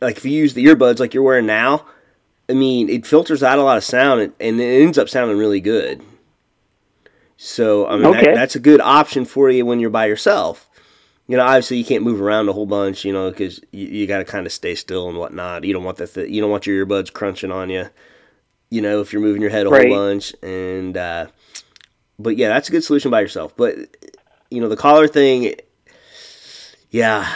like 0.00 0.18
if 0.18 0.24
you 0.24 0.32
use 0.32 0.54
the 0.54 0.66
earbuds 0.66 1.00
like 1.00 1.14
you're 1.14 1.22
wearing 1.22 1.46
now, 1.46 1.86
I 2.48 2.52
mean 2.52 2.88
it 2.90 3.06
filters 3.06 3.42
out 3.42 3.58
a 3.58 3.62
lot 3.62 3.78
of 3.78 3.84
sound 3.84 4.20
and, 4.20 4.32
and 4.38 4.60
it 4.60 4.82
ends 4.82 4.98
up 4.98 5.08
sounding 5.08 5.38
really 5.38 5.60
good. 5.60 6.02
So 7.42 7.86
I 7.86 7.92
mean 7.96 8.02
that, 8.12 8.34
that's 8.34 8.54
a 8.54 8.60
good 8.60 8.82
option 8.82 9.24
for 9.24 9.48
you 9.50 9.64
when 9.64 9.80
you're 9.80 9.88
by 9.88 10.04
yourself. 10.06 10.68
You 11.26 11.38
know, 11.38 11.44
obviously 11.44 11.78
you 11.78 11.84
can't 11.86 12.02
move 12.04 12.20
around 12.20 12.48
a 12.50 12.52
whole 12.52 12.66
bunch, 12.66 13.04
you 13.04 13.12
know, 13.14 13.30
because 13.30 13.60
you, 13.70 13.86
you 13.86 14.06
got 14.06 14.18
to 14.18 14.24
kind 14.24 14.44
of 14.44 14.52
stay 14.52 14.74
still 14.74 15.08
and 15.08 15.16
whatnot. 15.16 15.64
You 15.64 15.72
don't 15.72 15.84
want 15.84 15.96
that. 15.98 16.12
Th- 16.12 16.28
you 16.28 16.40
don't 16.42 16.50
want 16.50 16.66
your 16.66 16.84
earbuds 16.84 17.10
crunching 17.12 17.50
on 17.50 17.70
you. 17.70 17.86
You 18.68 18.82
know, 18.82 19.00
if 19.00 19.12
you're 19.12 19.22
moving 19.22 19.40
your 19.40 19.50
head 19.50 19.66
a 19.66 19.70
Right. 19.70 19.88
whole 19.88 19.96
bunch, 19.96 20.34
and 20.42 20.96
uh, 20.96 21.28
but 22.18 22.36
yeah, 22.36 22.48
that's 22.48 22.68
a 22.68 22.72
good 22.72 22.84
solution 22.84 23.10
by 23.10 23.20
yourself. 23.22 23.56
But 23.56 23.76
you 24.50 24.60
know, 24.60 24.68
the 24.68 24.76
collar 24.76 25.08
thing, 25.08 25.54
yeah. 26.90 27.26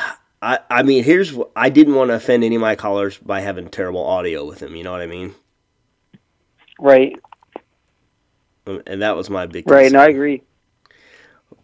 I, 0.43 0.59
I 0.69 0.83
mean, 0.83 1.03
here's 1.03 1.35
I 1.57 1.71
didn't 1.71 1.95
want 1.95 2.11
to 2.11 2.15
offend 2.17 2.45
any 2.45 2.57
of 2.57 2.61
my 2.61 2.75
callers 2.75 3.17
by 3.17 3.41
having 3.41 3.69
terrible 3.71 4.05
audio 4.05 4.45
with 4.45 4.59
them. 4.59 4.77
You 4.77 4.85
know 4.85 4.93
what 4.93 5.01
I 5.01 5.07
mean? 5.07 5.35
Right. 6.79 7.17
Um, 8.67 8.83
And 8.87 9.03
that 9.03 9.17
was 9.17 9.31
my 9.31 9.47
big 9.47 9.69
Right. 9.69 9.85
concern. 9.85 9.99
No, 10.01 10.05
I 10.05 10.09
agree. 10.09 10.43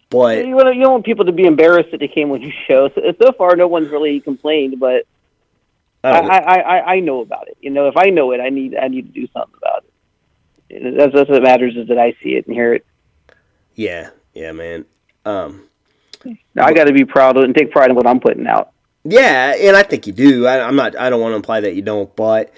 But 0.09 0.45
You, 0.45 0.55
want, 0.55 0.75
you 0.75 0.81
don't 0.81 0.91
want 0.91 1.05
people 1.05 1.25
to 1.25 1.31
be 1.31 1.45
embarrassed 1.45 1.91
that 1.91 1.99
they 1.99 2.07
came 2.07 2.31
on 2.31 2.41
your 2.41 2.51
show. 2.67 2.89
So, 2.89 3.01
so 3.21 3.31
far, 3.33 3.55
no 3.55 3.67
one's 3.67 3.89
really 3.89 4.19
complained, 4.19 4.79
but 4.79 5.05
I 6.03 6.09
I, 6.09 6.59
I, 6.59 6.93
I, 6.95 6.99
know 6.99 7.21
about 7.21 7.47
it. 7.47 7.57
You 7.61 7.69
know, 7.69 7.87
if 7.87 7.95
I 7.95 8.09
know 8.09 8.31
it, 8.31 8.41
I 8.41 8.49
need 8.49 8.75
I 8.75 8.87
need 8.87 9.05
to 9.05 9.11
do 9.11 9.27
something 9.33 9.55
about 9.57 9.85
it. 10.69 10.97
That's, 10.97 11.13
that's 11.13 11.29
what 11.29 11.43
matters 11.43 11.75
is 11.75 11.87
that 11.89 11.97
I 11.97 12.13
see 12.23 12.35
it 12.35 12.47
and 12.47 12.55
hear 12.55 12.73
it. 12.73 12.85
yeah, 13.75 14.09
yeah, 14.33 14.51
man. 14.51 14.85
Um, 15.25 15.67
Now, 16.55 16.65
I 16.65 16.73
got 16.73 16.85
to 16.85 16.93
be 16.93 17.05
proud 17.05 17.37
of 17.37 17.43
it 17.43 17.45
and 17.45 17.55
take 17.55 17.71
pride 17.71 17.89
in 17.89 17.95
what 17.95 18.07
I'm 18.07 18.19
putting 18.19 18.47
out. 18.47 18.71
yeah, 19.03 19.55
and 19.57 19.75
I 19.75 19.83
think 19.83 20.07
you 20.07 20.13
do. 20.13 20.47
I, 20.47 20.65
I'm 20.65 20.75
not. 20.75 20.97
I 20.97 21.09
don't 21.09 21.21
want 21.21 21.33
to 21.33 21.35
imply 21.37 21.61
that 21.61 21.75
you 21.75 21.81
don't, 21.81 22.13
but 22.15 22.51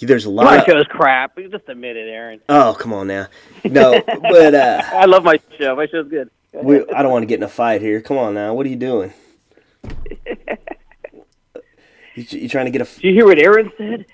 there's 0.00 0.24
a 0.26 0.30
lot. 0.30 0.44
My 0.44 0.58
Of, 0.58 0.66
show's 0.66 0.86
crap. 0.86 1.38
You 1.38 1.48
just 1.48 1.68
admit 1.68 1.96
it, 1.96 2.08
Aaron. 2.08 2.40
oh, 2.48 2.76
come 2.78 2.92
on 2.92 3.06
now. 3.06 3.26
No, 3.64 4.00
but 4.06 4.54
uh, 4.54 4.82
I 4.92 5.04
love 5.06 5.24
my 5.24 5.38
show. 5.58 5.74
My 5.76 5.86
show's 5.86 6.08
good. 6.08 6.30
We. 6.52 6.88
I 6.90 7.02
don't 7.02 7.10
want 7.12 7.22
to 7.22 7.26
get 7.26 7.38
in 7.38 7.42
a 7.44 7.48
fight 7.48 7.80
here. 7.80 8.00
Come 8.00 8.16
on 8.18 8.34
now. 8.34 8.54
What 8.54 8.66
are 8.66 8.68
you 8.70 8.76
doing? 8.76 9.12
You, 12.14 12.24
you 12.30 12.48
trying 12.48 12.66
to 12.66 12.70
get 12.70 12.80
a? 12.80 12.84
f- 12.84 12.96
Did 12.96 13.08
you 13.08 13.14
hear 13.14 13.26
what 13.26 13.38
Aaron 13.40 13.72
said? 13.76 14.06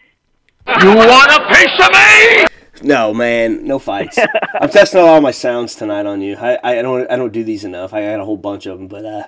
You 0.82 0.88
want 0.96 1.30
a 1.30 1.54
piece 1.54 1.86
of 1.86 1.92
me? 1.92 2.46
No, 2.88 3.12
man, 3.12 3.66
no 3.66 3.78
fights. 3.78 4.18
I'm 4.58 4.70
testing 4.70 5.00
all 5.00 5.20
my 5.20 5.32
sounds 5.32 5.74
tonight 5.74 6.06
on 6.06 6.22
you. 6.22 6.34
I, 6.36 6.58
I 6.64 6.80
don't 6.82 7.10
I 7.10 7.16
don't 7.16 7.32
do 7.32 7.44
these 7.44 7.62
enough. 7.64 7.92
I 7.92 8.00
got 8.06 8.18
a 8.20 8.24
whole 8.24 8.38
bunch 8.38 8.64
of 8.64 8.78
them, 8.78 8.88
but 8.88 9.04
uh, 9.04 9.24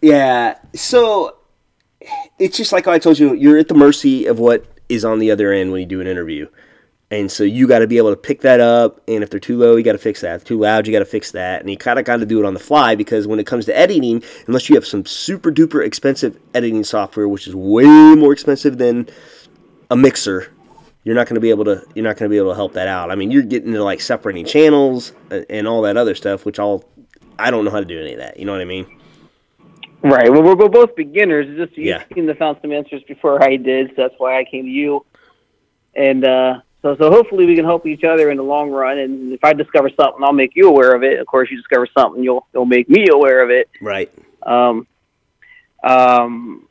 yeah. 0.00 0.58
So 0.74 1.36
it's 2.40 2.56
just 2.56 2.72
like 2.72 2.88
I 2.88 2.98
told 2.98 3.20
you, 3.20 3.34
you're 3.34 3.58
at 3.58 3.68
the 3.68 3.74
mercy 3.74 4.26
of 4.26 4.40
what 4.40 4.64
is 4.92 5.04
on 5.04 5.18
the 5.18 5.30
other 5.30 5.52
end 5.52 5.72
when 5.72 5.80
you 5.80 5.86
do 5.86 6.00
an 6.00 6.06
interview, 6.06 6.48
and 7.10 7.30
so 7.30 7.44
you 7.44 7.68
got 7.68 7.80
to 7.80 7.86
be 7.86 7.98
able 7.98 8.10
to 8.10 8.16
pick 8.16 8.40
that 8.40 8.58
up. 8.60 9.00
And 9.06 9.22
if 9.22 9.30
they're 9.30 9.38
too 9.38 9.58
low, 9.58 9.76
you 9.76 9.82
got 9.82 9.92
to 9.92 9.98
fix 9.98 10.22
that. 10.22 10.36
If 10.36 10.44
too 10.44 10.58
loud, 10.58 10.86
you 10.86 10.92
got 10.92 11.00
to 11.00 11.04
fix 11.04 11.32
that. 11.32 11.60
And 11.60 11.70
you 11.70 11.76
kind 11.76 11.98
of 11.98 12.06
got 12.06 12.16
to 12.18 12.26
do 12.26 12.42
it 12.42 12.46
on 12.46 12.54
the 12.54 12.60
fly 12.60 12.94
because 12.94 13.26
when 13.26 13.38
it 13.38 13.46
comes 13.46 13.66
to 13.66 13.76
editing, 13.76 14.22
unless 14.46 14.70
you 14.70 14.76
have 14.76 14.86
some 14.86 15.04
super 15.04 15.52
duper 15.52 15.84
expensive 15.84 16.40
editing 16.54 16.84
software, 16.84 17.28
which 17.28 17.46
is 17.46 17.54
way 17.54 17.84
more 17.84 18.32
expensive 18.32 18.78
than 18.78 19.08
a 19.90 19.96
mixer 19.96 20.50
you're 21.04 21.14
not 21.14 21.26
going 21.26 21.34
to 21.34 21.40
be 21.40 21.50
able 21.50 21.64
to 21.64 21.84
you're 21.94 22.04
not 22.04 22.16
going 22.16 22.30
to 22.30 22.32
be 22.32 22.36
able 22.36 22.50
to 22.50 22.54
help 22.54 22.74
that 22.74 22.88
out. 22.88 23.10
I 23.10 23.14
mean, 23.14 23.30
you're 23.30 23.42
getting 23.42 23.68
into 23.68 23.82
like 23.82 24.00
separating 24.00 24.44
channels 24.44 25.12
and, 25.30 25.44
and 25.50 25.68
all 25.68 25.82
that 25.82 25.96
other 25.96 26.14
stuff, 26.14 26.44
which 26.46 26.58
all 26.58 26.84
I 27.38 27.50
don't 27.50 27.64
know 27.64 27.70
how 27.70 27.80
to 27.80 27.84
do 27.84 28.00
any 28.00 28.12
of 28.12 28.18
that. 28.20 28.38
You 28.38 28.44
know 28.44 28.52
what 28.52 28.60
I 28.60 28.66
mean? 28.66 28.86
Right. 30.02 30.30
Well, 30.30 30.42
we're, 30.42 30.56
we're 30.56 30.68
both 30.68 30.96
beginners. 30.96 31.46
It's 31.48 31.58
just 31.68 31.78
you 31.78 31.84
Yeah. 31.90 32.04
seem 32.14 32.26
to 32.26 32.34
found 32.34 32.58
some 32.62 32.72
answers 32.72 33.02
before 33.04 33.42
I 33.42 33.56
did, 33.56 33.88
so 33.90 33.94
that's 34.02 34.14
why 34.18 34.38
I 34.38 34.44
came 34.44 34.64
to 34.64 34.70
you. 34.70 35.04
And 35.94 36.24
uh, 36.24 36.60
so, 36.82 36.96
so 36.96 37.10
hopefully 37.10 37.46
we 37.46 37.54
can 37.54 37.64
help 37.64 37.86
each 37.86 38.02
other 38.02 38.30
in 38.30 38.36
the 38.36 38.42
long 38.42 38.70
run. 38.70 38.98
And 38.98 39.32
if 39.32 39.44
I 39.44 39.52
discover 39.52 39.90
something, 39.90 40.24
I'll 40.24 40.32
make 40.32 40.56
you 40.56 40.68
aware 40.68 40.94
of 40.94 41.02
it. 41.04 41.20
Of 41.20 41.26
course, 41.26 41.50
you 41.50 41.56
discover 41.56 41.86
something, 41.96 42.22
you'll 42.22 42.46
you'll 42.52 42.64
make 42.66 42.88
me 42.88 43.06
aware 43.12 43.42
of 43.44 43.50
it. 43.50 43.68
Right. 43.80 44.10
Um, 44.42 44.86
um, 45.84 46.68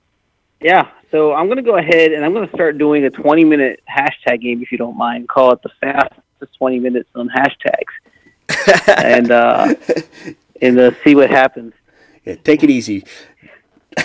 yeah. 0.59 0.89
So 1.11 1.33
I'm 1.33 1.45
going 1.47 1.57
to 1.57 1.63
go 1.63 1.77
ahead 1.77 2.11
and 2.13 2.23
I'm 2.25 2.33
going 2.33 2.47
to 2.47 2.53
start 2.53 2.77
doing 2.77 3.03
a 3.05 3.09
20 3.09 3.43
minute 3.45 3.81
hashtag 3.89 4.41
game, 4.41 4.61
if 4.61 4.71
you 4.71 4.77
don't 4.77 4.97
mind. 4.97 5.27
Call 5.29 5.51
it 5.51 5.61
the 5.61 5.69
fastest 5.81 6.57
20 6.57 6.79
minutes 6.79 7.09
on 7.15 7.29
hashtags, 7.29 8.87
and 8.97 9.31
uh, 9.31 9.73
and 10.61 10.79
uh, 10.79 10.91
see 11.03 11.15
what 11.15 11.29
happens. 11.29 11.73
Yeah, 12.25 12.35
take 12.35 12.63
it 12.63 12.69
easy. 12.69 13.03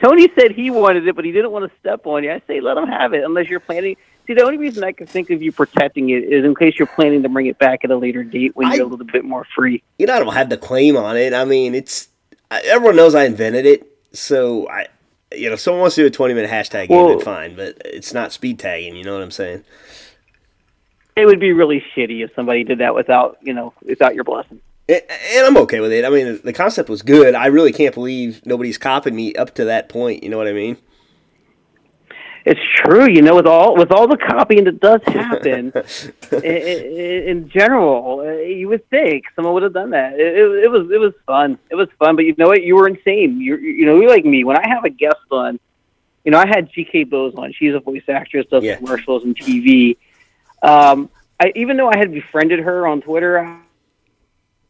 Tony 0.00 0.28
said 0.38 0.52
he 0.52 0.70
wanted 0.70 1.06
it, 1.06 1.14
but 1.14 1.24
he 1.24 1.32
didn't 1.32 1.50
want 1.50 1.70
to 1.70 1.78
step 1.78 2.06
on 2.06 2.24
you. 2.24 2.32
I 2.32 2.40
say 2.46 2.60
let 2.60 2.76
him 2.76 2.86
have 2.86 3.12
it, 3.12 3.24
unless 3.24 3.48
you're 3.48 3.60
planning. 3.60 3.96
See, 4.26 4.34
the 4.34 4.42
only 4.42 4.56
reason 4.56 4.84
I 4.84 4.92
can 4.92 5.06
think 5.06 5.30
of 5.30 5.42
you 5.42 5.50
protecting 5.52 6.10
it 6.10 6.22
is 6.24 6.44
in 6.44 6.54
case 6.54 6.78
you're 6.78 6.86
planning 6.86 7.22
to 7.24 7.28
bring 7.28 7.46
it 7.46 7.58
back 7.58 7.84
at 7.84 7.90
a 7.90 7.96
later 7.96 8.22
date 8.22 8.54
when 8.54 8.68
I- 8.68 8.74
you're 8.76 8.86
a 8.86 8.88
little 8.88 9.04
bit 9.06 9.24
more 9.24 9.46
free. 9.54 9.82
You 9.98 10.06
know, 10.06 10.14
I 10.14 10.18
don't 10.20 10.32
have 10.32 10.48
the 10.48 10.56
claim 10.56 10.96
on 10.96 11.16
it. 11.16 11.34
I 11.34 11.44
mean, 11.44 11.74
it's 11.74 12.08
everyone 12.50 12.96
knows 12.96 13.14
I 13.14 13.24
invented 13.24 13.66
it, 13.66 13.86
so 14.12 14.68
I 14.68 14.86
you 15.34 15.48
know, 15.48 15.54
if 15.54 15.60
someone 15.60 15.80
wants 15.80 15.96
to 15.96 16.02
do 16.02 16.06
a 16.06 16.10
20 16.10 16.34
minute 16.34 16.50
hashtag 16.50 16.88
game, 16.88 17.08
then 17.08 17.20
fine, 17.20 17.56
but 17.56 17.80
it's 17.84 18.12
not 18.12 18.32
speed 18.32 18.58
tagging. 18.58 18.96
You 18.96 19.04
know 19.04 19.14
what 19.14 19.22
I'm 19.22 19.30
saying? 19.30 19.64
It 21.16 21.26
would 21.26 21.40
be 21.40 21.52
really 21.52 21.82
shitty 21.96 22.22
if 22.24 22.34
somebody 22.34 22.64
did 22.64 22.78
that 22.78 22.94
without, 22.94 23.38
you 23.42 23.52
know, 23.54 23.72
without 23.82 24.14
your 24.14 24.24
blessing. 24.24 24.60
And, 24.92 25.46
I'm 25.46 25.56
okay 25.58 25.80
with 25.80 25.92
it. 25.92 26.04
I 26.04 26.10
mean, 26.10 26.40
the 26.42 26.52
concept 26.52 26.88
was 26.88 27.02
good. 27.02 27.34
I 27.34 27.46
really 27.46 27.72
can't 27.72 27.94
believe 27.94 28.44
nobody's 28.44 28.78
copied 28.78 29.14
me 29.14 29.34
up 29.34 29.54
to 29.54 29.64
that 29.66 29.88
point. 29.88 30.22
You 30.22 30.30
know 30.30 30.36
what 30.36 30.48
I 30.48 30.52
mean? 30.52 30.76
It's 32.44 32.60
true, 32.74 33.08
you 33.08 33.22
know, 33.22 33.36
with 33.36 33.46
all 33.46 33.76
with 33.76 33.92
all 33.92 34.08
the 34.08 34.16
copying 34.16 34.64
that 34.64 34.80
does 34.80 35.00
happen 35.06 35.72
in, 36.32 36.42
in, 36.42 37.48
general, 37.48 38.20
uh, 38.20 38.32
you 38.42 38.68
would 38.68 38.88
think 38.90 39.26
someone 39.36 39.54
would 39.54 39.62
have 39.62 39.72
done 39.72 39.90
that. 39.90 40.14
It, 40.14 40.36
it, 40.36 40.64
it, 40.64 40.70
was 40.70 40.90
it 40.90 40.98
was 40.98 41.14
fun. 41.24 41.56
It 41.70 41.76
was 41.76 41.88
fun, 42.00 42.16
but 42.16 42.24
you 42.24 42.34
know 42.36 42.48
what? 42.48 42.64
You 42.64 42.74
were 42.74 42.88
insane. 42.88 43.40
You 43.40 43.56
you 43.58 43.86
know, 43.86 44.00
you're 44.00 44.10
like 44.10 44.24
me. 44.24 44.42
When 44.42 44.56
I 44.56 44.68
have 44.68 44.84
a 44.84 44.90
guest 44.90 45.20
on, 45.30 45.60
you 46.24 46.32
know, 46.32 46.38
I 46.38 46.48
had 46.48 46.68
GK 46.72 47.08
Bose 47.08 47.34
on. 47.36 47.52
She's 47.52 47.74
a 47.74 47.80
voice 47.80 48.02
actress, 48.08 48.46
does 48.50 48.64
yeah. 48.64 48.74
commercials 48.74 49.22
and 49.22 49.38
TV. 49.38 49.96
Um, 50.64 51.10
I 51.38 51.52
even 51.54 51.76
though 51.76 51.90
I 51.90 51.96
had 51.96 52.12
befriended 52.12 52.58
her 52.58 52.88
on 52.88 53.02
Twitter, 53.02 53.38
I, 53.38 53.60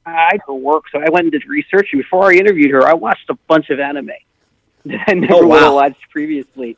I 0.04 0.38
her 0.46 0.54
work, 0.54 0.84
so 0.90 0.98
I 0.98 1.08
went 1.10 1.24
and 1.24 1.32
did 1.32 1.46
research. 1.46 1.88
And 1.92 2.02
before 2.02 2.30
I 2.30 2.34
interviewed 2.34 2.70
her, 2.72 2.86
I 2.86 2.94
watched 2.94 3.30
a 3.30 3.34
bunch 3.46 3.70
of 3.70 3.80
anime 3.80 4.10
that 4.86 5.04
I 5.06 5.14
never 5.14 5.34
oh, 5.34 5.46
wow. 5.46 5.74
watched 5.74 6.10
previously 6.10 6.76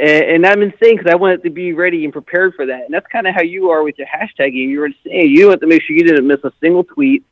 and, 0.00 0.24
and 0.24 0.46
I'm 0.46 0.62
insane 0.62 0.96
because 0.96 1.10
I 1.10 1.14
wanted 1.14 1.42
to 1.42 1.50
be 1.50 1.72
ready 1.72 2.04
and 2.04 2.12
prepared 2.12 2.54
for 2.54 2.66
that. 2.66 2.84
And 2.84 2.94
that's 2.94 3.06
kind 3.06 3.26
of 3.26 3.34
how 3.34 3.42
you 3.42 3.70
are 3.70 3.82
with 3.82 3.98
your 3.98 4.06
hashtagging. 4.06 4.68
You're 4.70 4.86
insane. 4.86 5.30
You 5.30 5.48
want 5.48 5.60
to 5.60 5.66
make 5.66 5.82
sure 5.82 5.96
you 5.96 6.04
didn't 6.04 6.26
miss 6.26 6.40
a 6.44 6.52
single 6.60 6.84
tweet, 6.84 7.24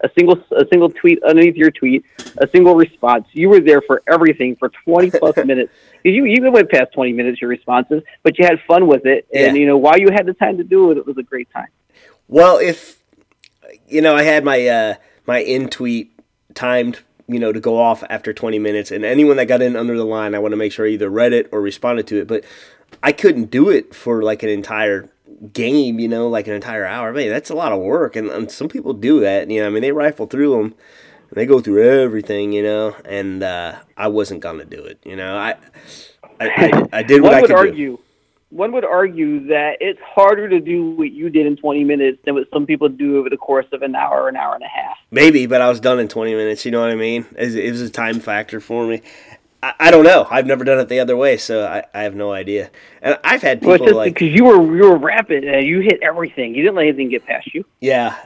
a 0.00 0.10
single 0.16 0.42
a 0.52 0.64
single 0.70 0.90
tweet 0.90 1.22
underneath 1.22 1.56
your 1.56 1.70
tweet, 1.70 2.04
a 2.38 2.48
single 2.48 2.76
response. 2.76 3.26
You 3.32 3.48
were 3.48 3.60
there 3.60 3.82
for 3.82 4.02
everything 4.08 4.56
for 4.56 4.70
20 4.84 5.10
plus 5.10 5.36
minutes. 5.44 5.72
You 6.04 6.24
even 6.26 6.52
went 6.52 6.70
past 6.70 6.92
20 6.94 7.12
minutes 7.12 7.40
your 7.40 7.50
responses, 7.50 8.02
but 8.22 8.38
you 8.38 8.46
had 8.46 8.60
fun 8.66 8.86
with 8.86 9.04
it. 9.04 9.26
And 9.34 9.56
yeah. 9.56 9.60
you 9.60 9.66
know 9.66 9.76
while 9.76 9.98
you 9.98 10.08
had 10.10 10.26
the 10.26 10.34
time 10.34 10.56
to 10.58 10.64
do 10.64 10.90
it, 10.90 10.98
it 10.98 11.06
was 11.06 11.18
a 11.18 11.22
great 11.22 11.50
time. 11.50 11.68
Well, 12.28 12.58
if 12.58 12.97
you 13.88 14.00
know, 14.00 14.14
I 14.14 14.22
had 14.22 14.44
my 14.44 14.66
uh, 14.66 14.94
my 15.26 15.38
in 15.38 15.68
tweet 15.68 16.12
timed 16.54 17.00
you 17.28 17.38
know, 17.38 17.52
to 17.52 17.60
go 17.60 17.78
off 17.78 18.02
after 18.08 18.32
20 18.32 18.58
minutes. 18.58 18.90
And 18.90 19.04
anyone 19.04 19.36
that 19.36 19.46
got 19.46 19.60
in 19.60 19.76
under 19.76 19.96
the 19.96 20.04
line, 20.04 20.34
I 20.34 20.38
want 20.38 20.52
to 20.52 20.56
make 20.56 20.72
sure 20.72 20.86
I 20.86 20.90
either 20.90 21.10
read 21.10 21.34
it 21.34 21.48
or 21.52 21.60
responded 21.60 22.06
to 22.08 22.20
it. 22.20 22.26
But 22.26 22.42
I 23.02 23.12
couldn't 23.12 23.50
do 23.50 23.68
it 23.68 23.94
for 23.94 24.22
like 24.22 24.42
an 24.42 24.48
entire 24.48 25.10
game, 25.52 25.98
you 25.98 26.08
know, 26.08 26.28
like 26.28 26.46
an 26.46 26.54
entire 26.54 26.86
hour. 26.86 27.12
Man, 27.12 27.28
that's 27.28 27.50
a 27.50 27.54
lot 27.54 27.72
of 27.72 27.80
work. 27.80 28.16
And, 28.16 28.30
and 28.30 28.50
some 28.50 28.68
people 28.68 28.94
do 28.94 29.20
that. 29.20 29.50
You 29.50 29.60
know, 29.60 29.66
I 29.66 29.70
mean, 29.70 29.82
they 29.82 29.92
rifle 29.92 30.26
through 30.26 30.56
them. 30.56 30.74
They 31.30 31.44
go 31.44 31.60
through 31.60 31.86
everything, 31.86 32.54
you 32.54 32.62
know, 32.62 32.96
and 33.04 33.42
uh, 33.42 33.76
I 33.98 34.08
wasn't 34.08 34.40
gonna 34.40 34.64
do 34.64 34.82
it. 34.82 34.98
You 35.04 35.14
know, 35.14 35.36
I 35.36 35.56
I, 36.40 36.48
I, 36.48 36.88
I 36.90 37.02
did 37.02 37.20
what 37.20 37.34
I 37.34 37.42
could 37.42 37.50
argue. 37.50 37.98
do 37.98 38.02
one 38.50 38.72
would 38.72 38.84
argue 38.84 39.46
that 39.48 39.76
it's 39.80 40.00
harder 40.00 40.48
to 40.48 40.60
do 40.60 40.90
what 40.92 41.12
you 41.12 41.28
did 41.28 41.46
in 41.46 41.56
20 41.56 41.84
minutes 41.84 42.18
than 42.24 42.34
what 42.34 42.48
some 42.52 42.64
people 42.66 42.88
do 42.88 43.18
over 43.18 43.28
the 43.28 43.36
course 43.36 43.66
of 43.72 43.82
an 43.82 43.94
hour, 43.94 44.28
an 44.28 44.36
hour 44.36 44.54
and 44.54 44.64
a 44.64 44.68
half. 44.68 44.96
Maybe, 45.10 45.46
but 45.46 45.60
I 45.60 45.68
was 45.68 45.80
done 45.80 45.98
in 45.98 46.08
20 46.08 46.34
minutes. 46.34 46.64
You 46.64 46.70
know 46.70 46.80
what 46.80 46.90
I 46.90 46.94
mean? 46.94 47.26
It 47.36 47.70
was 47.70 47.82
a 47.82 47.90
time 47.90 48.20
factor 48.20 48.60
for 48.60 48.86
me. 48.86 49.02
I, 49.62 49.74
I 49.78 49.90
don't 49.90 50.04
know. 50.04 50.26
I've 50.30 50.46
never 50.46 50.64
done 50.64 50.78
it 50.78 50.88
the 50.88 51.00
other 51.00 51.16
way, 51.16 51.36
so 51.36 51.66
I, 51.66 51.84
I 51.92 52.04
have 52.04 52.14
no 52.14 52.32
idea. 52.32 52.70
And 53.02 53.18
I've 53.22 53.42
had 53.42 53.60
people 53.60 53.78
well, 53.84 53.96
like 53.96 54.14
because 54.14 54.32
you 54.32 54.44
were 54.44 54.76
you 54.76 54.90
were 54.90 54.98
rapid 54.98 55.44
and 55.44 55.66
you 55.66 55.80
hit 55.80 55.98
everything. 56.02 56.54
You 56.54 56.62
didn't 56.62 56.76
let 56.76 56.86
anything 56.86 57.10
get 57.10 57.26
past 57.26 57.52
you. 57.54 57.64
Yeah, 57.80 58.16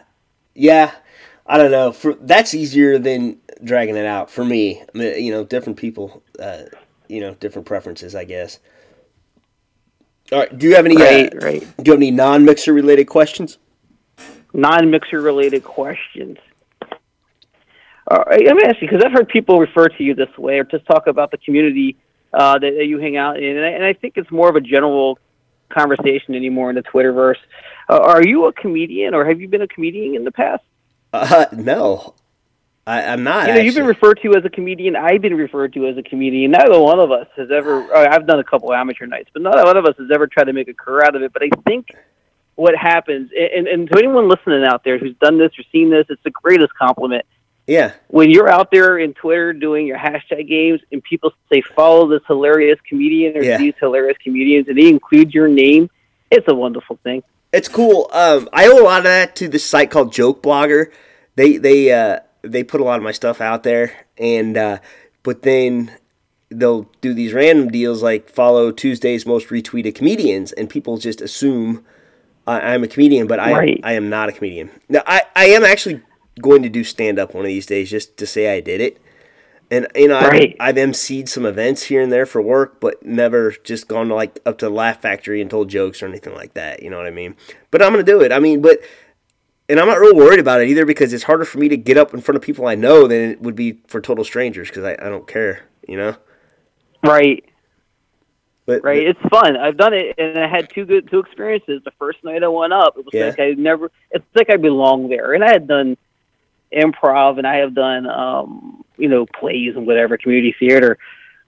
yeah. 0.54 0.92
I 1.46 1.58
don't 1.58 1.70
know. 1.72 1.90
For 1.90 2.14
that's 2.14 2.54
easier 2.54 2.98
than 2.98 3.40
dragging 3.64 3.96
it 3.96 4.06
out 4.06 4.30
for 4.30 4.44
me. 4.44 4.82
You 4.94 5.32
know, 5.32 5.44
different 5.44 5.78
people. 5.78 6.22
Uh, 6.38 6.62
you 7.08 7.20
know, 7.20 7.34
different 7.34 7.66
preferences, 7.66 8.14
I 8.14 8.24
guess. 8.24 8.58
All 10.32 10.38
right. 10.38 10.58
Do 10.58 10.66
you 10.66 10.74
have 10.74 10.86
any? 10.86 10.96
Right, 10.96 11.32
uh, 11.32 11.38
right. 11.38 11.60
Do 11.60 11.90
you 11.90 11.92
have 11.92 11.98
any 11.98 12.10
non-mixer 12.10 12.72
related 12.72 13.04
questions? 13.04 13.58
Non-mixer 14.54 15.20
related 15.20 15.62
questions. 15.62 16.38
All 18.10 18.24
right, 18.26 18.44
let 18.44 18.56
me 18.56 18.62
ask 18.64 18.80
you 18.82 18.88
because 18.88 19.02
I've 19.04 19.12
heard 19.12 19.28
people 19.28 19.60
refer 19.60 19.88
to 19.88 20.02
you 20.02 20.14
this 20.14 20.36
way, 20.36 20.58
or 20.58 20.64
just 20.64 20.84
talk 20.86 21.06
about 21.06 21.30
the 21.30 21.38
community 21.38 21.96
uh, 22.32 22.58
that, 22.58 22.74
that, 22.76 22.86
you 22.86 22.98
hang 22.98 23.16
out 23.16 23.36
in, 23.38 23.56
and 23.56 23.64
I, 23.64 23.68
and 23.70 23.84
I, 23.84 23.92
think 23.92 24.14
it's 24.16 24.30
more 24.30 24.48
of 24.48 24.56
a 24.56 24.60
general 24.60 25.18
conversation 25.68 26.34
anymore 26.34 26.68
in 26.68 26.76
the 26.76 26.82
Twitterverse. 26.82 27.36
Uh, 27.88 27.98
are 27.98 28.26
you 28.26 28.46
a 28.46 28.52
comedian, 28.52 29.14
or 29.14 29.24
have 29.24 29.40
you 29.40 29.48
been 29.48 29.62
a 29.62 29.68
comedian 29.68 30.16
in 30.16 30.24
the 30.24 30.32
past? 30.32 30.62
Uh, 31.12 31.46
no, 31.52 32.14
I, 32.86 33.02
am 33.02 33.22
not. 33.22 33.46
You 33.46 33.54
know, 33.54 33.60
you've 33.60 33.76
been 33.76 33.86
referred 33.86 34.20
to 34.22 34.34
as 34.34 34.44
a 34.44 34.50
comedian. 34.50 34.96
I've 34.96 35.22
been 35.22 35.36
referred 35.36 35.72
to 35.74 35.86
as 35.86 35.96
a 35.96 36.02
comedian. 36.02 36.50
Neither 36.50 36.80
one 36.80 36.98
of 36.98 37.12
us 37.12 37.28
has 37.36 37.50
ever. 37.50 37.94
Uh, 37.94 38.08
I've 38.10 38.26
done 38.26 38.40
a 38.40 38.44
couple 38.44 38.72
amateur 38.72 39.06
nights, 39.06 39.30
but 39.32 39.42
not 39.42 39.54
one 39.64 39.76
of 39.76 39.86
us 39.86 39.94
has 39.98 40.10
ever 40.12 40.26
tried 40.26 40.44
to 40.44 40.52
make 40.52 40.68
a 40.68 40.74
career 40.74 41.04
out 41.04 41.14
of 41.14 41.22
it. 41.22 41.32
But 41.32 41.42
I 41.42 41.50
think 41.66 41.90
what 42.56 42.76
happens, 42.76 43.30
and, 43.38 43.66
and 43.66 43.88
to 43.90 43.98
anyone 43.98 44.28
listening 44.28 44.64
out 44.64 44.84
there 44.84 44.98
who's 44.98 45.14
done 45.20 45.38
this 45.38 45.52
or 45.58 45.62
seen 45.70 45.90
this, 45.90 46.06
it's 46.08 46.22
the 46.24 46.30
greatest 46.30 46.74
compliment. 46.74 47.24
Yeah. 47.66 47.92
When 48.08 48.30
you're 48.30 48.48
out 48.48 48.70
there 48.72 48.98
in 48.98 49.14
Twitter 49.14 49.52
doing 49.52 49.86
your 49.86 49.96
hashtag 49.96 50.48
games 50.48 50.80
and 50.90 51.02
people 51.02 51.32
say 51.50 51.62
follow 51.76 52.08
this 52.08 52.22
hilarious 52.26 52.78
comedian 52.88 53.36
or 53.36 53.42
yeah. 53.42 53.58
these 53.58 53.74
hilarious 53.78 54.18
comedians, 54.22 54.66
and 54.68 54.76
they 54.76 54.88
include 54.88 55.32
your 55.32 55.48
name, 55.48 55.88
it's 56.30 56.46
a 56.48 56.54
wonderful 56.54 56.98
thing. 57.04 57.22
It's 57.52 57.68
cool. 57.68 58.08
Um, 58.12 58.48
I 58.52 58.66
owe 58.66 58.82
a 58.82 58.84
lot 58.84 58.98
of 58.98 59.04
that 59.04 59.36
to 59.36 59.48
this 59.48 59.64
site 59.64 59.90
called 59.90 60.12
Joke 60.12 60.42
Blogger. 60.42 60.90
They 61.36 61.58
they 61.58 61.92
uh, 61.92 62.20
they 62.42 62.64
put 62.64 62.80
a 62.80 62.84
lot 62.84 62.98
of 62.98 63.02
my 63.02 63.12
stuff 63.12 63.40
out 63.40 63.62
there, 63.62 64.06
and 64.18 64.56
uh, 64.56 64.78
but 65.22 65.42
then 65.42 65.92
they'll 66.50 66.88
do 67.00 67.14
these 67.14 67.32
random 67.32 67.68
deals 67.68 68.02
like 68.02 68.28
follow 68.28 68.70
Tuesday's 68.70 69.26
most 69.26 69.48
retweeted 69.48 69.94
comedians, 69.94 70.52
and 70.52 70.68
people 70.68 70.98
just 70.98 71.20
assume 71.20 71.84
I'm 72.46 72.82
a 72.82 72.88
comedian, 72.88 73.26
but 73.26 73.38
I 73.38 73.52
right. 73.52 73.80
I 73.82 73.92
am 73.92 74.08
not 74.08 74.28
a 74.28 74.32
comedian. 74.32 74.70
Now 74.88 75.02
I, 75.06 75.22
I 75.36 75.46
am 75.46 75.64
actually 75.64 76.02
going 76.40 76.62
to 76.62 76.68
do 76.68 76.82
stand 76.82 77.18
up 77.18 77.34
one 77.34 77.44
of 77.44 77.48
these 77.48 77.66
days 77.66 77.90
just 77.90 78.16
to 78.16 78.26
say 78.26 78.54
I 78.54 78.60
did 78.60 78.80
it. 78.80 79.00
And 79.70 79.86
you 79.94 80.08
know, 80.08 80.20
right. 80.20 80.56
I've, 80.60 80.76
I've 80.76 80.88
emceed 80.88 81.28
some 81.28 81.46
events 81.46 81.84
here 81.84 82.02
and 82.02 82.12
there 82.12 82.26
for 82.26 82.42
work, 82.42 82.80
but 82.80 83.04
never 83.06 83.52
just 83.64 83.88
gone 83.88 84.08
to 84.08 84.14
like 84.14 84.38
up 84.44 84.58
to 84.58 84.66
the 84.66 84.70
Laugh 84.70 85.00
Factory 85.00 85.40
and 85.40 85.50
told 85.50 85.70
jokes 85.70 86.02
or 86.02 86.06
anything 86.06 86.34
like 86.34 86.54
that. 86.54 86.82
You 86.82 86.90
know 86.90 86.96
what 86.96 87.06
I 87.06 87.10
mean? 87.10 87.36
But 87.70 87.80
I'm 87.80 87.92
gonna 87.92 88.02
do 88.02 88.20
it. 88.20 88.32
I 88.32 88.38
mean, 88.38 88.60
but 88.60 88.80
and 89.72 89.80
I'm 89.80 89.88
not 89.88 90.00
real 90.00 90.14
worried 90.14 90.38
about 90.38 90.60
it 90.60 90.68
either 90.68 90.84
because 90.84 91.14
it's 91.14 91.24
harder 91.24 91.46
for 91.46 91.56
me 91.56 91.70
to 91.70 91.78
get 91.78 91.96
up 91.96 92.12
in 92.12 92.20
front 92.20 92.36
of 92.36 92.42
people 92.42 92.66
I 92.66 92.74
know 92.74 93.06
than 93.06 93.30
it 93.30 93.40
would 93.40 93.56
be 93.56 93.80
for 93.88 94.02
total 94.02 94.22
strangers 94.22 94.68
because 94.68 94.84
I, 94.84 94.92
I 94.92 95.08
don't 95.08 95.26
care, 95.26 95.62
you 95.88 95.96
know. 95.96 96.14
Right. 97.02 97.42
But 98.66 98.84
right, 98.84 99.02
it's 99.02 99.18
fun. 99.30 99.56
I've 99.56 99.78
done 99.78 99.94
it, 99.94 100.14
and 100.18 100.38
I 100.38 100.46
had 100.46 100.68
two 100.68 100.84
good 100.84 101.10
two 101.10 101.20
experiences. 101.20 101.80
The 101.84 101.90
first 101.98 102.22
night 102.22 102.44
I 102.44 102.48
went 102.48 102.74
up, 102.74 102.98
it 102.98 103.04
was 103.06 103.14
yeah. 103.14 103.28
like 103.30 103.40
I 103.40 103.50
never. 103.52 103.90
It's 104.10 104.24
like 104.34 104.50
I 104.50 104.56
belong 104.56 105.08
there, 105.08 105.32
and 105.32 105.42
I 105.42 105.50
had 105.50 105.66
done 105.66 105.96
improv, 106.70 107.38
and 107.38 107.46
I 107.46 107.56
have 107.56 107.74
done, 107.74 108.06
um, 108.06 108.84
you 108.98 109.08
know, 109.08 109.26
plays 109.26 109.74
and 109.74 109.86
whatever, 109.86 110.16
community 110.18 110.54
theater. 110.60 110.98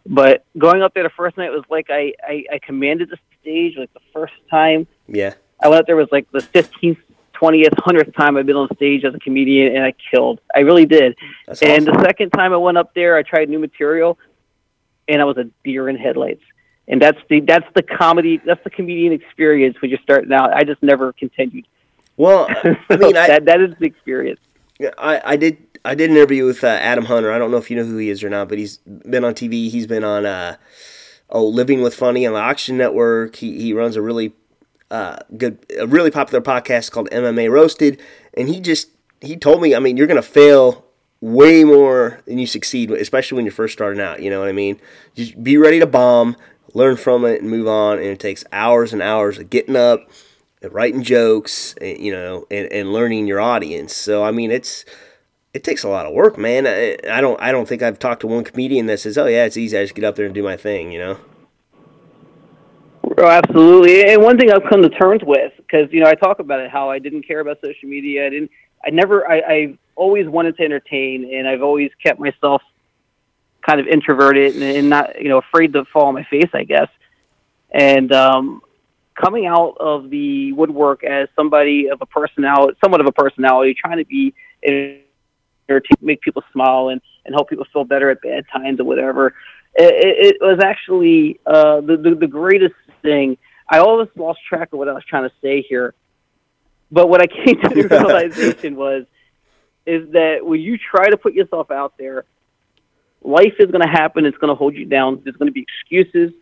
But 0.07 0.45
going 0.59 0.83
up 0.83 0.95
there 0.95 1.05
the 1.05 1.11
first 1.11 1.37
night 1.37 1.51
was 1.51 1.63
like 1.71 1.87
I, 1.89 2.15
I, 2.27 2.45
I 2.55 2.59
commanded 2.59 3.11
the 3.11 3.19
stage 3.41 3.77
like 3.77 3.93
the 3.93 4.01
first 4.13 4.35
time. 4.51 4.89
Yeah. 5.07 5.35
I 5.61 5.69
went 5.69 5.81
up 5.81 5.87
there 5.87 5.97
was 5.97 6.09
like 6.11 6.29
the 6.33 6.41
fifteenth 6.41 6.99
20th, 7.45 7.75
100th 7.75 8.15
time 8.15 8.37
I've 8.37 8.47
been 8.47 8.57
on 8.57 8.69
stage 8.77 9.05
as 9.05 9.15
a 9.15 9.19
comedian, 9.19 9.77
and 9.77 9.85
I 9.85 9.95
killed. 10.11 10.41
I 10.55 10.61
really 10.61 10.87
did. 10.87 11.17
That's 11.47 11.63
and 11.63 11.89
awesome. 11.89 12.03
the 12.03 12.07
second 12.07 12.31
time 12.31 12.53
I 12.53 12.57
went 12.57 12.79
up 12.79 12.95
there, 12.95 13.17
I 13.17 13.23
tried 13.23 13.49
new 13.49 13.59
material, 13.59 14.19
and 15.09 15.21
I 15.21 15.25
was 15.25 15.37
a 15.37 15.45
deer 15.65 15.89
in 15.89 15.97
headlights. 15.97 16.43
And 16.87 17.01
that's 17.01 17.19
the 17.31 17.41
that's 17.41 17.67
the 17.75 17.83
comedy 17.83 18.43
that's 18.45 18.63
the 18.63 18.69
comedian 18.69 19.13
experience 19.13 19.81
when 19.81 19.91
you're 19.91 20.01
starting 20.03 20.33
out. 20.33 20.53
I 20.53 20.65
just 20.65 20.83
never 20.83 21.15
continued. 21.15 21.67
Well, 22.19 22.47
I 22.91 22.97
mean, 22.97 23.17
I, 23.17 23.27
that 23.27 23.47
that 23.47 23.61
is 23.61 23.75
the 23.79 23.87
experience. 23.87 24.41
I 24.99 25.21
I 25.25 25.37
did 25.37 25.57
I 25.85 25.95
did 25.95 26.11
an 26.11 26.17
interview 26.17 26.45
with 26.45 26.63
uh, 26.63 26.67
Adam 26.67 27.07
Hunter. 27.07 27.33
I 27.33 27.39
don't 27.39 27.51
know 27.51 27.57
if 27.57 27.71
you 27.71 27.77
know 27.77 27.85
who 27.85 27.97
he 27.97 28.11
is 28.11 28.23
or 28.23 28.29
not, 28.29 28.51
but 28.51 28.59
he's 28.59 28.79
been 28.79 29.25
on 29.25 29.35
TV. 29.35 29.71
He's 29.71 29.87
been 29.87 30.05
on 30.05 30.27
uh, 30.27 30.57
oh 31.31 31.47
Living 31.47 31.81
with 31.81 31.95
Funny 31.95 32.27
on 32.27 32.35
the 32.35 32.41
Oxygen 32.41 32.77
Network. 32.77 33.37
He 33.37 33.59
he 33.61 33.73
runs 33.73 33.97
a 33.97 34.03
really 34.03 34.35
uh, 34.91 35.17
good, 35.37 35.65
a 35.79 35.87
really 35.87 36.11
popular 36.11 36.41
podcast 36.41 36.91
called 36.91 37.09
MMA 37.11 37.51
Roasted, 37.51 38.01
and 38.37 38.49
he 38.49 38.61
just 38.61 38.91
he 39.21 39.37
told 39.37 39.63
me, 39.63 39.75
I 39.75 39.79
mean, 39.79 39.97
you're 39.97 40.07
gonna 40.07 40.23
fail 40.23 40.85
way 41.21 41.65
more 41.65 42.21
than 42.27 42.39
you 42.39 42.47
succeed, 42.47 42.91
especially 42.91 43.37
when 43.37 43.45
you're 43.45 43.53
first 43.53 43.73
starting 43.73 44.01
out. 44.01 44.23
You 44.23 44.31
know 44.31 44.41
what 44.41 44.49
I 44.49 44.53
mean? 44.53 44.81
Just 45.15 45.43
be 45.43 45.57
ready 45.57 45.81
to 45.81 45.87
bomb, 45.87 46.37
learn 46.75 46.97
from 46.97 47.25
it, 47.25 47.41
and 47.41 47.51
move 47.51 47.67
on. 47.67 47.99
And 47.99 48.07
it 48.07 48.21
takes 48.21 48.45
hours 48.53 48.93
and 48.93 49.01
hours 49.01 49.39
of 49.39 49.51
getting 49.51 49.77
up, 49.77 50.01
writing 50.71 51.03
jokes, 51.03 51.75
and, 51.81 51.99
you 51.99 52.13
know, 52.13 52.47
and, 52.51 52.71
and 52.71 52.93
learning 52.93 53.27
your 53.27 53.41
audience. 53.41 53.95
So 53.97 54.23
I 54.23 54.31
mean, 54.33 54.51
it's 54.51 54.85
it 55.55 55.65
takes 55.65 55.85
a 55.85 55.89
lot 55.89 56.05
of 56.05 56.13
work, 56.13 56.37
man. 56.37 56.67
I, 56.67 56.99
I 57.11 57.21
don't 57.21 57.41
I 57.41 57.53
don't 57.53 57.67
think 57.67 57.83
I've 57.83 57.99
talked 57.99 58.21
to 58.21 58.27
one 58.27 58.45
comedian 58.45 58.87
that 58.87 59.01
says, 59.01 59.17
"Oh 59.17 59.27
yeah, 59.27 59.45
it's 59.45 59.57
easy. 59.57 59.79
I 59.79 59.85
just 59.85 59.95
get 59.95 60.05
up 60.05 60.17
there 60.17 60.27
and 60.27 60.35
do 60.35 60.43
my 60.43 60.57
thing," 60.57 60.93
you 60.93 60.99
know. 60.99 61.19
Oh, 63.25 63.31
absolutely. 63.31 64.05
And 64.05 64.23
one 64.23 64.37
thing 64.37 64.53
I've 64.53 64.69
come 64.69 64.83
to 64.83 64.91
terms 64.91 65.23
with, 65.25 65.51
because 65.57 65.91
you 65.91 66.01
know, 66.01 66.11
I 66.11 66.15
talk 66.15 66.41
about 66.41 66.61
it 66.61 66.71
how 66.71 66.91
I 66.91 66.99
didn't 66.99 67.27
care 67.27 67.41
about 67.41 67.57
social 67.65 67.89
media. 67.89 68.27
I 68.27 68.29
didn't. 68.29 68.51
I 68.85 68.91
never. 68.91 69.27
I, 69.27 69.39
I 69.39 69.79
always 69.97 70.29
wanted 70.29 70.59
to 70.59 70.63
entertain, 70.63 71.33
and 71.33 71.49
I've 71.49 71.63
always 71.63 71.91
kept 72.03 72.21
myself 72.21 72.61
kind 73.67 73.81
of 73.81 73.87
introverted 73.87 74.57
and, 74.57 74.63
and 74.63 74.91
not 74.91 75.23
you 75.23 75.31
know 75.31 75.39
afraid 75.39 75.73
to 75.73 75.87
fall 75.87 76.05
on 76.09 76.13
my 76.13 76.25
face, 76.25 76.51
I 76.53 76.65
guess. 76.65 76.89
And 77.71 78.13
um, 78.13 78.61
coming 79.15 79.47
out 79.47 79.79
of 79.81 80.11
the 80.11 80.53
woodwork 80.53 81.03
as 81.03 81.29
somebody 81.35 81.89
of 81.89 82.03
a 82.03 82.07
personality, 82.07 82.77
somewhat 82.85 83.01
of 83.01 83.07
a 83.07 83.13
personality, 83.13 83.73
trying 83.73 83.97
to 83.97 84.05
be 84.05 84.35
to 84.67 85.01
make 86.03 86.21
people 86.21 86.43
smile 86.53 86.91
and, 86.91 87.01
and 87.25 87.35
help 87.35 87.49
people 87.49 87.65
feel 87.73 87.85
better 87.85 88.11
at 88.11 88.21
bad 88.21 88.45
times 88.53 88.81
or 88.81 88.85
whatever. 88.85 89.33
It, 89.77 90.37
it 90.37 90.43
was 90.43 90.61
actually 90.63 91.41
uh, 91.47 91.81
the, 91.81 91.97
the, 91.97 92.15
the 92.15 92.27
greatest 92.27 92.75
thing. 93.05 93.39
I 93.69 93.79
always 93.79 94.09
lost 94.17 94.41
track 94.49 94.73
of 94.73 94.79
what 94.81 94.89
I 94.89 94.93
was 94.93 95.05
trying 95.05 95.29
to 95.29 95.35
say 95.41 95.63
here, 95.63 95.95
but 96.91 97.09
what 97.09 97.21
I 97.23 97.27
came 97.27 97.61
to 97.61 97.69
the 97.75 97.89
realization 97.89 98.75
was 98.75 99.05
is 99.87 100.11
that 100.13 100.45
when 100.45 100.61
you 100.61 100.79
try 100.79 101.09
to 101.09 101.17
put 101.17 101.35
yourself 101.35 101.71
out 101.71 101.95
there, 101.99 102.25
life 103.23 103.55
is 103.59 103.71
going 103.71 103.83
to 103.83 103.89
happen. 103.89 104.25
It's 104.25 104.39
going 104.39 104.49
to 104.49 104.55
hold 104.55 104.75
you 104.75 104.87
down. 104.87 105.21
There's 105.23 105.37
going 105.37 105.49
to 105.49 105.53
be 105.53 105.67
excuses, 105.69 106.33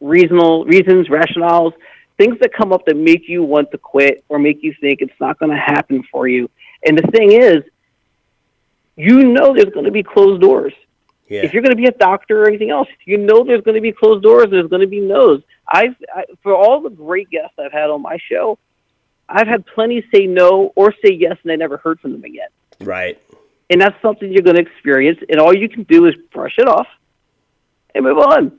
reasonable 0.00 0.64
reasons, 0.64 1.08
rationales, 1.08 1.72
things 2.18 2.38
that 2.40 2.52
come 2.52 2.72
up 2.72 2.84
that 2.86 2.96
make 2.96 3.28
you 3.28 3.42
want 3.42 3.70
to 3.72 3.78
quit 3.78 4.24
or 4.28 4.38
make 4.38 4.62
you 4.62 4.74
think 4.80 5.00
it's 5.00 5.20
not 5.20 5.38
going 5.38 5.50
to 5.50 5.58
happen 5.58 6.04
for 6.10 6.28
you. 6.28 6.48
And 6.84 6.96
the 6.96 7.06
thing 7.10 7.32
is, 7.32 7.64
you 8.96 9.24
know 9.24 9.54
there's 9.54 9.72
going 9.72 9.86
to 9.86 9.92
be 9.92 10.02
closed 10.02 10.40
doors. 10.40 10.74
Yeah. 11.28 11.42
If 11.42 11.52
you're 11.52 11.62
going 11.62 11.76
to 11.76 11.80
be 11.80 11.86
a 11.86 11.92
doctor 11.92 12.42
or 12.42 12.48
anything 12.48 12.70
else, 12.70 12.88
you 13.04 13.18
know 13.18 13.44
there's 13.44 13.62
going 13.62 13.74
to 13.74 13.80
be 13.80 13.92
closed 13.92 14.22
doors. 14.22 14.46
There's 14.50 14.68
going 14.68 14.80
to 14.80 14.86
be 14.88 15.00
no's. 15.00 15.42
I've 15.68 15.94
I, 16.14 16.24
for 16.42 16.54
all 16.54 16.80
the 16.80 16.90
great 16.90 17.28
guests 17.30 17.54
I've 17.58 17.72
had 17.72 17.90
on 17.90 18.00
my 18.00 18.18
show, 18.28 18.58
I've 19.28 19.46
had 19.46 19.66
plenty 19.66 20.04
say 20.12 20.26
no 20.26 20.72
or 20.74 20.92
say 21.04 21.12
yes, 21.12 21.36
and 21.42 21.52
I 21.52 21.56
never 21.56 21.76
heard 21.76 22.00
from 22.00 22.12
them 22.12 22.24
again. 22.24 22.48
Right. 22.80 23.20
And 23.70 23.80
that's 23.80 24.00
something 24.00 24.32
you're 24.32 24.42
going 24.42 24.56
to 24.56 24.62
experience, 24.62 25.18
and 25.28 25.38
all 25.38 25.54
you 25.54 25.68
can 25.68 25.82
do 25.82 26.06
is 26.06 26.14
brush 26.32 26.54
it 26.56 26.66
off 26.66 26.86
and 27.94 28.04
move 28.04 28.18
on. 28.18 28.58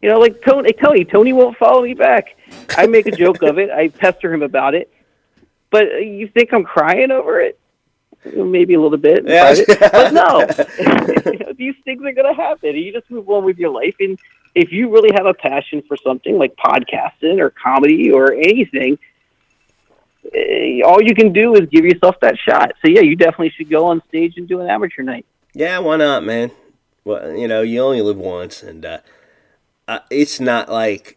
You 0.00 0.08
know, 0.08 0.18
like 0.18 0.40
Tony, 0.42 0.72
Tony, 0.72 1.04
Tony 1.04 1.32
won't 1.32 1.58
follow 1.58 1.82
me 1.82 1.94
back. 1.94 2.36
I 2.76 2.86
make 2.86 3.06
a 3.06 3.10
joke 3.10 3.42
of 3.42 3.58
it. 3.58 3.70
I 3.70 3.88
pester 3.88 4.32
him 4.32 4.42
about 4.42 4.74
it. 4.74 4.92
But 5.70 6.06
you 6.06 6.28
think 6.28 6.52
I'm 6.52 6.64
crying 6.64 7.10
over 7.10 7.40
it? 7.40 7.58
Maybe 8.24 8.74
a 8.74 8.80
little 8.80 8.98
bit, 8.98 9.24
yeah. 9.26 9.54
but 9.92 10.12
no, 10.12 10.46
these 11.56 11.74
things 11.84 12.02
are 12.04 12.12
going 12.12 12.34
to 12.34 12.34
happen. 12.34 12.76
You 12.76 12.92
just 12.92 13.10
move 13.10 13.28
on 13.28 13.44
with 13.44 13.58
your 13.58 13.70
life, 13.70 13.94
and 14.00 14.18
if 14.54 14.72
you 14.72 14.90
really 14.90 15.10
have 15.14 15.26
a 15.26 15.34
passion 15.34 15.82
for 15.86 15.96
something 15.96 16.38
like 16.38 16.56
podcasting 16.56 17.38
or 17.38 17.50
comedy 17.50 18.10
or 18.10 18.32
anything, 18.32 18.98
eh, 20.34 20.80
all 20.84 21.02
you 21.02 21.14
can 21.14 21.32
do 21.32 21.54
is 21.54 21.68
give 21.70 21.84
yourself 21.84 22.16
that 22.20 22.36
shot. 22.38 22.72
So 22.82 22.88
yeah, 22.88 23.00
you 23.00 23.16
definitely 23.16 23.50
should 23.50 23.70
go 23.70 23.86
on 23.86 24.02
stage 24.08 24.36
and 24.36 24.48
do 24.48 24.60
an 24.60 24.68
amateur 24.68 25.02
night. 25.02 25.26
Yeah, 25.54 25.78
why 25.78 25.96
not, 25.96 26.24
man? 26.24 26.50
Well, 27.04 27.34
you 27.34 27.48
know, 27.48 27.62
you 27.62 27.80
only 27.80 28.02
live 28.02 28.18
once, 28.18 28.62
and 28.62 28.84
uh, 28.84 28.98
uh, 29.88 30.00
it's 30.10 30.38
not 30.38 30.68
like 30.68 31.16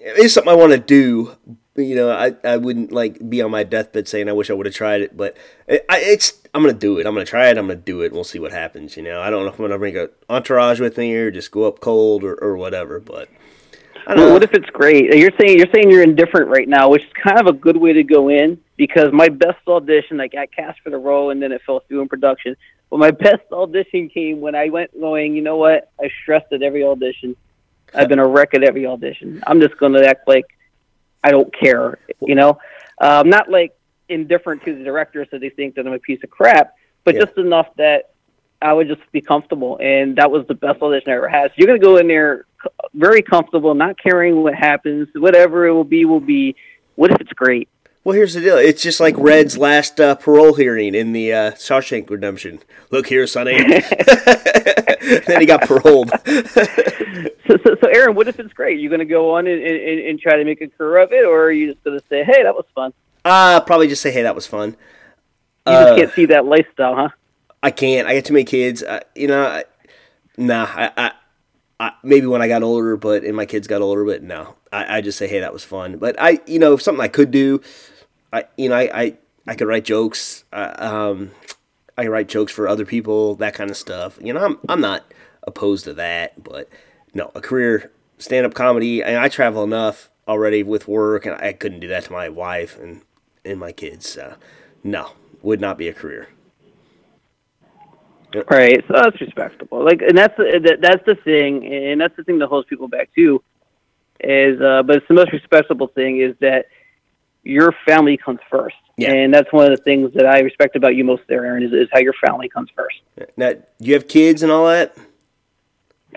it's 0.00 0.34
something 0.34 0.52
I 0.52 0.56
want 0.56 0.72
to 0.72 0.78
do, 0.78 1.36
you 1.76 1.94
know, 1.94 2.10
I, 2.10 2.34
I 2.44 2.56
wouldn't 2.56 2.92
like 2.92 3.28
be 3.28 3.42
on 3.42 3.50
my 3.50 3.64
deathbed 3.64 4.08
saying 4.08 4.28
I 4.28 4.32
wish 4.32 4.50
I 4.50 4.54
would 4.54 4.66
have 4.66 4.74
tried 4.74 5.00
it, 5.00 5.16
but 5.16 5.36
it, 5.66 5.84
I, 5.88 5.98
it's 6.00 6.40
I'm 6.54 6.62
gonna 6.62 6.72
do 6.72 6.98
it. 6.98 7.06
I'm 7.06 7.14
gonna 7.14 7.26
try 7.26 7.48
it. 7.48 7.58
I'm 7.58 7.66
gonna 7.66 7.76
do 7.76 8.02
it. 8.02 8.12
We'll 8.12 8.24
see 8.24 8.38
what 8.38 8.52
happens. 8.52 8.96
You 8.96 9.02
know, 9.02 9.20
I 9.20 9.30
don't 9.30 9.44
know 9.44 9.50
if 9.50 9.58
I'm 9.58 9.64
gonna 9.64 9.78
bring 9.78 9.96
a 9.96 10.08
entourage 10.28 10.80
with 10.80 10.96
me 10.96 11.14
or 11.14 11.30
just 11.30 11.50
go 11.50 11.64
up 11.64 11.80
cold 11.80 12.24
or, 12.24 12.34
or 12.34 12.56
whatever. 12.56 13.00
But 13.00 13.28
well, 14.08 14.32
what 14.32 14.42
if 14.42 14.54
it's 14.54 14.70
great? 14.70 15.14
You're 15.14 15.32
saying 15.40 15.58
you're 15.58 15.66
saying 15.74 15.90
you're 15.90 16.02
indifferent 16.02 16.48
right 16.48 16.68
now, 16.68 16.88
which 16.88 17.02
is 17.02 17.12
kind 17.22 17.40
of 17.40 17.46
a 17.46 17.52
good 17.52 17.76
way 17.76 17.92
to 17.92 18.04
go 18.04 18.28
in 18.28 18.60
because 18.76 19.12
my 19.12 19.28
best 19.28 19.58
audition, 19.66 20.20
I 20.20 20.28
got 20.28 20.52
cast 20.52 20.80
for 20.80 20.90
the 20.90 20.98
role 20.98 21.30
and 21.30 21.42
then 21.42 21.52
it 21.52 21.62
fell 21.66 21.80
through 21.80 22.02
in 22.02 22.08
production. 22.08 22.56
But 22.88 22.98
my 22.98 23.10
best 23.26 23.42
audition 23.52 24.08
came 24.08 24.40
when 24.40 24.54
I 24.54 24.68
went 24.68 24.98
going. 24.98 25.34
You 25.34 25.42
know 25.42 25.56
what? 25.56 25.90
I 26.00 26.08
stressed 26.22 26.52
at 26.52 26.62
every 26.62 26.84
audition. 26.84 27.36
I've 27.94 28.08
been 28.08 28.18
a 28.18 28.26
wreck 28.26 28.54
at 28.54 28.62
every 28.62 28.86
audition. 28.86 29.42
I'm 29.46 29.60
just 29.60 29.76
gonna 29.78 30.02
act 30.02 30.28
like 30.28 30.46
I 31.26 31.30
don't 31.32 31.52
care, 31.52 31.98
you 32.20 32.36
know. 32.36 32.56
Um, 33.00 33.28
not 33.28 33.50
like 33.50 33.76
indifferent 34.08 34.64
to 34.64 34.78
the 34.78 34.84
director, 34.84 35.26
so 35.28 35.38
they 35.40 35.50
think 35.50 35.74
that 35.74 35.84
I'm 35.84 35.92
a 35.92 35.98
piece 35.98 36.22
of 36.22 36.30
crap, 36.30 36.74
but 37.02 37.16
yeah. 37.16 37.24
just 37.24 37.36
enough 37.36 37.66
that 37.78 38.10
I 38.62 38.72
would 38.72 38.86
just 38.86 39.00
be 39.10 39.20
comfortable, 39.20 39.76
and 39.82 40.14
that 40.18 40.30
was 40.30 40.46
the 40.46 40.54
best 40.54 40.80
audition 40.80 41.10
I 41.10 41.16
ever 41.16 41.28
had. 41.28 41.50
So 41.50 41.54
you're 41.56 41.66
gonna 41.66 41.80
go 41.80 41.96
in 41.96 42.06
there 42.06 42.46
very 42.94 43.22
comfortable, 43.22 43.74
not 43.74 43.98
caring 43.98 44.40
what 44.40 44.54
happens, 44.54 45.08
whatever 45.16 45.66
it 45.66 45.72
will 45.72 45.82
be 45.82 46.04
will 46.04 46.20
be. 46.20 46.54
What 46.94 47.10
if 47.10 47.20
it's 47.20 47.32
great? 47.32 47.68
Well, 48.06 48.14
here's 48.14 48.34
the 48.34 48.40
deal. 48.40 48.56
It's 48.56 48.84
just 48.84 49.00
like 49.00 49.16
Red's 49.18 49.58
last 49.58 49.98
uh, 49.98 50.14
parole 50.14 50.54
hearing 50.54 50.94
in 50.94 51.10
the 51.10 51.32
uh, 51.32 51.50
Shawshank 51.54 52.08
Redemption. 52.08 52.60
Look 52.92 53.08
here, 53.08 53.26
Sonny. 53.26 53.56
then 55.26 55.40
he 55.40 55.44
got 55.44 55.62
paroled. 55.62 56.10
so, 56.24 57.56
so, 57.64 57.76
so, 57.80 57.88
Aaron, 57.88 58.14
what 58.14 58.28
if 58.28 58.38
it's 58.38 58.52
great? 58.52 58.78
You 58.78 58.88
going 58.90 59.00
to 59.00 59.04
go 59.04 59.34
on 59.34 59.48
and, 59.48 59.60
and, 59.60 59.98
and, 59.98 60.20
try 60.20 60.36
to 60.36 60.44
make 60.44 60.60
a 60.60 60.68
career 60.68 61.02
of 61.02 61.10
it, 61.10 61.24
or 61.24 61.46
are 61.46 61.50
you 61.50 61.72
just 61.72 61.82
going 61.82 61.98
to 61.98 62.06
say, 62.06 62.22
"Hey, 62.22 62.44
that 62.44 62.54
was 62.54 62.64
fun"? 62.76 62.92
Uh 63.24 63.58
probably 63.62 63.88
just 63.88 64.02
say, 64.02 64.12
"Hey, 64.12 64.22
that 64.22 64.36
was 64.36 64.46
fun." 64.46 64.76
You 65.66 65.72
uh, 65.72 65.84
just 65.86 65.98
can't 65.98 66.12
see 66.12 66.26
that 66.26 66.44
lifestyle, 66.44 66.94
huh? 66.94 67.08
I 67.60 67.72
can't. 67.72 68.06
I 68.06 68.14
got 68.14 68.24
too 68.24 68.34
many 68.34 68.44
kids. 68.44 68.84
I, 68.84 69.02
you 69.16 69.26
know, 69.26 69.46
I, 69.48 69.64
nah. 70.38 70.68
I, 70.72 70.92
I, 70.96 71.12
I, 71.80 71.92
maybe 72.04 72.28
when 72.28 72.40
I 72.40 72.46
got 72.46 72.62
older, 72.62 72.96
but 72.96 73.24
and 73.24 73.34
my 73.34 73.46
kids 73.46 73.66
got 73.66 73.82
older, 73.82 74.04
but 74.04 74.22
no. 74.22 74.54
I, 74.70 74.98
I 74.98 75.00
just 75.00 75.18
say, 75.18 75.26
"Hey, 75.26 75.40
that 75.40 75.52
was 75.52 75.64
fun." 75.64 75.96
But 75.96 76.14
I, 76.20 76.38
you 76.46 76.60
know, 76.60 76.76
something 76.76 77.02
I 77.02 77.08
could 77.08 77.32
do 77.32 77.60
I 78.36 78.44
you 78.56 78.68
know 78.68 78.76
I 78.76 78.90
I, 78.92 79.14
I 79.46 79.54
could 79.54 79.68
write 79.68 79.84
jokes. 79.84 80.44
Uh, 80.52 80.74
um, 80.78 81.30
I 81.98 82.02
can 82.02 82.12
write 82.12 82.28
jokes 82.28 82.52
for 82.52 82.68
other 82.68 82.84
people, 82.84 83.36
that 83.36 83.54
kind 83.54 83.70
of 83.70 83.76
stuff. 83.76 84.18
You 84.20 84.32
know, 84.32 84.44
I'm 84.44 84.58
I'm 84.68 84.80
not 84.80 85.12
opposed 85.44 85.84
to 85.84 85.94
that, 85.94 86.42
but 86.42 86.68
no, 87.14 87.30
a 87.34 87.40
career 87.40 87.90
stand 88.18 88.46
up 88.46 88.54
comedy. 88.54 89.02
I, 89.02 89.24
I 89.24 89.28
travel 89.28 89.64
enough 89.64 90.10
already 90.28 90.62
with 90.62 90.88
work, 90.88 91.24
and 91.24 91.34
I 91.36 91.52
couldn't 91.52 91.80
do 91.80 91.88
that 91.88 92.04
to 92.04 92.12
my 92.12 92.28
wife 92.28 92.78
and 92.78 93.02
and 93.44 93.58
my 93.58 93.72
kids. 93.72 94.18
No, 94.82 95.12
would 95.42 95.60
not 95.60 95.78
be 95.78 95.88
a 95.88 95.92
career. 95.92 96.28
Right, 98.50 98.84
so 98.86 98.94
that's 98.94 99.20
respectable. 99.20 99.82
Like, 99.82 100.02
and 100.02 100.18
that's 100.18 100.36
the, 100.36 100.76
that's 100.80 101.04
the 101.06 101.14
thing, 101.14 101.64
and 101.64 102.00
that's 102.00 102.14
the 102.16 102.24
thing 102.24 102.38
that 102.40 102.48
holds 102.48 102.68
people 102.68 102.88
back 102.88 103.08
too. 103.14 103.42
Is, 104.20 104.60
uh, 104.60 104.82
but 104.82 104.96
it's 104.96 105.08
the 105.08 105.14
most 105.14 105.32
respectable 105.32 105.88
thing 105.88 106.20
is 106.20 106.34
that 106.40 106.66
your 107.46 107.74
family 107.86 108.16
comes 108.16 108.40
first. 108.50 108.76
Yeah. 108.96 109.12
And 109.12 109.32
that's 109.32 109.52
one 109.52 109.70
of 109.70 109.76
the 109.76 109.82
things 109.82 110.12
that 110.14 110.26
I 110.26 110.40
respect 110.40 110.74
about 110.74 110.96
you 110.96 111.04
most 111.04 111.22
there, 111.28 111.44
Aaron, 111.44 111.62
is, 111.62 111.72
is 111.72 111.88
how 111.92 112.00
your 112.00 112.14
family 112.26 112.48
comes 112.48 112.70
first. 112.74 112.96
Now, 113.36 113.52
do 113.52 113.62
you 113.80 113.94
have 113.94 114.08
kids 114.08 114.42
and 114.42 114.50
all 114.50 114.66
that? 114.66 114.96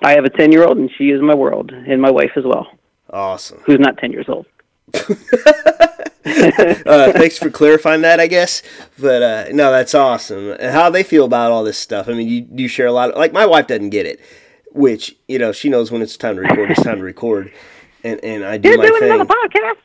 I 0.02 0.12
have 0.12 0.24
a 0.24 0.30
10 0.30 0.52
year 0.52 0.64
old, 0.64 0.78
and 0.78 0.90
she 0.98 1.10
is 1.10 1.22
my 1.22 1.36
world, 1.36 1.72
and 1.72 2.02
my 2.02 2.10
wife 2.10 2.32
as 2.38 2.46
well. 2.46 2.68
Awesome. 3.10 3.60
Who's 3.66 3.80
not 3.80 3.98
10 3.98 4.12
years 4.12 4.28
old. 4.30 4.46
uh, 6.26 7.12
thanks 7.14 7.38
for 7.38 7.50
clarifying 7.50 8.02
that, 8.02 8.20
I 8.20 8.28
guess. 8.28 8.62
But 8.98 9.22
uh, 9.22 9.46
no, 9.52 9.72
that's 9.72 9.94
awesome. 9.94 10.52
And 10.52 10.72
how 10.72 10.90
they 10.90 11.04
feel 11.04 11.26
about 11.26 11.52
all 11.52 11.64
this 11.64 11.78
stuff? 11.78 12.08
I 12.08 12.14
mean, 12.14 12.28
you 12.28 12.48
you 12.52 12.68
share 12.68 12.88
a 12.88 12.92
lot. 12.92 13.12
Of, 13.12 13.18
like 13.18 13.34
my 13.34 13.46
wife 13.46 13.68
doesn't 13.68 13.90
get 13.90 14.06
it, 14.06 14.20
which 14.72 15.16
you 15.28 15.40
know 15.40 15.52
she 15.52 15.70
knows 15.70 15.92
when 15.92 16.02
it's 16.02 16.18
time 16.18 16.36
to 16.36 16.42
record. 16.42 16.72
It's 16.72 16.84
time 16.84 16.98
to 16.98 17.04
record, 17.04 17.52
and 18.04 18.24
and 18.24 18.44
I 18.44 18.58
do 18.58 18.70
You're 18.70 18.78
my 18.78 18.88
doing 18.88 19.00
thing. 19.00 19.12
another 19.12 19.34
podcast 19.34 19.78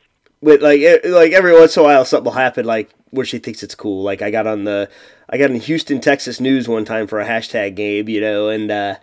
but 0.45 0.61
like 0.61 0.79
like 1.05 1.31
every 1.31 1.53
once 1.53 1.75
in 1.75 1.81
a 1.81 1.83
while 1.83 2.05
something 2.05 2.25
will 2.25 2.31
happen 2.31 2.65
like 2.65 2.93
where 3.09 3.25
she 3.25 3.39
thinks 3.39 3.63
it's 3.63 3.73
cool. 3.73 4.03
Like 4.03 4.21
I 4.21 4.29
got 4.29 4.45
on 4.45 4.63
the 4.63 4.89
I 5.27 5.37
got 5.37 5.49
in 5.49 5.59
Houston, 5.59 5.99
Texas 5.99 6.39
news 6.39 6.67
one 6.67 6.85
time 6.85 7.07
for 7.07 7.19
a 7.19 7.25
hashtag 7.25 7.75
game, 7.75 8.07
you 8.07 8.21
know, 8.21 8.49
and 8.49 8.69
uh, 8.69 8.95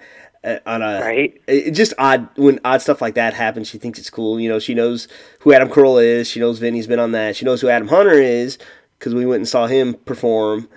uh 0.44 0.58
on 0.66 0.82
a 0.82 1.00
right. 1.00 1.40
It, 1.48 1.72
just 1.72 1.94
odd 1.98 2.28
when 2.36 2.60
odd 2.64 2.80
stuff 2.80 3.02
like 3.02 3.14
that 3.14 3.34
happens. 3.34 3.68
She 3.68 3.78
thinks 3.78 3.98
it's 3.98 4.08
cool. 4.08 4.38
You 4.38 4.48
know, 4.48 4.60
she 4.60 4.72
knows 4.72 5.08
who 5.40 5.52
Adam 5.52 5.68
Carolla 5.68 6.04
is. 6.04 6.28
She 6.28 6.38
knows 6.38 6.60
Vinny's 6.60 6.86
been 6.86 7.00
on 7.00 7.10
that. 7.12 7.34
She 7.34 7.44
knows 7.44 7.60
who 7.60 7.68
Adam 7.68 7.88
Hunter 7.88 8.12
is 8.12 8.56
because 8.98 9.12
we 9.12 9.26
went 9.26 9.40
and 9.40 9.48
saw 9.48 9.66
him 9.66 9.94
perform, 9.94 10.68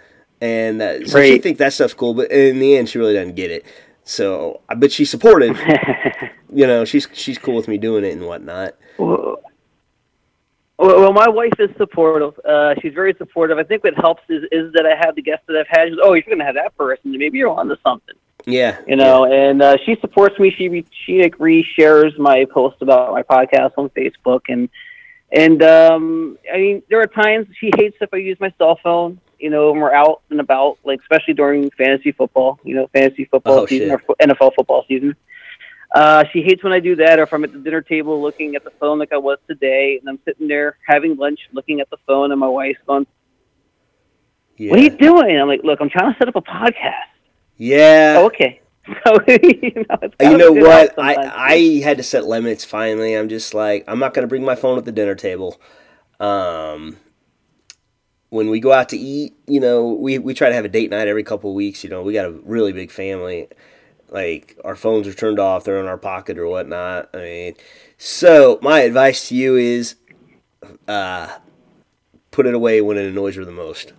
and 0.42 0.82
uh, 0.82 1.06
so 1.06 1.20
right. 1.20 1.34
she 1.34 1.38
thinks 1.38 1.60
that 1.60 1.74
stuff's 1.74 1.94
cool. 1.94 2.16
But 2.16 2.32
in 2.32 2.58
the 2.58 2.76
end, 2.76 2.90
she 2.90 2.98
really 2.98 3.14
doesn't 3.14 3.36
get 3.36 3.52
it. 3.52 3.66
So, 4.04 4.62
but 4.76 4.92
she's 4.92 5.12
supportive. 5.12 5.60
you 6.52 6.66
know, 6.66 6.86
she's 6.86 7.08
she's 7.14 7.38
cool 7.38 7.56
with 7.56 7.68
me 7.68 7.78
doing 7.78 8.04
it 8.04 8.14
and 8.14 8.26
whatnot. 8.26 8.76
Well, 8.98 9.44
well, 10.78 11.14
my 11.14 11.30
wife 11.30 11.54
is 11.60 11.70
supportive. 11.78 12.38
Uh, 12.46 12.76
she's 12.82 12.94
very 12.94 13.14
supportive. 13.18 13.58
I 13.58 13.64
think 13.64 13.84
what 13.84 13.96
helps 13.96 14.24
is 14.30 14.44
is 14.52 14.74
that 14.74 14.86
I 14.86 14.96
have 14.96 15.16
the 15.16 15.22
guests 15.22 15.46
that 15.48 15.56
I've 15.58 15.68
had. 15.68 15.90
Goes, 15.90 16.00
oh, 16.02 16.14
you're 16.14 16.24
going 16.24 16.40
to 16.40 16.46
have 16.46 16.56
that 16.56 16.76
person. 16.78 17.12
Maybe 17.18 17.38
you're 17.38 17.50
on 17.50 17.68
to 17.70 17.78
something. 17.84 18.16
Yeah. 18.46 18.80
You 18.88 18.96
know, 18.96 19.26
yeah. 19.26 19.50
and 19.50 19.62
uh, 19.62 19.78
she 19.86 19.96
supports 20.02 20.38
me. 20.38 20.52
She 20.52 20.70
re- 20.70 20.86
she 21.06 21.22
like 21.22 21.38
reshares 21.38 22.18
my 22.18 22.46
post 22.46 22.82
about 22.82 23.12
my 23.12 23.24
podcast 23.24 23.72
on 23.78 23.90
Facebook, 23.90 24.42
and 24.50 24.70
and 25.32 25.64
um, 25.64 26.38
I 26.54 26.58
mean, 26.58 26.84
there 26.90 27.02
are 27.02 27.08
times 27.08 27.48
she 27.60 27.72
hates 27.76 27.98
if 28.02 28.14
I 28.14 28.18
use 28.18 28.40
my 28.40 28.54
cell 28.58 28.80
phone. 28.84 29.20
You 29.40 29.50
know, 29.50 29.72
when 29.72 29.82
we're 29.82 29.94
out 29.94 30.22
and 30.30 30.40
about, 30.40 30.78
like 30.84 31.02
especially 31.02 31.34
during 31.34 31.70
fantasy 31.72 32.12
football. 32.12 32.60
You 32.64 32.76
know, 32.76 32.88
fantasy 32.88 33.26
football 33.26 33.60
oh, 33.60 33.66
season 33.66 33.90
shit. 33.90 34.02
or 34.08 34.16
NFL 34.16 34.56
football 34.56 34.86
season. 34.88 35.16
Uh, 35.96 36.26
she 36.34 36.42
hates 36.42 36.62
when 36.62 36.74
I 36.74 36.82
do 36.82 36.98
that, 36.98 37.20
or 37.20 37.24
if 37.24 37.34
I'm 37.34 37.46
at 37.46 37.54
the 37.54 37.60
dinner 37.60 37.82
table 37.82 38.22
looking 38.22 38.56
at 38.56 38.66
the 38.66 38.72
phone 38.82 39.00
like 39.00 39.14
I 39.14 39.18
was 39.18 39.38
today, 39.48 39.98
and 39.98 40.10
I'm 40.10 40.20
sitting 40.26 40.46
there 40.46 40.78
having 40.86 41.16
lunch, 41.16 41.40
looking 41.54 41.80
at 41.80 41.90
the 41.90 41.96
phone, 42.06 42.32
and 42.32 42.40
my 42.40 42.50
wife's 42.50 42.80
going, 42.86 43.08
yeah. 44.58 44.72
"What 44.72 44.80
are 44.80 44.84
you 44.84 44.90
doing?" 44.90 45.40
I'm 45.40 45.48
like, 45.48 45.64
"Look, 45.64 45.80
I'm 45.80 45.90
trying 45.90 46.12
to 46.12 46.20
set 46.20 46.28
up 46.28 46.36
a 46.36 46.42
podcast." 46.42 46.92
Yeah. 47.56 48.16
Oh, 48.20 48.26
okay. 48.26 48.62
So 49.04 49.18
you 49.28 49.86
know, 49.90 50.12
you 50.22 50.38
know 50.38 50.52
what? 50.52 50.94
I 51.00 51.16
I 51.16 51.82
had 51.84 51.98
to 51.98 52.04
set 52.04 52.26
limits 52.26 52.64
finally. 52.64 53.16
I'm 53.16 53.30
just 53.30 53.56
like 53.56 53.84
I'm 53.88 53.98
not 53.98 54.14
gonna 54.14 54.28
bring 54.28 54.46
my 54.46 54.54
phone 54.54 54.78
at 54.78 54.86
the 54.86 54.92
dinner 54.92 55.16
table. 55.16 55.60
Um, 56.20 56.98
when 58.30 58.52
we 58.52 58.60
go 58.60 58.72
out 58.72 58.90
to 58.90 58.98
eat, 58.98 59.34
you 59.48 59.60
know, 59.60 59.88
we 59.88 60.20
we 60.20 60.36
try 60.36 60.50
to 60.50 60.56
have 60.56 60.66
a 60.66 60.70
date 60.70 60.92
night 60.92 61.08
every 61.08 61.24
couple 61.24 61.50
of 61.50 61.56
weeks. 61.56 61.84
You 61.84 61.90
know, 61.90 62.04
we 62.04 62.14
got 62.14 62.26
a 62.26 62.32
really 62.32 62.74
big 62.74 62.92
family. 62.92 63.48
Like 64.16 64.58
our 64.64 64.78
phones 64.78 65.10
are 65.10 65.14
turned 65.14 65.40
off; 65.40 65.66
they're 65.66 65.82
in 65.82 65.88
our 65.88 65.98
pocket 65.98 66.38
or 66.38 66.48
whatnot. 66.48 67.10
I 67.14 67.18
mean, 67.18 67.56
so 67.98 68.58
my 68.62 68.80
advice 68.80 69.28
to 69.28 69.36
you 69.36 69.58
is, 69.58 69.96
uh, 70.88 71.38
put 72.32 72.46
it 72.46 72.54
away 72.54 72.80
when 72.80 72.96
it 72.96 73.04
annoys 73.08 73.36
you 73.36 73.44
the 73.44 73.52
most, 73.52 73.92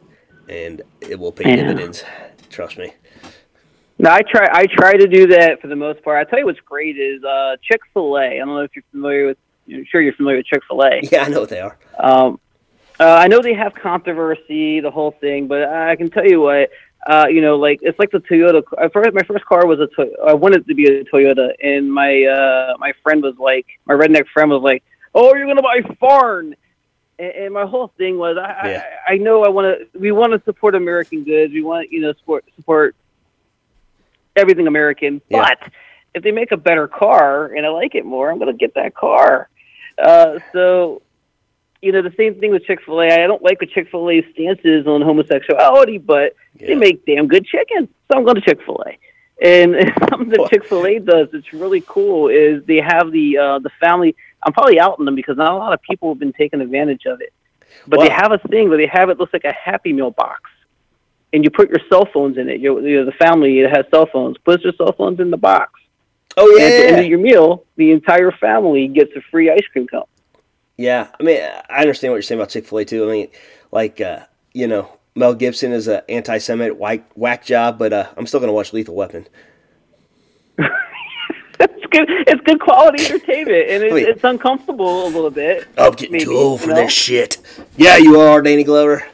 and 0.49 0.81
it 1.03 1.21
will 1.21 1.33
pay 1.33 1.55
dividends. 1.57 2.03
Trust 2.49 2.79
me. 2.79 2.95
No, 3.99 4.11
I 4.11 4.23
try. 4.23 4.49
I 4.51 4.65
try 4.65 4.95
to 4.95 5.07
do 5.07 5.27
that 5.27 5.61
for 5.61 5.67
the 5.67 5.77
most 5.77 6.03
part. 6.03 6.27
I 6.27 6.31
tell 6.31 6.39
you 6.39 6.47
what's 6.47 6.61
great 6.61 6.97
is 6.97 7.23
uh, 7.23 7.57
Chick 7.63 7.83
Fil 7.93 8.17
A. 8.17 8.23
I 8.23 8.39
don't 8.39 8.49
know 8.49 8.61
if 8.61 8.71
you're 8.75 8.85
familiar 8.93 9.27
with. 9.27 9.37
I'm 9.71 9.85
sure 9.85 10.01
you're 10.01 10.15
familiar 10.15 10.39
with 10.39 10.47
Chick 10.47 10.63
Fil 10.67 10.83
A. 10.83 11.01
Yeah, 11.13 11.25
I 11.25 11.29
know 11.29 11.41
what 11.41 11.51
they 11.51 11.61
are. 11.61 11.77
Um, 11.99 12.41
uh, 12.99 13.05
I 13.05 13.29
know 13.29 13.43
they 13.43 13.53
have 13.53 13.75
controversy, 13.75 14.81
the 14.81 14.91
whole 14.91 15.11
thing, 15.11 15.47
but 15.47 15.65
I 15.65 15.95
can 15.97 16.09
tell 16.09 16.27
you 16.27 16.41
what. 16.41 16.71
Uh, 17.07 17.27
you 17.31 17.41
know, 17.41 17.57
like 17.57 17.79
it's 17.83 17.99
like 18.01 18.11
the 18.11 18.19
Toyota. 18.19 18.63
I 18.79 18.89
first, 18.89 19.15
my 19.15 19.23
first 19.23 19.45
car 19.45 19.65
was 19.65 19.79
a. 19.79 19.87
Toy- 19.87 20.13
I 20.27 20.35
wanted 20.35 20.63
it 20.63 20.69
to 20.69 20.75
be 20.75 20.87
a 20.87 21.05
Toyota, 21.05 21.51
and 21.63 21.93
my 21.93 22.25
uh, 22.25 22.75
my 22.79 22.93
friend 23.03 23.23
was 23.23 23.37
like, 23.39 23.67
my 23.87 23.95
redneck 23.95 24.27
friend 24.33 24.51
was 24.51 24.63
like, 24.63 24.83
"Oh, 25.15 25.35
you're 25.37 25.47
gonna 25.47 25.63
buy 25.63 25.83
foreign." 26.01 26.57
And, 27.21 27.33
and 27.33 27.55
my 27.55 27.65
whole 27.65 27.93
thing 27.97 28.19
was, 28.19 28.37
I 28.37 28.69
Yeah. 28.69 28.85
I, 29.09 29.15
I 29.15 29.17
know 29.19 29.45
I 29.45 29.49
want 29.49 29.79
to. 29.93 29.99
We 29.99 30.11
want 30.11 30.33
to 30.33 30.43
support 30.45 30.75
American 30.75 31.23
goods. 31.23 31.53
We 31.53 31.63
want 31.63 31.93
you 31.93 32.01
know 32.01 32.13
support 32.15 32.45
support 32.57 32.97
everything 34.35 34.67
American. 34.67 35.23
Yeah. 35.29 35.43
But 35.49 35.73
if 36.13 36.25
they 36.25 36.33
make 36.33 36.51
a 36.51 36.57
better 36.57 36.89
car 36.89 37.47
and 37.55 37.65
I 37.65 37.69
like 37.69 37.95
it 37.95 38.05
more, 38.05 38.33
I'm 38.33 38.41
gonna 38.41 38.53
get 38.53 38.75
that 38.75 38.97
car. 38.97 39.49
Uh, 39.97 40.41
so 40.53 41.03
you 41.83 41.93
know, 41.93 42.03
the 42.03 42.13
same 42.17 42.35
thing 42.41 42.51
with 42.51 42.65
Chick 42.65 42.81
Fil 42.85 43.01
A. 43.03 43.07
I 43.09 43.27
don't 43.27 43.43
like 43.43 43.59
the 43.61 43.67
Chick 43.67 43.89
Fil 43.91 44.09
A 44.11 44.27
stances 44.33 44.87
on 44.87 45.03
homosexuality, 45.03 45.99
but 45.99 46.35
Yeah. 46.59 46.69
they 46.69 46.75
make 46.75 47.05
damn 47.07 47.29
good 47.29 47.45
chicken, 47.47 47.89
so 48.11 48.19
I'm 48.19 48.25
going 48.25 48.37
to 48.37 48.41
Chick 48.41 48.61
Fil 48.65 48.83
A. 48.87 48.99
And 49.45 49.75
something 50.11 50.31
that 50.31 50.49
Chick 50.51 50.65
Fil 50.65 50.87
A 50.87 50.99
does 50.99 51.29
that's 51.33 51.53
really 51.53 51.83
cool 51.87 52.29
is 52.29 52.65
they 52.65 52.81
have 52.81 53.13
the 53.13 53.37
uh, 53.39 53.59
the 53.59 53.71
family. 53.81 54.17
I'm 54.43 54.53
probably 54.53 54.79
outing 54.81 55.05
them 55.05 55.15
because 55.15 55.37
not 55.37 55.53
a 55.53 55.57
lot 55.57 55.73
of 55.73 55.83
people 55.83 56.09
have 56.11 56.19
been 56.19 56.33
taking 56.33 56.61
advantage 56.61 57.05
of 57.07 57.21
it. 57.21 57.33
But 57.87 58.01
they 58.01 58.09
have 58.09 58.33
a 58.33 58.39
thing 58.39 58.69
where 58.69 58.79
they 58.79 58.87
have 58.87 59.11
it 59.11 59.19
looks 59.19 59.33
like 59.33 59.45
a 59.45 59.53
Happy 59.53 59.93
Meal 59.93 60.11
box, 60.11 60.41
and 61.33 61.45
you 61.45 61.51
put 61.51 61.69
your 61.69 61.81
cell 61.91 62.07
phones 62.13 62.39
in 62.39 62.49
it. 62.49 62.61
You 62.61 62.81
you 62.81 62.97
know, 63.01 63.05
the 63.05 63.13
family 63.13 63.61
it 63.61 63.71
has 63.71 63.85
cell 63.91 64.07
phones. 64.07 64.39
Puts 64.39 64.65
your 64.65 64.73
cell 64.73 64.93
phones 64.93 65.21
in 65.21 65.31
the 65.31 65.37
box. 65.37 65.73
Oh 66.39 66.49
yeah. 66.57 66.65
And 66.65 66.75
at 66.75 66.79
the 66.81 66.87
end 66.89 67.01
of 67.01 67.07
your 67.07 67.19
meal, 67.19 67.65
the 67.77 67.91
entire 67.93 68.31
family 68.33 68.89
gets 68.89 69.15
a 69.17 69.21
free 69.31 69.51
ice 69.51 69.67
cream 69.73 69.87
cone. 69.87 70.05
Yeah, 70.77 71.09
I 71.19 71.23
mean, 71.23 71.41
I 71.71 71.81
understand 71.81 72.13
what 72.13 72.17
you're 72.17 72.23
saying 72.23 72.41
about 72.41 72.51
Chick 72.51 72.67
Fil 72.67 72.79
A 72.79 72.85
too. 72.85 73.09
I 73.09 73.13
mean, 73.13 73.29
like, 73.73 74.01
uh, 74.01 74.21
you 74.53 74.67
know, 74.67 74.99
Mel 75.15 75.35
Gibson 75.35 75.73
is 75.73 75.89
an 75.89 76.03
anti-Semite 76.09 76.77
whack, 76.77 77.05
whack 77.15 77.45
job, 77.45 77.79
but 77.79 77.93
uh, 77.93 78.09
I'm 78.17 78.27
still 78.27 78.41
gonna 78.41 78.53
watch 78.53 78.73
Lethal 78.73 78.95
Weapon. 78.95 79.27
it's 80.59 81.87
good. 81.91 82.11
It's 82.27 82.41
good 82.43 82.61
quality 82.61 83.07
entertainment, 83.07 83.71
and 83.71 83.85
it, 83.85 83.93
Wait. 83.93 84.09
it's 84.09 84.25
uncomfortable 84.25 85.07
a 85.07 85.09
little 85.09 85.31
bit. 85.31 85.67
I'm 85.79 85.93
getting 85.93 86.13
Maybe, 86.13 86.25
too 86.25 86.37
old 86.37 86.61
for 86.61 86.69
you 86.69 86.75
know? 86.75 86.83
this 86.83 86.93
shit. 86.93 87.39
Yeah, 87.77 87.97
you 87.97 88.21
are, 88.21 88.43
Danny 88.43 88.65
Glover. 88.65 89.07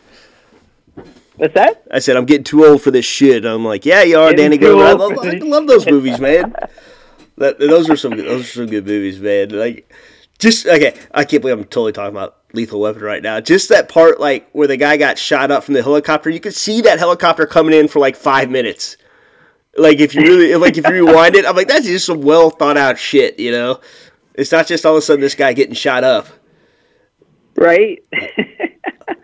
What's 1.37 1.55
that? 1.55 1.85
I 1.91 1.99
said 2.01 2.17
I'm 2.17 2.27
getting 2.27 2.45
too 2.45 2.65
old 2.65 2.83
for 2.83 2.91
this 2.91 3.05
shit. 3.05 3.45
I'm 3.45 3.65
like, 3.65 3.87
yeah, 3.87 4.03
you 4.03 4.19
are, 4.19 4.31
Getting 4.31 4.45
Danny 4.45 4.59
Glover. 4.59 4.85
I 4.85 4.93
love, 4.93 5.13
I 5.23 5.31
love 5.39 5.67
those 5.67 5.87
movies, 5.87 6.21
man. 6.21 6.55
That, 7.37 7.59
those 7.59 7.89
are 7.89 7.97
some 7.97 8.17
those 8.17 8.43
are 8.43 8.53
some 8.53 8.67
good 8.67 8.87
movies, 8.87 9.19
man. 9.19 9.49
Like, 9.49 9.91
just 10.43 10.67
okay. 10.67 10.99
I 11.15 11.25
can't 11.25 11.41
believe 11.41 11.57
I'm 11.57 11.65
totally 11.65 11.93
talking 11.93 12.15
about 12.15 12.37
Lethal 12.53 12.81
Weapon 12.81 13.03
right 13.03 13.23
now. 13.23 13.41
Just 13.41 13.69
that 13.69 13.89
part, 13.89 14.19
like 14.19 14.51
where 14.51 14.67
the 14.67 14.77
guy 14.77 14.97
got 14.97 15.17
shot 15.17 15.53
up 15.53 15.63
from 15.63 15.75
the 15.75 15.83
helicopter. 15.83 16.31
You 16.31 16.41
could 16.41 16.55
see 16.55 16.81
that 16.81 16.99
helicopter 16.99 17.47
coming 17.47 17.79
in 17.79 17.87
for 17.87 18.01
like 18.01 18.17
five 18.17 18.51
minutes. 18.51 18.97
Like 19.77 20.01
if 20.01 20.15
you 20.15 20.23
really, 20.23 20.55
like 20.57 20.77
if 20.77 20.87
you 20.87 20.93
rewind 21.07 21.37
it, 21.37 21.47
I'm 21.47 21.55
like, 21.55 21.69
that's 21.69 21.87
just 21.87 22.07
some 22.07 22.23
well 22.23 22.51
thought 22.51 22.77
out 22.77 22.99
shit. 22.99 23.39
You 23.39 23.53
know, 23.53 23.81
it's 24.35 24.51
not 24.51 24.67
just 24.67 24.85
all 24.85 24.95
of 24.95 24.99
a 24.99 25.03
sudden 25.03 25.21
this 25.21 25.37
guy 25.37 25.53
getting 25.53 25.75
shot 25.75 26.03
up. 26.03 26.27
Right? 27.55 28.03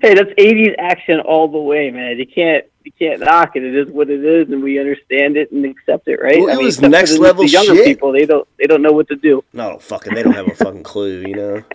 hey, 0.00 0.14
that's 0.14 0.30
'80s 0.30 0.74
action 0.78 1.20
all 1.20 1.48
the 1.48 1.58
way, 1.58 1.90
man. 1.90 2.18
You 2.18 2.26
can't 2.26 2.64
you 2.84 2.92
can't 2.92 3.20
knock 3.20 3.56
it. 3.56 3.62
It 3.62 3.74
is 3.74 3.88
what 3.88 4.10
it 4.10 4.24
is, 4.24 4.48
and 4.50 4.62
we 4.62 4.78
understand 4.78 5.36
it 5.36 5.52
and 5.52 5.64
accept 5.64 6.08
it, 6.08 6.20
right? 6.22 6.40
Well, 6.40 6.48
it 6.48 6.62
was 6.62 6.76
except 6.76 6.84
for 6.84 6.90
next 6.90 7.18
level 7.18 7.44
the 7.44 7.50
younger 7.50 7.74
shit. 7.76 7.84
people. 7.84 8.12
They 8.12 8.26
don't 8.26 8.48
they 8.58 8.66
don't 8.66 8.82
know 8.82 8.92
what 8.92 9.08
to 9.08 9.16
do. 9.16 9.44
No, 9.52 9.78
fucking, 9.78 10.14
they 10.14 10.22
don't 10.22 10.34
have 10.34 10.48
a 10.48 10.54
fucking 10.54 10.82
clue. 10.82 11.24
You 11.26 11.34
know. 11.34 11.64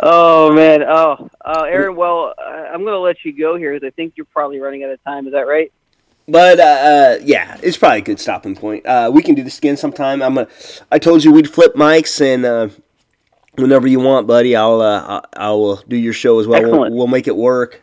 Oh 0.00 0.52
man. 0.52 0.84
Oh, 0.84 1.28
uh, 1.44 1.62
Aaron. 1.62 1.96
Well, 1.96 2.32
uh, 2.38 2.68
I'm 2.72 2.84
gonna 2.84 2.98
let 2.98 3.24
you 3.24 3.36
go 3.36 3.56
here 3.56 3.74
because 3.74 3.84
I 3.84 3.90
think 3.90 4.12
you're 4.16 4.26
probably 4.26 4.60
running 4.60 4.84
out 4.84 4.90
of 4.90 5.02
time. 5.02 5.26
Is 5.26 5.32
that 5.32 5.48
right? 5.48 5.72
But 6.28 6.60
uh, 6.60 6.62
uh, 6.62 7.18
yeah, 7.24 7.58
it's 7.62 7.76
probably 7.76 7.98
a 7.98 8.02
good 8.02 8.20
stopping 8.20 8.54
point. 8.54 8.86
Uh, 8.86 9.10
we 9.12 9.22
can 9.22 9.34
do 9.34 9.42
this 9.42 9.58
again 9.58 9.76
sometime. 9.76 10.22
I'm 10.22 10.34
gonna. 10.34 10.48
I 10.92 11.00
told 11.00 11.24
you 11.24 11.32
we'd 11.32 11.50
flip 11.50 11.74
mics, 11.74 12.20
and 12.20 12.44
uh, 12.44 12.68
whenever 13.58 13.86
you 13.86 14.00
want, 14.00 14.26
buddy, 14.26 14.56
I'll 14.56 14.80
uh, 14.80 15.22
I, 15.34 15.48
I 15.48 15.50
will 15.50 15.76
do 15.76 15.96
your 15.96 16.12
show 16.12 16.38
as 16.38 16.46
well. 16.46 16.60
We'll, 16.60 16.70
Excellent. 16.70 16.94
we'll 16.94 17.06
make 17.06 17.28
it 17.28 17.36
work. 17.36 17.82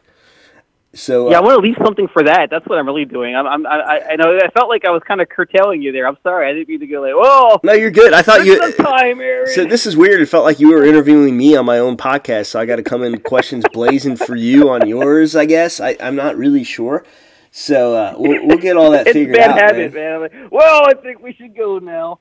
So 0.95 1.29
Yeah, 1.29 1.37
I 1.37 1.39
uh, 1.39 1.43
want 1.43 1.55
to 1.55 1.61
leave 1.61 1.75
something 1.83 2.07
for 2.07 2.23
that. 2.23 2.49
That's 2.49 2.65
what 2.67 2.79
I'm 2.79 2.87
really 2.87 3.03
doing. 3.03 3.35
I'm, 3.35 3.45
I'm 3.45 3.67
I, 3.67 4.01
I 4.11 4.15
know 4.15 4.37
I 4.37 4.49
felt 4.51 4.69
like 4.69 4.85
I 4.85 4.91
was 4.91 5.03
kind 5.05 5.19
of 5.19 5.27
curtailing 5.27 5.81
you 5.81 5.91
there. 5.91 6.07
I'm 6.07 6.17
sorry. 6.23 6.49
I 6.49 6.53
didn't 6.53 6.69
mean 6.69 6.79
to 6.79 6.87
go 6.87 7.01
like, 7.01 7.13
whoa. 7.13 7.59
no, 7.63 7.73
you're 7.73 7.91
good. 7.91 8.13
I 8.13 8.21
thought 8.21 8.45
you. 8.45 8.57
This 8.59 8.75
is 8.75 8.77
time, 8.77 9.19
Aaron. 9.19 9.47
So 9.47 9.65
this 9.65 9.85
is 9.85 9.97
weird. 9.97 10.21
It 10.21 10.27
felt 10.27 10.45
like 10.45 10.59
you 10.59 10.69
were 10.69 10.85
interviewing 10.85 11.35
me 11.35 11.57
on 11.57 11.65
my 11.65 11.79
own 11.79 11.97
podcast, 11.97 12.47
so 12.47 12.59
I 12.61 12.65
got 12.65 12.77
to 12.77 12.83
come 12.83 13.03
in 13.03 13.19
questions 13.19 13.65
blazing 13.73 14.15
for 14.15 14.37
you 14.37 14.69
on 14.69 14.87
yours. 14.87 15.35
I 15.35 15.45
guess 15.45 15.81
I, 15.81 15.97
I'm 15.99 16.15
not 16.15 16.37
really 16.37 16.63
sure. 16.63 17.03
So 17.51 17.95
uh, 17.95 18.15
we'll, 18.17 18.47
we'll 18.47 18.57
get 18.57 18.77
all 18.77 18.91
that 18.91 19.07
it's 19.07 19.13
figured 19.13 19.35
bad 19.35 19.51
out, 19.51 19.57
habit, 19.57 19.93
man. 19.93 20.21
man. 20.21 20.21
Like, 20.21 20.51
well, 20.51 20.87
I 20.87 20.93
think 20.93 21.21
we 21.21 21.33
should 21.33 21.55
go 21.55 21.79
now. 21.79 22.19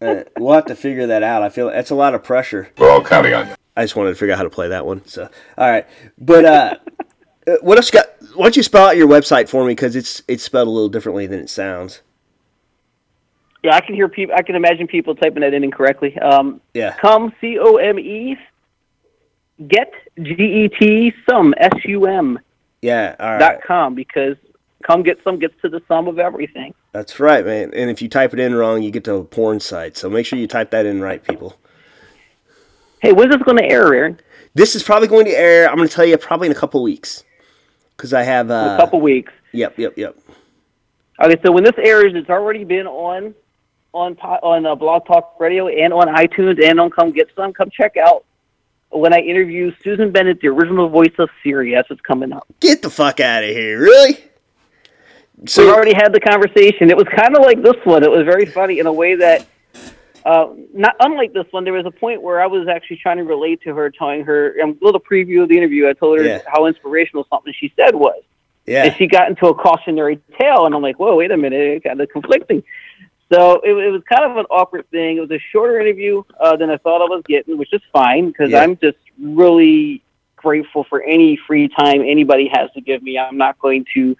Uh, 0.00 0.22
we'll 0.38 0.54
have 0.54 0.66
to 0.66 0.76
figure 0.76 1.06
that 1.08 1.22
out. 1.22 1.42
I 1.42 1.48
feel 1.48 1.70
that's 1.70 1.90
a 1.90 1.94
lot 1.94 2.14
of 2.14 2.22
pressure. 2.22 2.70
We're 2.78 2.90
all 2.90 3.02
counting 3.02 3.34
on 3.34 3.48
you. 3.48 3.54
I 3.76 3.82
just 3.84 3.96
wanted 3.96 4.10
to 4.10 4.14
figure 4.16 4.32
out 4.32 4.38
how 4.38 4.44
to 4.44 4.50
play 4.50 4.68
that 4.68 4.86
one. 4.86 5.04
So, 5.06 5.28
all 5.56 5.70
right. 5.70 5.86
But 6.18 6.44
uh, 6.44 6.74
uh, 7.46 7.56
what 7.62 7.78
else 7.78 7.92
you 7.92 7.98
got? 8.00 8.06
Why 8.34 8.44
don't 8.44 8.56
you 8.56 8.62
spell 8.62 8.86
out 8.88 8.96
your 8.96 9.08
website 9.08 9.48
for 9.48 9.64
me? 9.64 9.72
Because 9.72 9.96
it's 9.96 10.22
it's 10.28 10.42
spelled 10.44 10.68
a 10.68 10.70
little 10.70 10.88
differently 10.88 11.26
than 11.26 11.40
it 11.40 11.50
sounds. 11.50 12.02
Yeah, 13.64 13.74
I 13.74 13.80
can 13.80 13.94
hear 13.96 14.08
people. 14.08 14.34
I 14.36 14.42
can 14.42 14.54
imagine 14.54 14.86
people 14.86 15.14
typing 15.16 15.40
that 15.40 15.52
in 15.52 15.64
incorrectly. 15.64 16.16
Um, 16.18 16.60
Yeah. 16.74 16.94
come 17.00 17.32
C 17.40 17.58
O 17.60 17.76
M 17.76 17.98
E, 17.98 18.36
get 19.66 19.92
G 20.22 20.30
E 20.32 20.68
T 20.68 21.12
some 21.28 21.54
S 21.58 21.72
U 21.86 22.06
M 22.06 22.38
Yeah. 22.82 23.16
All 23.18 23.30
right. 23.32 23.38
dot 23.40 23.62
com 23.66 23.94
because 23.96 24.36
come 24.82 25.02
get 25.02 25.18
some 25.24 25.38
gets 25.38 25.54
to 25.62 25.68
the 25.68 25.82
sum 25.88 26.08
of 26.08 26.18
everything. 26.18 26.74
That's 26.92 27.20
right, 27.20 27.44
man. 27.44 27.72
And 27.74 27.90
if 27.90 28.00
you 28.00 28.08
type 28.08 28.32
it 28.32 28.40
in 28.40 28.54
wrong, 28.54 28.82
you 28.82 28.90
get 28.90 29.04
to 29.04 29.14
a 29.14 29.24
porn 29.24 29.60
site. 29.60 29.96
So 29.96 30.08
make 30.08 30.26
sure 30.26 30.38
you 30.38 30.46
type 30.46 30.70
that 30.70 30.86
in 30.86 31.00
right, 31.00 31.22
people. 31.22 31.56
Hey, 33.00 33.12
when's 33.12 33.32
this 33.32 33.42
going 33.42 33.58
to 33.58 33.64
air, 33.64 33.94
Aaron? 33.94 34.20
This 34.54 34.74
is 34.74 34.82
probably 34.82 35.08
going 35.08 35.26
to 35.26 35.38
air. 35.38 35.68
I'm 35.68 35.76
going 35.76 35.88
to 35.88 35.94
tell 35.94 36.04
you 36.04 36.16
probably 36.18 36.46
in 36.46 36.52
a 36.52 36.58
couple 36.58 36.82
weeks. 36.82 37.22
Because 37.96 38.12
I 38.12 38.22
have. 38.22 38.50
Uh, 38.50 38.76
a 38.78 38.80
couple 38.80 39.00
weeks. 39.00 39.32
Yep. 39.52 39.78
Yep. 39.78 39.98
Yep. 39.98 40.16
Okay, 41.20 41.36
so 41.44 41.50
when 41.50 41.64
this 41.64 41.74
airs, 41.78 42.12
it's 42.14 42.30
already 42.30 42.64
been 42.64 42.86
on 42.86 43.34
on 43.92 44.16
on 44.18 44.66
uh, 44.66 44.74
Blog 44.74 45.06
Talk 45.06 45.34
Radio 45.40 45.66
and 45.68 45.92
on 45.92 46.06
iTunes 46.08 46.62
and 46.64 46.80
on 46.80 46.90
Come 46.90 47.10
Get 47.10 47.28
Some. 47.34 47.52
Come 47.52 47.70
check 47.70 47.96
out 47.96 48.24
when 48.90 49.12
I 49.12 49.18
interview 49.18 49.72
Susan 49.82 50.12
Bennett, 50.12 50.40
the 50.40 50.48
original 50.48 50.88
voice 50.88 51.14
of 51.18 51.28
Siri. 51.42 51.74
That's 51.74 51.90
what's 51.90 52.02
coming 52.02 52.32
up. 52.32 52.46
Get 52.60 52.82
the 52.82 52.90
fuck 52.90 53.18
out 53.20 53.42
of 53.42 53.50
here! 53.50 53.80
Really? 53.80 54.18
We 55.56 55.70
already 55.70 55.94
had 55.94 56.12
the 56.12 56.20
conversation. 56.20 56.90
It 56.90 56.96
was 56.96 57.06
kind 57.14 57.36
of 57.36 57.42
like 57.42 57.62
this 57.62 57.76
one. 57.84 58.02
It 58.02 58.10
was 58.10 58.24
very 58.24 58.46
funny 58.46 58.78
in 58.80 58.86
a 58.86 58.92
way 58.92 59.14
that, 59.16 59.46
uh, 60.24 60.48
not 60.74 60.96
unlike 61.00 61.32
this 61.32 61.46
one, 61.52 61.64
there 61.64 61.72
was 61.72 61.86
a 61.86 61.90
point 61.90 62.22
where 62.22 62.40
I 62.40 62.46
was 62.46 62.66
actually 62.68 62.96
trying 62.96 63.18
to 63.18 63.24
relate 63.24 63.60
to 63.62 63.74
her, 63.74 63.90
telling 63.90 64.24
her 64.24 64.58
a 64.60 64.66
little 64.80 65.00
preview 65.00 65.42
of 65.42 65.48
the 65.48 65.56
interview. 65.56 65.88
I 65.88 65.92
told 65.92 66.18
her 66.18 66.24
Yeah. 66.24 66.40
how 66.46 66.66
inspirational 66.66 67.26
something 67.30 67.52
she 67.58 67.72
said 67.76 67.94
was. 67.94 68.22
yeah. 68.66 68.84
and 68.84 68.94
she 68.96 69.06
got 69.06 69.30
into 69.30 69.46
a 69.46 69.54
cautionary 69.54 70.20
tale, 70.38 70.66
and 70.66 70.74
I'm 70.74 70.82
like, 70.82 70.98
whoa, 70.98 71.16
wait 71.16 71.30
a 71.30 71.36
minute, 71.38 71.58
it 71.60 71.84
kind 71.84 72.00
of 72.00 72.08
conflicting. 72.10 72.62
So 73.32 73.60
it, 73.64 73.70
it 73.72 73.90
was 73.90 74.02
kind 74.08 74.24
of 74.30 74.36
an 74.38 74.44
awkward 74.50 74.88
thing. 74.90 75.16
It 75.18 75.20
was 75.20 75.30
a 75.30 75.38
shorter 75.52 75.80
interview 75.80 76.22
uh, 76.40 76.56
than 76.56 76.68
I 76.70 76.76
thought 76.78 77.00
I 77.00 77.04
was 77.04 77.22
getting, 77.26 77.56
which 77.56 77.72
is 77.72 77.80
fine 77.92 78.28
because 78.28 78.50
Yeah. 78.50 78.60
I'm 78.62 78.76
just 78.78 78.98
really 79.20 80.02
grateful 80.36 80.84
for 80.84 81.02
any 81.02 81.38
free 81.46 81.68
time 81.68 82.00
anybody 82.02 82.48
has 82.52 82.70
to 82.72 82.80
give 82.80 83.02
me. 83.02 83.18
I'm 83.18 83.36
not 83.38 83.58
going 83.58 83.86
to. 83.94 84.16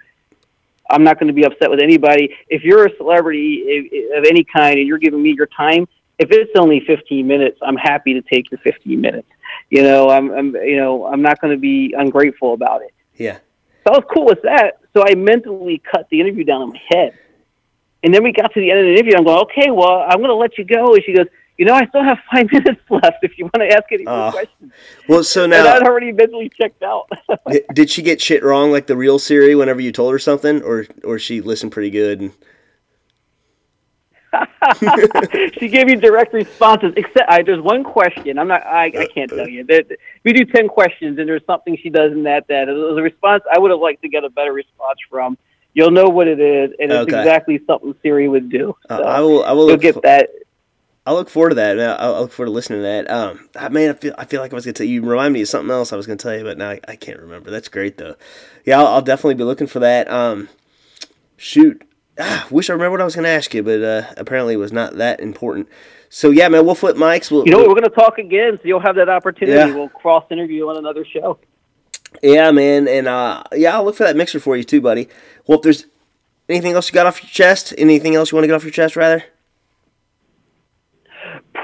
I'm 0.90 1.04
not 1.04 1.18
going 1.18 1.28
to 1.28 1.32
be 1.32 1.44
upset 1.44 1.70
with 1.70 1.80
anybody. 1.80 2.34
If 2.48 2.62
you're 2.62 2.86
a 2.86 2.96
celebrity 2.96 4.08
of 4.16 4.24
any 4.24 4.44
kind 4.44 4.78
and 4.78 4.86
you're 4.86 4.98
giving 4.98 5.22
me 5.22 5.34
your 5.36 5.46
time, 5.46 5.86
if 6.18 6.30
it's 6.30 6.50
only 6.56 6.80
15 6.86 7.26
minutes, 7.26 7.58
I'm 7.62 7.76
happy 7.76 8.14
to 8.14 8.22
take 8.22 8.50
your 8.50 8.58
15 8.58 9.00
minutes. 9.00 9.28
You 9.70 9.82
know, 9.82 10.10
I'm, 10.10 10.30
I'm 10.30 10.54
you 10.56 10.76
know, 10.76 11.06
I'm 11.06 11.22
not 11.22 11.40
going 11.40 11.54
to 11.54 11.60
be 11.60 11.94
ungrateful 11.96 12.54
about 12.54 12.82
it. 12.82 12.92
yeah. 13.16 13.38
So 13.86 13.94
I 13.94 13.98
was 13.98 14.04
cool 14.12 14.26
with 14.26 14.42
that. 14.42 14.80
So 14.94 15.04
I 15.06 15.14
mentally 15.14 15.80
cut 15.90 16.08
the 16.10 16.20
interview 16.20 16.44
down 16.44 16.62
in 16.62 16.68
my 16.70 16.80
head. 16.88 17.18
And 18.02 18.12
then 18.12 18.22
we 18.22 18.32
got 18.32 18.52
to 18.52 18.60
the 18.60 18.70
end 18.70 18.80
of 18.80 18.86
the 18.86 18.92
interview. 18.92 19.14
I'm 19.16 19.24
going, 19.24 19.38
okay, 19.44 19.70
well, 19.70 20.04
I'm 20.06 20.18
going 20.18 20.28
to 20.28 20.34
let 20.34 20.58
you 20.58 20.64
go. 20.64 20.94
And 20.94 21.02
she 21.04 21.14
goes, 21.14 21.26
you 21.58 21.64
know, 21.66 21.74
I 21.74 21.86
still 21.86 22.02
have 22.04 22.18
five 22.32 22.46
minutes 22.52 22.80
left 22.88 23.18
if 23.22 23.36
you 23.36 23.44
want 23.44 23.56
to 23.68 23.76
ask 23.76 23.84
any 23.92 24.04
more 24.04 24.28
Oh. 24.28 24.30
questions. 24.30 24.72
Well, 25.08 25.24
so 25.24 25.42
and 25.44 25.50
now 25.50 25.66
I'd 25.74 25.82
already 25.82 26.12
mentally 26.12 26.48
checked 26.50 26.82
out. 26.82 27.10
did 27.74 27.90
she 27.90 28.02
get 28.02 28.20
shit 28.22 28.42
wrong 28.42 28.70
like 28.70 28.86
the 28.86 28.96
real 28.96 29.18
Siri 29.18 29.54
whenever 29.54 29.80
you 29.80 29.92
told 29.92 30.12
her 30.12 30.18
something, 30.18 30.62
or 30.62 30.86
or 31.04 31.18
she 31.18 31.40
listened 31.40 31.72
pretty 31.72 31.90
good? 31.90 32.20
And, 32.20 32.32
she 35.58 35.68
gave 35.68 35.88
you 35.88 35.96
direct 35.96 36.34
responses. 36.34 36.92
Except 36.96 37.28
I, 37.30 37.42
there's 37.42 37.60
one 37.62 37.82
question. 37.82 38.38
I'm 38.38 38.48
not. 38.48 38.64
I, 38.66 38.84
I 38.86 39.06
can't 39.12 39.30
tell 39.30 39.48
you. 39.48 39.64
That 39.64 39.86
we 40.24 40.32
do 40.32 40.44
ten 40.44 40.68
questions, 40.68 41.18
and 41.18 41.28
there's 41.28 41.44
something 41.46 41.76
she 41.82 41.88
does 41.90 42.12
in 42.12 42.22
that. 42.24 42.46
That 42.48 42.68
it 42.68 42.76
a 42.76 43.02
response 43.02 43.42
I 43.52 43.58
would 43.58 43.70
have 43.70 43.80
liked 43.80 44.02
to 44.02 44.08
get 44.08 44.24
a 44.24 44.30
better 44.30 44.52
response 44.52 44.98
from. 45.10 45.38
You'll 45.74 45.90
know 45.90 46.08
what 46.08 46.28
it 46.28 46.40
is, 46.40 46.72
and 46.78 46.90
it's 46.92 47.02
Okay. 47.10 47.18
exactly 47.18 47.60
something 47.66 47.94
Siri 48.02 48.28
would 48.28 48.50
do. 48.50 48.74
uh, 48.90 49.00
I 49.00 49.20
will. 49.20 49.44
I 49.44 49.52
will 49.52 49.62
you'll 49.64 49.72
look. 49.72 49.80
get 49.80 49.94
fo- 49.94 50.00
that. 50.02 50.30
I'll 51.08 51.14
look 51.14 51.30
forward 51.30 51.50
to 51.50 51.54
that. 51.54 51.80
I'll, 51.80 52.16
I'll 52.16 52.20
look 52.20 52.32
forward 52.32 52.48
to 52.48 52.52
listening 52.52 52.80
to 52.80 52.82
that. 52.82 53.10
Um, 53.10 53.48
I 53.56 53.70
man, 53.70 53.88
I 53.88 53.92
feel 53.94 54.14
I 54.18 54.26
feel 54.26 54.42
like 54.42 54.52
I 54.52 54.54
was 54.54 54.66
gonna 54.66 54.74
tell 54.74 54.86
you. 54.86 55.02
Remind 55.02 55.32
me 55.32 55.40
of 55.40 55.48
something 55.48 55.70
else 55.70 55.90
I 55.90 55.96
was 55.96 56.06
gonna 56.06 56.18
tell 56.18 56.36
you, 56.36 56.44
but 56.44 56.58
now 56.58 56.68
I, 56.68 56.80
I 56.86 56.96
can't 56.96 57.18
remember. 57.18 57.50
That's 57.50 57.68
great 57.68 57.96
though. 57.96 58.14
Yeah, 58.66 58.78
I'll, 58.78 58.88
I'll 58.88 59.02
definitely 59.02 59.36
be 59.36 59.44
looking 59.44 59.68
for 59.68 59.78
that. 59.78 60.10
Um, 60.10 60.50
shoot, 61.38 61.82
ah, 62.18 62.46
wish 62.50 62.68
I 62.68 62.74
remember 62.74 62.90
what 62.90 63.00
I 63.00 63.04
was 63.04 63.16
gonna 63.16 63.28
ask 63.28 63.54
you, 63.54 63.62
but 63.62 63.82
uh, 63.82 64.02
apparently 64.18 64.52
it 64.52 64.58
was 64.58 64.70
not 64.70 64.96
that 64.96 65.20
important. 65.20 65.70
So 66.10 66.28
yeah, 66.28 66.46
man, 66.48 66.66
we'll 66.66 66.74
flip 66.74 66.96
mics. 66.96 67.30
We'll, 67.30 67.46
You 67.46 67.52
know, 67.52 67.58
what, 67.60 67.68
we're 67.68 67.74
going 67.74 67.90
to 67.90 67.96
talk 67.96 68.18
again, 68.18 68.58
so 68.60 68.62
you'll 68.64 68.80
have 68.80 68.96
that 68.96 69.08
opportunity. 69.08 69.56
Yeah. 69.56 69.74
We'll 69.74 69.90
cross 69.90 70.24
interview 70.30 70.68
on 70.68 70.76
another 70.76 71.04
show. 71.04 71.38
Yeah, 72.22 72.50
man, 72.50 72.88
and 72.88 73.06
uh, 73.06 73.44
yeah, 73.52 73.74
I'll 73.74 73.84
look 73.84 73.96
for 73.96 74.04
that 74.04 74.16
mixer 74.16 74.40
for 74.40 74.56
you 74.56 74.64
too, 74.64 74.80
buddy. 74.80 75.08
Well, 75.46 75.58
if 75.58 75.62
there's 75.62 75.86
anything 76.48 76.72
else 76.72 76.88
you 76.88 76.94
got 76.94 77.06
off 77.06 77.22
your 77.22 77.30
chest, 77.30 77.74
anything 77.78 78.14
else 78.14 78.30
you 78.30 78.36
want 78.36 78.44
to 78.44 78.48
get 78.48 78.54
off 78.54 78.64
your 78.64 78.72
chest, 78.72 78.96
rather. 78.96 79.24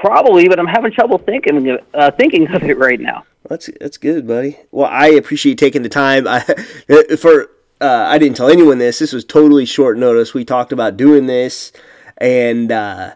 Probably, 0.05 0.47
but 0.47 0.59
I'm 0.59 0.67
having 0.67 0.91
trouble 0.91 1.17
thinking 1.17 1.79
uh, 1.95 2.11
thinking 2.11 2.47
of 2.53 2.61
it 2.63 2.77
right 2.77 2.99
now. 2.99 3.25
That's 3.49 3.71
that's 3.81 3.97
good, 3.97 4.27
buddy. 4.27 4.55
Well, 4.69 4.87
I 4.87 5.07
appreciate 5.07 5.53
you 5.53 5.55
taking 5.55 5.81
the 5.81 5.89
time. 5.89 6.27
I 6.27 6.41
for 7.19 7.49
uh, 7.81 8.05
I 8.07 8.19
didn't 8.19 8.37
tell 8.37 8.49
anyone 8.49 8.77
this. 8.77 8.99
This 8.99 9.13
was 9.13 9.25
totally 9.25 9.65
short 9.65 9.97
notice. 9.97 10.35
We 10.35 10.45
talked 10.45 10.71
about 10.71 10.95
doing 10.95 11.25
this, 11.25 11.71
and 12.17 12.71
uh, 12.71 13.15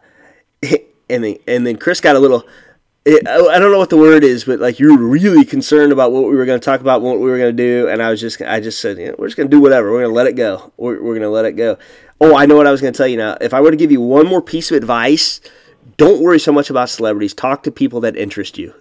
and 1.10 1.24
then 1.24 1.38
and 1.48 1.68
then 1.68 1.78
Chris 1.78 2.02
got 2.02 2.16
a 2.16 2.20
little. 2.20 2.44
I 3.08 3.60
don't 3.60 3.72
know 3.72 3.78
what 3.78 3.92
the 3.92 3.98
word 3.98 4.24
is, 4.24 4.46
but 4.46 4.60
like 4.60 4.80
you 4.80 4.98
were 4.98 5.08
really 5.08 5.46
concerned 5.46 5.92
about 5.92 6.12
what 6.12 6.24
we 6.24 6.36
were 6.36 6.46
going 6.46 6.60
to 6.60 6.66
talk 6.66 6.82
about, 6.82 7.04
what 7.04 7.20
we 7.20 7.30
were 7.30 7.38
going 7.38 7.56
to 7.56 7.64
do, 7.64 7.88
and 7.88 8.02
I 8.02 8.10
was 8.10 8.20
just, 8.20 8.40
I 8.42 8.60
just 8.60 8.82
said, 8.82 8.98
we're 9.18 9.28
just 9.28 9.38
going 9.38 9.50
to 9.50 9.56
do 9.56 9.62
whatever. 9.62 9.92
We're 9.92 10.02
going 10.02 10.12
to 10.12 10.16
let 10.16 10.28
it 10.28 10.34
go. 10.34 10.74
We're, 10.78 11.02
we're 11.02 11.14
going 11.14 11.22
to 11.22 11.30
let 11.30 11.46
it 11.46 11.54
go. 11.54 11.80
Oh, 12.22 12.36
I 12.36 12.46
know 12.46 12.56
what 12.56 12.68
I 12.68 12.72
was 12.72 12.82
going 12.82 12.94
to 12.94 12.98
tell 12.98 13.08
you 13.08 13.18
now. 13.18 13.36
If 13.42 13.54
I 13.54 13.62
were 13.62 13.72
to 13.72 13.78
give 13.78 13.92
you 13.92 14.02
one 14.02 14.28
more 14.28 14.44
piece 14.44 14.70
of 14.70 14.78
advice, 14.78 15.42
don't 16.00 16.22
worry 16.22 16.39
so 16.39 16.54
much 16.54 16.70
about 16.70 16.89
celebrities. 16.89 17.34
Talk 17.34 17.64
to 17.64 17.72
people 17.72 18.00
that 18.02 18.16
interest 18.16 18.58
you. 18.58 18.74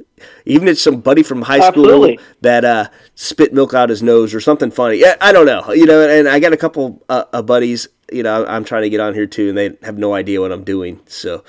Even 0.46 0.68
if 0.68 0.72
it's 0.72 0.82
some 0.82 1.00
buddy 1.00 1.24
from 1.24 1.42
high 1.42 1.58
school 1.58 1.84
Absolutely. 1.84 2.20
that 2.40 2.64
uh, 2.64 2.88
spit 3.16 3.52
milk 3.52 3.74
out 3.74 3.88
his 3.88 4.02
nose 4.02 4.32
or 4.32 4.40
something 4.40 4.70
funny. 4.70 4.96
Yeah, 4.96 5.16
I 5.20 5.32
don't 5.32 5.44
know. 5.44 5.72
You 5.72 5.84
know, 5.84 6.08
and 6.08 6.28
I 6.28 6.38
got 6.38 6.52
a 6.52 6.56
couple 6.56 7.04
uh, 7.08 7.24
uh, 7.32 7.42
buddies. 7.42 7.88
You 8.12 8.22
know, 8.22 8.46
I'm 8.46 8.64
trying 8.64 8.82
to 8.82 8.88
get 8.88 9.00
on 9.00 9.14
here 9.14 9.26
too, 9.26 9.48
and 9.48 9.58
they 9.58 9.76
have 9.82 9.98
no 9.98 10.14
idea 10.14 10.40
what 10.40 10.52
I'm 10.52 10.62
doing. 10.62 11.00
So, 11.06 11.44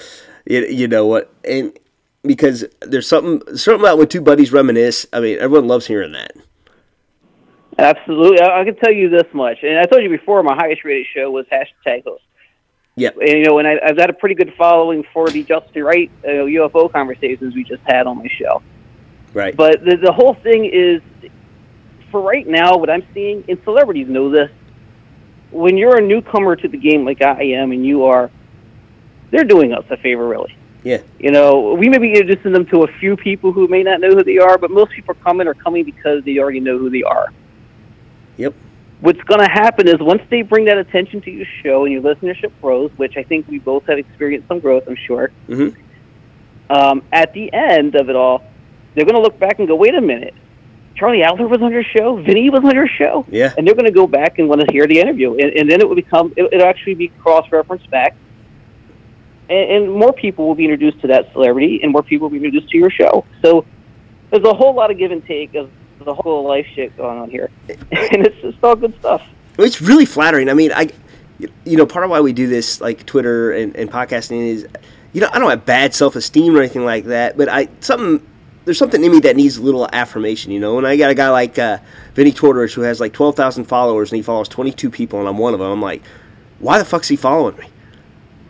you, 0.46 0.66
you 0.66 0.88
know 0.88 1.06
what? 1.06 1.32
And 1.46 1.78
because 2.24 2.66
there's 2.82 3.08
something 3.08 3.56
something 3.56 3.82
about 3.82 4.00
when 4.00 4.08
two 4.08 4.22
buddies 4.22 4.52
reminisce. 4.52 5.06
I 5.14 5.20
mean, 5.20 5.38
everyone 5.40 5.68
loves 5.68 5.86
hearing 5.86 6.14
that. 6.14 6.34
Absolutely, 7.78 8.42
I, 8.42 8.62
I 8.62 8.66
can 8.66 8.76
tell 8.76 8.92
you 8.92 9.10
this 9.10 9.28
much, 9.34 9.60
and 9.62 9.78
I 9.78 9.86
told 9.86 10.04
you 10.04 10.10
before. 10.10 10.42
My 10.42 10.56
highest 10.56 10.84
rated 10.84 11.06
show 11.16 11.30
was 11.30 11.46
hashtag 11.46 12.04
host. 12.04 12.24
Yep. 13.00 13.18
And 13.18 13.30
you 13.30 13.44
know, 13.46 13.60
and 13.60 13.68
I, 13.68 13.80
I've 13.84 13.98
got 13.98 14.10
a 14.10 14.14
pretty 14.14 14.36
good 14.36 14.54
following 14.58 15.04
for 15.14 15.30
the 15.30 15.44
Justin 15.44 15.84
Wright 15.84 16.12
uh, 16.24 16.28
UFO 16.28 16.92
conversations 16.92 17.56
we 17.56 17.64
just 17.64 17.82
had 17.86 18.08
on 18.08 18.18
my 18.18 18.28
show. 18.28 18.62
Right. 19.34 19.56
But 19.56 19.86
the, 19.86 19.96
the 19.96 20.12
whole 20.12 20.34
thing 20.34 20.66
is, 20.66 21.02
for 22.12 22.22
right 22.22 22.48
now, 22.48 22.78
what 22.78 22.90
I'm 22.90 23.06
seeing, 23.14 23.44
and 23.48 23.62
celebrities 23.64 24.08
know 24.08 24.30
this, 24.30 24.52
when 25.52 25.78
you're 25.78 25.98
a 25.98 26.02
newcomer 26.02 26.56
to 26.56 26.68
the 26.68 26.78
game 26.78 27.06
like 27.06 27.22
I 27.22 27.42
am, 27.44 27.72
and 27.72 27.86
you 27.86 28.06
are, 28.06 28.30
they're 29.32 29.44
doing 29.44 29.74
us 29.74 29.86
a 29.90 29.98
favor, 29.98 30.28
really. 30.28 30.56
yeah. 30.84 31.02
You 31.20 31.32
know, 31.32 31.74
we 31.74 31.90
may 31.90 32.00
be 32.00 32.14
introducing 32.14 32.52
them 32.52 32.66
to 32.68 32.84
a 32.84 32.88
few 33.00 33.16
people 33.16 33.52
who 33.52 33.68
may 33.68 33.84
not 33.84 34.02
know 34.02 34.10
who 34.10 34.24
they 34.24 34.40
are, 34.40 34.58
but 34.58 34.72
most 34.72 34.92
people 34.92 35.14
coming 35.16 35.48
are 35.48 35.54
coming 35.54 35.86
because 35.86 36.24
they 36.24 36.38
already 36.40 36.60
know 36.60 36.78
who 36.78 36.90
they 36.90 37.04
are. 37.04 37.32
Yep. 38.38 38.54
What's 39.02 39.22
going 39.22 39.40
to 39.40 39.50
happen 39.50 39.88
is 39.88 39.96
once 40.00 40.22
they 40.30 40.42
bring 40.42 40.66
that 40.66 40.78
attention 40.78 41.22
to 41.22 41.32
your 41.32 41.46
show 41.64 41.86
and 41.86 41.94
your 41.94 42.02
listenership 42.02 42.52
grows, 42.62 42.92
which 42.98 43.16
I 43.16 43.24
think 43.24 43.48
we 43.48 43.60
both 43.60 43.86
have 43.86 43.98
experienced 43.98 44.48
some 44.50 44.60
growth, 44.60 44.84
I'm 44.88 44.98
sure. 44.98 45.32
Mhm. 45.48 45.76
Um, 46.70 47.02
at 47.14 47.34
the 47.34 47.52
end 47.54 47.96
of 47.96 48.10
it 48.10 48.16
all, 48.16 48.44
they're 48.94 49.06
going 49.06 49.16
to 49.16 49.22
look 49.22 49.40
back 49.40 49.60
and 49.60 49.68
go, 49.68 49.76
"Wait 49.76 49.96
a 49.96 50.02
minute, 50.02 50.34
Charlie 50.96 51.24
Adler 51.24 51.48
was 51.48 51.62
on 51.62 51.72
your 51.72 51.84
show, 51.84 52.18
Vinny 52.18 52.50
was 52.50 52.64
on 52.66 52.76
your 52.76 52.88
show," 52.88 53.26
Yeah. 53.30 53.54
and 53.58 53.66
they're 53.66 53.74
going 53.74 53.86
to 53.86 53.92
go 53.92 54.06
back 54.06 54.38
and 54.38 54.50
want 54.50 54.62
to 54.62 54.68
hear 54.72 54.86
the 54.86 55.00
interview, 55.00 55.32
and, 55.36 55.52
and 55.58 55.72
then 55.72 55.80
it 55.80 55.88
will 55.88 55.96
become 55.96 56.34
it, 56.36 56.50
it'll 56.52 56.68
actually 56.68 56.96
be 56.96 57.08
cross-referenced 57.08 57.90
back, 57.90 58.16
and, 59.50 59.72
and 59.72 59.92
more 59.94 60.12
people 60.12 60.46
will 60.46 60.56
be 60.56 60.66
introduced 60.66 61.00
to 61.02 61.08
that 61.08 61.32
celebrity, 61.32 61.80
and 61.82 61.94
more 61.94 62.04
people 62.04 62.26
will 62.26 62.38
be 62.38 62.46
introduced 62.46 62.70
to 62.72 62.78
your 62.78 62.92
show. 62.92 63.24
So 63.42 63.64
there's 64.30 64.46
a 64.46 64.54
whole 64.54 64.74
lot 64.76 64.92
of 64.92 64.98
give 64.98 65.12
and 65.12 65.26
take 65.26 65.56
of 65.56 65.72
the 66.06 66.14
whole 66.14 66.44
life 66.48 66.68
shit 66.74 66.96
going 66.98 67.20
on 67.20 67.30
here, 67.30 67.50
and 67.70 68.26
it's 68.26 68.42
just 68.42 68.58
all 68.64 68.76
good 68.76 68.98
stuff. 69.00 69.22
It's 69.58 69.82
really 69.82 70.06
flattering. 70.06 70.50
I 70.50 70.54
mean, 70.54 70.72
I, 70.74 70.90
you 71.66 71.78
know, 71.78 71.86
part 71.86 72.06
of 72.06 72.12
why 72.12 72.22
we 72.22 72.34
do 72.34 72.48
this, 72.48 72.80
like 72.82 73.06
Twitter 73.06 73.52
and, 73.52 73.76
and 73.76 73.92
podcasting, 73.92 74.48
is, 74.48 74.68
you 75.14 75.22
know, 75.22 75.30
I 75.32 75.40
don't 75.40 75.50
have 75.50 75.66
bad 75.66 75.94
self 75.94 76.16
esteem 76.16 76.56
or 76.56 76.60
anything 76.60 76.86
like 76.86 77.06
that, 77.06 77.38
but 77.38 77.50
I 77.50 77.68
something 77.82 78.26
there's 78.66 78.78
something 78.78 79.04
in 79.04 79.12
me 79.12 79.20
that 79.22 79.36
needs 79.36 79.58
a 79.58 79.62
little 79.62 79.90
affirmation, 79.92 80.52
you 80.52 80.60
know. 80.60 80.78
And 80.78 80.86
I 80.86 80.96
got 80.96 81.10
a 81.10 81.16
guy 81.16 81.30
like 81.30 81.58
uh, 81.58 81.80
Vinny 82.14 82.32
Tortorich 82.32 82.74
who 82.74 82.82
has 82.82 83.00
like 83.00 83.14
twelve 83.14 83.36
thousand 83.36 83.66
followers 83.66 84.12
and 84.12 84.18
he 84.18 84.22
follows 84.22 84.48
twenty 84.48 84.72
two 84.72 84.90
people, 84.90 85.20
and 85.20 85.28
I'm 85.28 85.38
one 85.38 85.54
of 85.54 85.60
them. 85.60 85.72
I'm 85.72 85.82
like, 85.82 86.04
why 86.60 86.78
the 86.78 86.86
fuck's 86.86 87.08
he 87.08 87.16
following 87.16 87.58
me? 87.58 87.68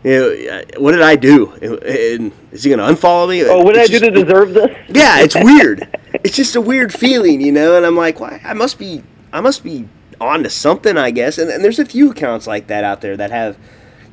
You 0.04 0.12
know, 0.12 0.52
uh, 0.54 0.64
what 0.78 0.93
did 0.93 1.02
I 1.02 1.16
do? 1.16 1.52
And, 1.54 2.32
is 2.52 2.64
he 2.64 2.70
gonna 2.70 2.84
unfollow 2.84 3.30
me? 3.30 3.43
Oh, 3.43 3.64
what 3.64 3.74
did 3.74 3.82
I 3.82 3.84
It's 3.84 3.91
do 3.91 4.00
to 4.00 4.12
deserve 4.12 4.54
this? 4.54 4.76
yeah, 4.88 5.20
it's 5.20 5.36
weird. 5.36 5.88
it's 6.24 6.36
just 6.36 6.56
a 6.56 6.62
weird 6.62 6.93
feeling, 6.93 7.41
you 7.41 7.52
know. 7.52 7.76
And 7.76 7.86
I'm 7.86 7.95
like, 7.97 8.20
why? 8.20 8.41
I 8.43 8.54
must 8.54 8.80
be, 8.80 9.04
I 9.34 9.41
must 9.41 9.64
be 9.64 9.88
on 10.22 10.43
to 10.43 10.50
something, 10.50 10.97
I 10.97 11.12
guess. 11.12 11.38
And, 11.38 11.50
and 11.50 11.64
there's 11.64 11.80
a 11.80 11.86
few 11.86 12.12
accounts 12.12 12.47
like 12.47 12.68
that 12.68 12.84
out 12.84 13.02
there 13.02 13.18
that 13.18 13.32
have, 13.32 13.58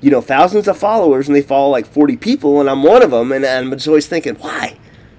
you 0.01 0.11
know, 0.11 0.21
thousands 0.21 0.67
of 0.69 0.77
followers, 0.77 1.29
and 1.29 1.37
they 1.37 1.43
follow 1.43 1.71
like 1.71 1.87
40 1.87 2.17
people, 2.17 2.61
and 2.61 2.69
I'm 2.69 2.83
one 2.83 3.03
of 3.03 3.13
them. 3.13 3.31
And, 3.33 3.45
and 3.45 3.67
I'm 3.67 3.73
just 3.73 3.89
always 3.89 4.07
thinking, 4.07 4.35
why? 4.37 4.77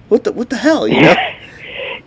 What 0.09 0.24
the 0.26 0.32
what 0.34 0.49
the 0.49 0.57
hell, 0.57 0.88
you 0.88 1.01
know? 1.01 1.15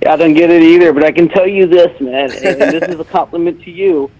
Yeah, 0.03 0.15
I 0.15 0.17
don't 0.17 0.33
get 0.33 0.49
it 0.49 0.63
either, 0.63 0.95
but 0.95 1.05
I 1.05 1.13
can 1.13 1.29
tell 1.29 1.47
you 1.47 1.67
this, 1.67 2.01
man, 2.01 2.31
and 2.33 2.59
this 2.59 2.89
is 2.89 2.99
a 2.99 3.05
compliment 3.05 3.63
to 3.65 3.71
you, 3.71 4.11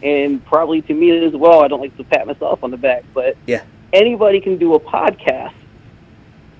and 0.00 0.44
probably 0.46 0.82
to 0.82 0.94
me 0.94 1.10
as 1.26 1.32
well. 1.34 1.64
I 1.64 1.66
don't 1.68 1.80
like 1.80 1.96
to 1.96 2.04
pat 2.04 2.28
myself 2.28 2.62
on 2.62 2.70
the 2.70 2.76
back, 2.76 3.02
but 3.12 3.36
Yeah. 3.44 3.62
Anybody 3.92 4.40
can 4.40 4.58
do 4.58 4.74
a 4.74 4.80
podcast, 4.80 5.54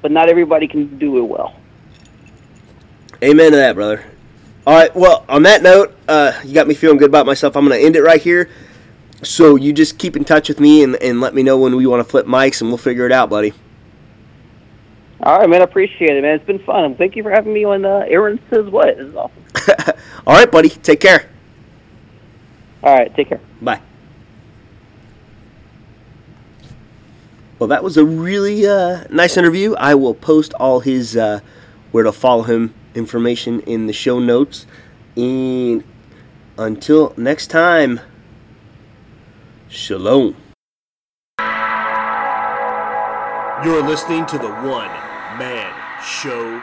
but 0.03 0.11
not 0.11 0.29
everybody 0.29 0.67
can 0.69 0.99
do 0.99 1.19
it 1.19 1.23
well. 1.23 1.55
Amen 3.23 3.51
to 3.51 3.57
that, 3.57 3.75
brother. 3.75 4.05
All 4.67 4.75
right. 4.75 4.95
Well, 4.95 5.25
on 5.29 5.45
that 5.45 5.63
note, 5.63 5.97
uh, 6.09 6.33
you 6.45 6.53
got 6.53 6.67
me 6.67 6.75
feeling 6.75 6.99
good 6.99 7.09
about 7.09 7.25
myself. 7.25 7.57
I'm 7.57 7.67
going 7.67 7.79
to 7.79 7.85
end 7.85 7.97
it 7.97 8.03
right 8.03 8.21
here. 8.21 8.51
So 9.23 9.57
you 9.57 9.73
just 9.73 9.99
keep 9.99 10.17
in 10.17 10.25
touch 10.25 10.49
with 10.49 10.61
me 10.61 10.83
and, 10.83 10.97
and 10.97 11.21
let 11.21 11.35
me 11.35 11.43
know 11.43 11.59
when 11.59 11.75
we 11.77 11.87
want 11.87 12.01
to 12.01 12.05
flip 12.05 12.27
mics, 12.27 12.61
and 12.61 12.69
we'll 12.69 12.79
figure 12.79 13.07
it 13.07 13.13
out, 13.13 13.31
buddy. 13.31 13.53
All 15.23 15.39
right, 15.39 15.49
man, 15.49 15.63
I 15.63 15.65
appreciate 15.65 16.11
it, 16.11 16.23
man. 16.23 16.35
It's 16.35 16.45
been 16.45 16.59
fun. 16.59 16.95
Thank 16.97 17.17
you 17.17 17.23
for 17.23 17.31
having 17.31 17.53
me 17.53 17.65
on 17.65 17.85
uh, 17.85 18.05
Aaron 18.07 18.39
Says 18.51 18.67
What. 18.67 18.97
This 18.99 19.07
is 19.07 19.17
awesome. 19.17 19.43
All 20.27 20.35
right, 20.35 20.51
buddy. 20.51 20.69
Take 20.69 21.01
care. 21.01 21.31
All 22.83 22.95
right, 22.95 23.15
take 23.17 23.31
care. 23.31 23.41
Bye. 23.63 23.81
Well, 27.59 27.69
that 27.69 27.83
was 27.83 27.97
a 27.97 28.05
really 28.05 28.67
uh, 28.67 29.05
nice 29.09 29.39
interview. 29.39 29.75
I 29.77 29.95
will 29.95 30.13
post 30.15 30.53
all 30.55 30.81
his 30.81 31.17
uh, 31.17 31.41
where 31.91 32.05
to 32.05 32.13
follow 32.13 32.43
him 32.43 32.75
information 32.95 33.61
in 33.61 33.87
the 33.87 33.95
show 33.95 34.19
notes. 34.19 34.67
And 35.17 35.83
until 36.59 37.15
next 37.17 37.47
time, 37.47 38.01
shalom. 39.69 40.37
You're 43.65 43.83
listening 43.83 44.27
to 44.27 44.37
the 44.37 44.51
One 44.51 44.91
Man 45.39 45.73
Show. 46.05 46.63